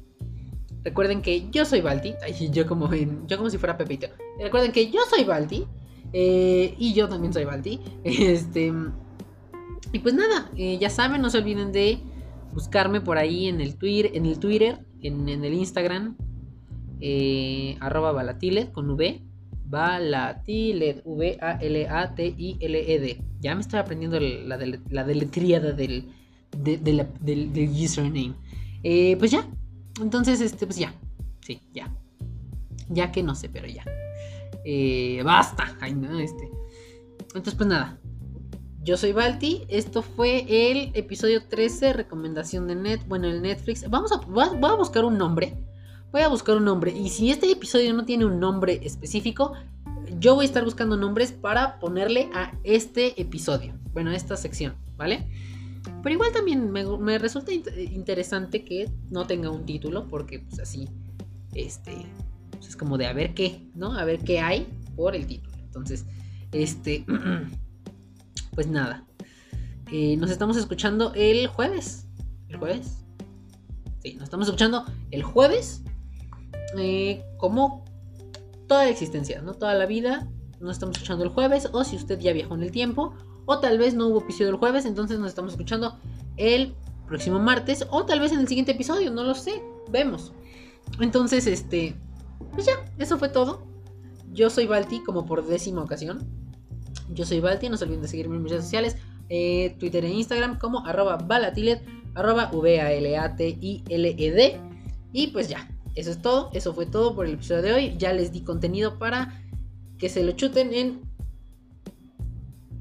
Recuerden 0.84 1.22
que 1.22 1.50
yo 1.50 1.66
soy 1.66 1.82
Balti. 1.82 2.14
yo 2.52 2.68
como, 2.68 2.90
yo 2.94 3.38
como 3.38 3.50
si 3.50 3.58
fuera 3.58 3.78
Pepito. 3.78 4.08
Recuerden 4.40 4.72
que 4.72 4.92
yo 4.92 5.02
soy 5.10 5.24
Balti. 5.24 5.66
Eh, 6.14 6.76
y 6.78 6.94
yo 6.94 7.10
también 7.10 7.34
soy 7.34 7.46
Balti. 7.46 7.82
Este. 8.04 8.72
Y 9.92 10.00
pues 10.00 10.14
nada, 10.14 10.52
eh, 10.58 10.78
ya 10.78 10.90
saben, 10.90 11.22
no 11.22 11.30
se 11.30 11.38
olviden 11.38 11.72
de 11.72 12.00
buscarme 12.56 13.02
por 13.02 13.20
ahí 13.20 13.48
en 13.48 13.62
el 13.62 13.76
Twitter, 13.78 14.12
en 14.16 14.26
el, 14.26 14.40
Twitter, 14.40 14.80
en, 15.02 15.28
el 15.28 15.54
Instagram, 15.54 16.16
eh, 17.02 17.78
arroba 17.82 18.14
balatilet 18.14 18.72
con 18.72 18.90
V. 18.90 19.22
Balatilet, 19.68 21.02
V-A-L-A-T-I-L-E-D. 21.06 21.48
Ya 23.42 23.56
me 23.56 23.62
estoy 23.62 23.80
aprendiendo 23.80 24.20
la, 24.20 24.58
la 24.90 25.04
deletríada 25.04 25.72
del, 25.74 26.12
del, 26.56 27.08
username. 27.70 28.36
Eh, 28.84 29.16
pues 29.18 29.32
ya. 29.32 29.50
Entonces, 30.00 30.40
este, 30.40 30.66
pues 30.66 30.78
ya. 30.78 30.94
Sí, 31.42 31.60
ya. 31.74 31.94
Ya 32.90 33.12
que 33.12 33.22
no 33.24 33.36
sé, 33.36 33.50
pero 33.50 33.68
ya. 33.68 33.84
basta. 35.24 35.76
Ay, 35.82 35.94
no, 35.96 36.20
este. 36.20 36.50
Entonces, 37.20 37.56
pues 37.56 37.68
nada. 37.68 38.00
Yo 38.86 38.98
soy 38.98 39.14
Balti, 39.14 39.64
esto 39.68 40.04
fue 40.04 40.46
el 40.48 40.92
episodio 40.94 41.48
13, 41.48 41.92
recomendación 41.94 42.68
de 42.68 42.76
Net, 42.76 43.02
bueno, 43.08 43.28
el 43.28 43.42
Netflix. 43.42 43.90
Vamos 43.90 44.12
a, 44.12 44.18
voy 44.18 44.46
a 44.46 44.76
buscar 44.76 45.06
un 45.06 45.18
nombre. 45.18 45.58
Voy 46.12 46.22
a 46.22 46.28
buscar 46.28 46.56
un 46.56 46.66
nombre. 46.66 46.92
Y 46.92 47.10
si 47.10 47.32
este 47.32 47.52
episodio 47.52 47.96
no 47.96 48.06
tiene 48.06 48.26
un 48.26 48.40
nombre 48.40 48.80
específico, 48.84 49.54
yo 50.20 50.36
voy 50.36 50.46
a 50.46 50.50
estar 50.50 50.64
buscando 50.64 50.98
nombres 50.98 51.32
para 51.32 51.80
ponerle 51.80 52.30
a 52.36 52.52
este 52.64 53.20
episodio. 53.20 53.74
Bueno, 53.92 54.12
a 54.12 54.16
esta 54.16 54.38
sección, 54.38 54.76
¿vale? 54.98 55.32
Pero 56.04 56.14
igual 56.14 56.32
también 56.32 56.72
me, 56.72 57.18
resulta 57.18 57.54
interesante 57.54 58.64
que 58.64 58.92
no 59.10 59.26
tenga 59.26 59.50
un 59.50 59.66
título, 59.66 60.08
porque 60.08 60.42
pues 60.42 60.60
así, 60.60 60.88
este, 61.56 62.06
pues, 62.52 62.68
es 62.68 62.76
como 62.76 63.00
de 63.00 63.08
a 63.08 63.14
ver 63.14 63.34
qué, 63.34 63.68
¿no? 63.74 63.98
A 63.98 64.06
ver 64.06 64.20
qué 64.20 64.42
hay 64.42 64.68
por 64.96 65.16
el 65.16 65.26
título. 65.26 65.58
Entonces, 65.58 66.06
este... 66.52 67.04
pues 68.56 68.68
nada. 68.68 69.06
Eh, 69.92 70.18
nos 70.18 70.32
estamos 70.32 70.58
escuchando 70.58 71.12
el 71.14 71.48
jueves. 71.48 72.08
¿El 72.50 72.58
jueves? 72.58 73.04
Sí, 74.02 74.16
nos 74.16 74.24
estamos 74.24 74.48
escuchando 74.48 74.86
el 75.12 75.24
jueves. 75.24 75.84
Eh, 76.78 77.24
como 77.38 77.86
toda 78.68 78.86
la 78.86 78.90
existencia, 78.90 79.42
¿no? 79.42 79.54
Toda 79.54 79.76
la 79.76 79.86
vida. 79.86 80.28
Nos 80.60 80.72
estamos 80.72 80.96
escuchando 80.96 81.24
el 81.24 81.30
jueves. 81.30 81.70
O 81.72 81.84
si 81.84 81.98
usted 81.98 82.20
ya 82.20 82.34
viajó 82.34 82.56
en 82.56 82.64
el 82.64 82.72
tiempo. 82.72 83.14
O 83.46 83.60
tal 83.60 83.78
vez 83.78 83.94
no 83.94 84.08
hubo 84.08 84.22
episodio 84.22 84.50
el 84.50 84.56
jueves. 84.56 84.86
Entonces 84.86 85.20
nos 85.20 85.30
estamos 85.30 85.52
escuchando 85.52 86.00
el 86.38 86.74
próximo 87.08 87.40
martes. 87.40 87.86
O 87.92 88.06
tal 88.06 88.20
vez 88.20 88.32
en 88.32 88.40
el 88.40 88.48
siguiente 88.48 88.72
episodio. 88.72 89.12
No 89.12 89.24
lo 89.24 89.36
sé. 89.36 89.62
Vemos. 89.92 90.34
Entonces, 91.00 91.46
este. 91.46 91.96
Pues 92.54 92.66
ya, 92.66 92.74
eso 92.98 93.18
fue 93.20 93.30
todo. 93.30 93.62
Yo 94.32 94.50
soy 94.50 94.66
Balti 94.66 95.04
como 95.04 95.26
por 95.26 95.46
décima 95.46 95.84
ocasión. 95.84 96.45
Yo 97.10 97.26
soy 97.26 97.40
Balti, 97.40 97.70
no 97.70 97.78
se 97.78 97.86
olviden 97.86 98.02
de 98.02 98.08
seguirme 98.08 98.36
en 98.36 98.44
mis 98.44 98.52
redes 98.52 98.66
sociales, 98.66 98.98
eh, 99.30 99.76
Twitter 99.80 100.06
e 100.06 100.10
Instagram 100.10 100.60
como 100.60 100.86
arroba 100.86 101.18
arroba 102.16 102.50
V-A-L-A-T-I-L-E-D. 102.52 104.60
Y 105.14 105.28
pues 105.28 105.50
ya, 105.50 105.70
eso 105.96 106.12
es 106.12 106.22
todo, 106.22 106.50
eso 106.54 106.74
fue 106.74 106.86
todo 106.86 107.16
por 107.16 107.26
el 107.26 107.36
episodio 107.36 107.62
de 107.62 107.74
hoy. 107.74 107.96
Ya 107.98 108.14
les 108.14 108.32
di 108.32 108.42
contenido 108.42 109.00
para 109.00 109.42
que 109.98 110.10
se 110.10 110.24
lo 110.24 110.34
chuten 110.34 110.74
en 110.74 111.02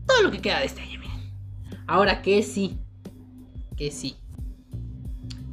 todo 0.06 0.22
lo 0.22 0.30
que 0.30 0.40
queda 0.40 0.60
de 0.60 0.66
este 0.66 0.82
año, 0.82 1.00
miren. 1.00 1.32
Ahora 1.86 2.22
que 2.22 2.42
sí, 2.42 2.78
que 3.76 3.90
sí, 3.90 4.16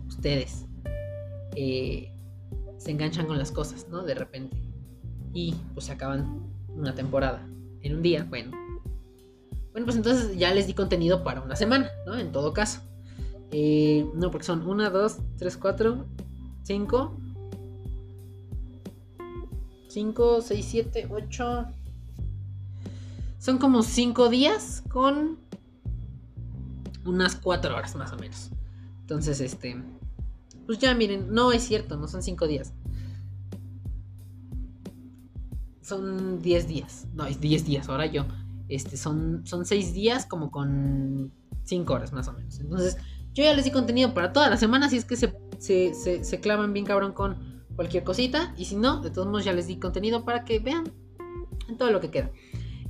ustedes 0.08 0.66
eh, 1.56 2.12
se 2.78 2.92
enganchan 2.92 3.28
con 3.28 3.38
las 3.38 3.52
cosas, 3.52 3.88
¿no? 3.90 4.04
De 4.04 4.16
repente. 4.16 4.58
Y 5.34 5.56
pues 5.74 5.86
se 5.86 5.94
acaban 5.94 6.42
una 6.76 6.94
temporada 6.94 7.48
en 7.84 7.96
un 7.96 8.02
día, 8.02 8.26
bueno. 8.30 8.52
Bueno, 9.72 9.86
pues 9.86 9.96
entonces 9.96 10.38
ya 10.38 10.54
les 10.54 10.68
di 10.68 10.74
contenido 10.74 11.24
para 11.24 11.42
una 11.42 11.56
semana, 11.56 11.90
¿no? 12.06 12.18
En 12.18 12.32
todo 12.32 12.54
caso. 12.54 12.82
Eh, 13.52 14.06
no, 14.16 14.32
porque 14.32 14.46
son 14.46 14.68
1, 14.68 14.90
2, 14.90 15.18
3, 15.38 15.58
4, 15.58 16.06
5. 16.64 17.18
5, 19.88 20.42
6, 20.42 20.66
7, 20.70 21.08
8. 21.10 21.66
Son 23.40 23.58
como 23.58 23.84
5 23.84 24.30
días 24.30 24.84
con 24.90 25.40
unas 27.06 27.36
4 27.36 27.76
horas 27.76 27.96
más 27.96 28.12
o 28.14 28.18
menos. 28.18 28.50
Entonces, 29.02 29.42
este. 29.42 29.82
Pues 30.66 30.80
ya 30.80 30.94
miren, 30.94 31.34
no 31.34 31.52
es 31.52 31.64
cierto, 31.64 31.98
no 31.98 32.08
son 32.08 32.24
5 32.24 32.48
días. 32.48 32.74
Son 35.92 36.42
10 36.42 36.68
días. 36.70 37.06
No, 37.14 37.26
es 37.26 37.42
10 37.42 37.66
días, 37.66 37.90
ahora 37.90 38.06
yo. 38.06 38.26
Este, 38.70 38.96
son, 38.96 39.42
son 39.46 39.66
6 39.66 39.94
días 39.94 40.26
como 40.26 40.50
con 40.50 41.34
5 41.66 41.94
horas 41.94 42.14
más 42.14 42.30
o 42.30 42.32
menos. 42.32 42.62
Entonces, 42.62 42.96
yo 43.34 43.44
ya 43.44 43.54
les 43.54 43.66
di 43.66 43.72
contenido 43.72 44.14
para 44.14 44.32
toda 44.32 44.50
la 44.50 44.56
semana, 44.56 44.90
si 44.90 44.96
es 44.96 45.04
que 45.04 45.18
se, 45.18 45.34
se, 45.60 46.24
se, 46.24 46.40
clavan 46.40 46.72
bien 46.72 46.86
cabrón 46.86 47.12
con 47.12 47.66
cualquier 47.76 48.06
cosita. 48.06 48.56
Y 48.58 48.64
si 48.64 48.78
no, 48.78 49.02
de 49.02 49.10
todos 49.10 49.28
modos 49.28 49.44
ya 49.44 49.52
les 49.52 49.68
di 49.68 49.80
contenido 49.80 50.24
para 50.24 50.46
que 50.46 50.60
vean 50.60 50.86
en 51.68 51.76
todo 51.76 51.92
lo 51.92 52.00
que 52.00 52.10
queda. 52.10 52.32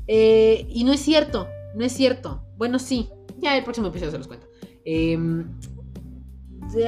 Eh, 0.06 0.68
y 0.70 0.84
no 0.84 0.94
es 0.94 1.00
cierto, 1.00 1.48
no 1.76 1.84
es 1.84 1.94
cierto. 1.94 2.46
Bueno, 2.56 2.78
sí, 2.78 3.10
ya 3.40 3.58
el 3.58 3.64
próximo 3.64 3.88
episodio 3.88 4.12
se 4.12 4.18
los 4.20 4.28
cuento. 4.28 4.46
Em, 4.86 5.58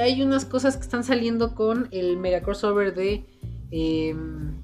hay 0.00 0.22
unas 0.22 0.44
cosas 0.44 0.76
que 0.76 0.84
están 0.84 1.02
saliendo 1.02 1.56
con 1.56 1.88
el 1.90 2.18
mega 2.18 2.40
crossover 2.40 2.94
de. 2.94 3.26
Em, 3.72 4.62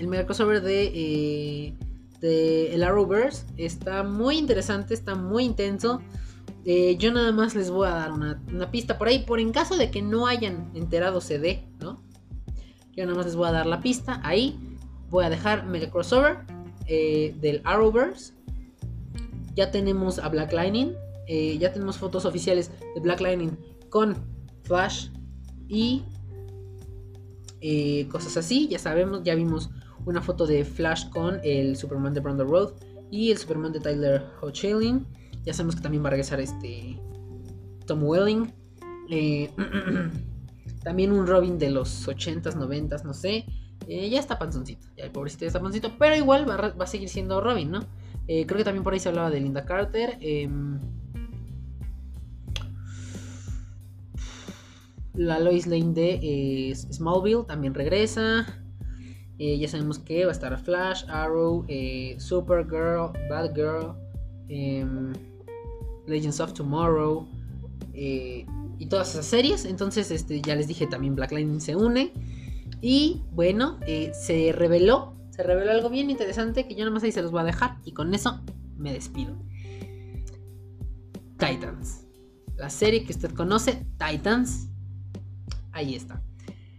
el 0.00 0.08
mega 0.08 0.24
crossover 0.24 0.60
de. 0.62 0.90
Eh, 0.94 1.74
de 2.20 2.74
el 2.74 2.82
Arrowverse. 2.82 3.46
Está 3.56 4.02
muy 4.02 4.38
interesante, 4.38 4.94
está 4.94 5.14
muy 5.14 5.44
intenso. 5.44 6.00
Eh, 6.64 6.96
yo 6.98 7.12
nada 7.12 7.32
más 7.32 7.54
les 7.54 7.70
voy 7.70 7.88
a 7.88 7.92
dar 7.92 8.12
una, 8.12 8.70
pista 8.70 8.98
por 8.98 9.08
ahí, 9.08 9.20
por 9.20 9.40
en 9.40 9.52
caso 9.52 9.76
de 9.76 9.90
que 9.90 10.02
no 10.02 10.26
hayan 10.26 10.70
enterado 10.74 11.20
CD, 11.20 11.66
¿no? 11.80 12.02
Yo 12.92 13.04
nada 13.06 13.16
más 13.16 13.26
les 13.26 13.36
voy 13.36 13.48
a 13.48 13.52
dar 13.52 13.66
la 13.66 13.80
pista. 13.80 14.20
Ahí 14.24 14.58
voy 15.08 15.24
a 15.24 15.30
dejar 15.30 15.66
Mega 15.66 15.90
Crossover 15.90 16.38
eh, 16.86 17.34
del 17.40 17.62
Arrowverse. 17.64 18.34
Ya 19.54 19.70
tenemos 19.70 20.18
a 20.18 20.28
Black 20.28 20.52
Lightning. 20.52 20.92
Eh, 21.26 21.56
ya 21.58 21.72
tenemos 21.72 21.96
fotos 21.96 22.24
oficiales 22.24 22.70
de 22.94 23.00
Black 23.00 23.20
Lightning 23.20 23.56
con 23.88 24.16
Flash 24.64 25.08
y 25.68 26.02
cosas 28.10 28.36
así. 28.36 28.68
Ya 28.68 28.78
sabemos, 28.78 29.22
ya 29.22 29.34
vimos 29.34 29.70
una 30.06 30.22
foto 30.22 30.46
de 30.46 30.64
Flash 30.64 31.08
con 31.10 31.40
el 31.42 31.76
Superman 31.76 32.14
de 32.14 32.20
Brandon 32.20 32.48
Road 32.48 32.72
y 33.10 33.30
el 33.30 33.38
Superman 33.38 33.72
de 33.72 33.80
Tyler 33.80 34.24
Hoechlin. 34.40 35.06
Ya 35.44 35.54
sabemos 35.54 35.76
que 35.76 35.82
también 35.82 36.02
va 36.02 36.08
a 36.08 36.10
regresar 36.10 36.40
este 36.40 36.98
Tom 37.86 38.04
Welling. 38.04 38.52
Eh, 39.10 39.50
también 40.84 41.12
un 41.12 41.26
Robin 41.26 41.58
de 41.58 41.70
los 41.70 42.06
80s, 42.06 42.54
90s, 42.54 43.04
no 43.04 43.12
sé. 43.12 43.44
Eh, 43.88 44.08
ya 44.08 44.20
está 44.20 44.38
panzoncito, 44.38 44.86
ya 44.96 45.04
el 45.04 45.10
pobrecito 45.10 45.40
ya 45.40 45.48
está 45.48 45.58
panzoncito, 45.58 45.96
pero 45.98 46.14
igual 46.14 46.48
va, 46.48 46.74
a 46.78 46.86
seguir 46.86 47.08
siendo 47.08 47.40
Robin, 47.40 47.70
¿no? 47.70 47.80
Eh, 48.28 48.46
creo 48.46 48.58
que 48.58 48.64
también 48.64 48.84
por 48.84 48.92
ahí 48.92 49.00
se 49.00 49.08
hablaba 49.08 49.30
de 49.30 49.40
Linda 49.40 49.64
Carter. 49.64 50.16
Em, 50.20 50.78
la 55.14 55.40
Lois 55.40 55.66
Lane 55.66 55.92
de 55.92 56.72
Smallville 56.76 57.44
también 57.46 57.74
regresa. 57.74 58.59
Ya 59.40 59.68
sabemos 59.68 59.98
que 59.98 60.24
va 60.24 60.30
a 60.30 60.32
estar 60.32 60.58
Flash, 60.58 61.04
Arrow, 61.08 61.64
Supergirl, 62.18 63.12
Batgirl. 63.28 63.96
Em, 64.48 65.12
Legends 66.10 66.40
of 66.40 66.52
Tomorrow 66.52 67.26
eh, 67.94 68.44
y 68.78 68.86
todas 68.86 69.10
esas 69.10 69.26
series. 69.26 69.64
Entonces, 69.64 70.10
este, 70.10 70.42
ya 70.42 70.56
les 70.56 70.66
dije, 70.66 70.86
también 70.86 71.14
Black 71.14 71.32
Lightning 71.32 71.60
se 71.60 71.76
une. 71.76 72.12
Y 72.82 73.22
bueno, 73.32 73.78
eh, 73.86 74.12
se 74.14 74.52
reveló, 74.52 75.14
se 75.30 75.42
reveló 75.42 75.70
algo 75.70 75.88
bien 75.88 76.10
interesante 76.10 76.66
que 76.66 76.74
yo 76.74 76.80
nada 76.80 76.90
más 76.90 77.02
ahí 77.02 77.12
se 77.12 77.22
los 77.22 77.30
voy 77.30 77.40
a 77.40 77.44
dejar. 77.44 77.78
Y 77.84 77.92
con 77.92 78.12
eso 78.12 78.40
me 78.76 78.92
despido. 78.92 79.36
Titans. 81.38 82.06
La 82.56 82.70
serie 82.70 83.04
que 83.04 83.12
usted 83.12 83.32
conoce, 83.32 83.86
Titans. 83.98 84.68
Ahí 85.72 85.94
está. 85.94 86.22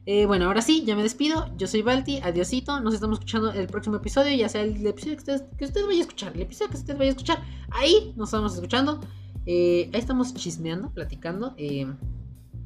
Eh, 0.06 0.26
bueno, 0.26 0.46
ahora 0.46 0.62
sí, 0.62 0.84
ya 0.86 0.96
me 0.96 1.04
despido. 1.04 1.56
Yo 1.58 1.68
soy 1.68 1.82
Balti, 1.82 2.20
adiosito. 2.20 2.80
Nos 2.80 2.94
estamos 2.94 3.20
escuchando 3.20 3.52
el 3.52 3.68
próximo 3.68 3.98
episodio, 3.98 4.36
ya 4.36 4.50
sea 4.50 4.64
el 4.64 4.86
episodio 4.86 5.16
que 5.16 5.20
usted, 5.20 5.42
que 5.58 5.66
usted 5.66 5.86
vaya 5.86 6.00
a 6.00 6.02
escuchar, 6.02 6.34
el 6.34 6.42
episodio 6.42 6.72
que 6.72 6.78
usted 6.78 6.98
vaya 6.98 7.10
a 7.10 7.12
escuchar. 7.12 7.44
Ahí 7.70 8.14
nos 8.16 8.30
estamos 8.30 8.56
escuchando. 8.56 9.00
Eh, 9.46 9.90
ahí 9.94 10.00
estamos 10.00 10.34
chismeando, 10.34 10.92
platicando. 10.92 11.54
Eh, 11.58 11.88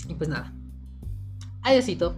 y 0.08 0.14
pues 0.14 0.30
nada. 0.30 0.54
Adiósito. 1.62 2.16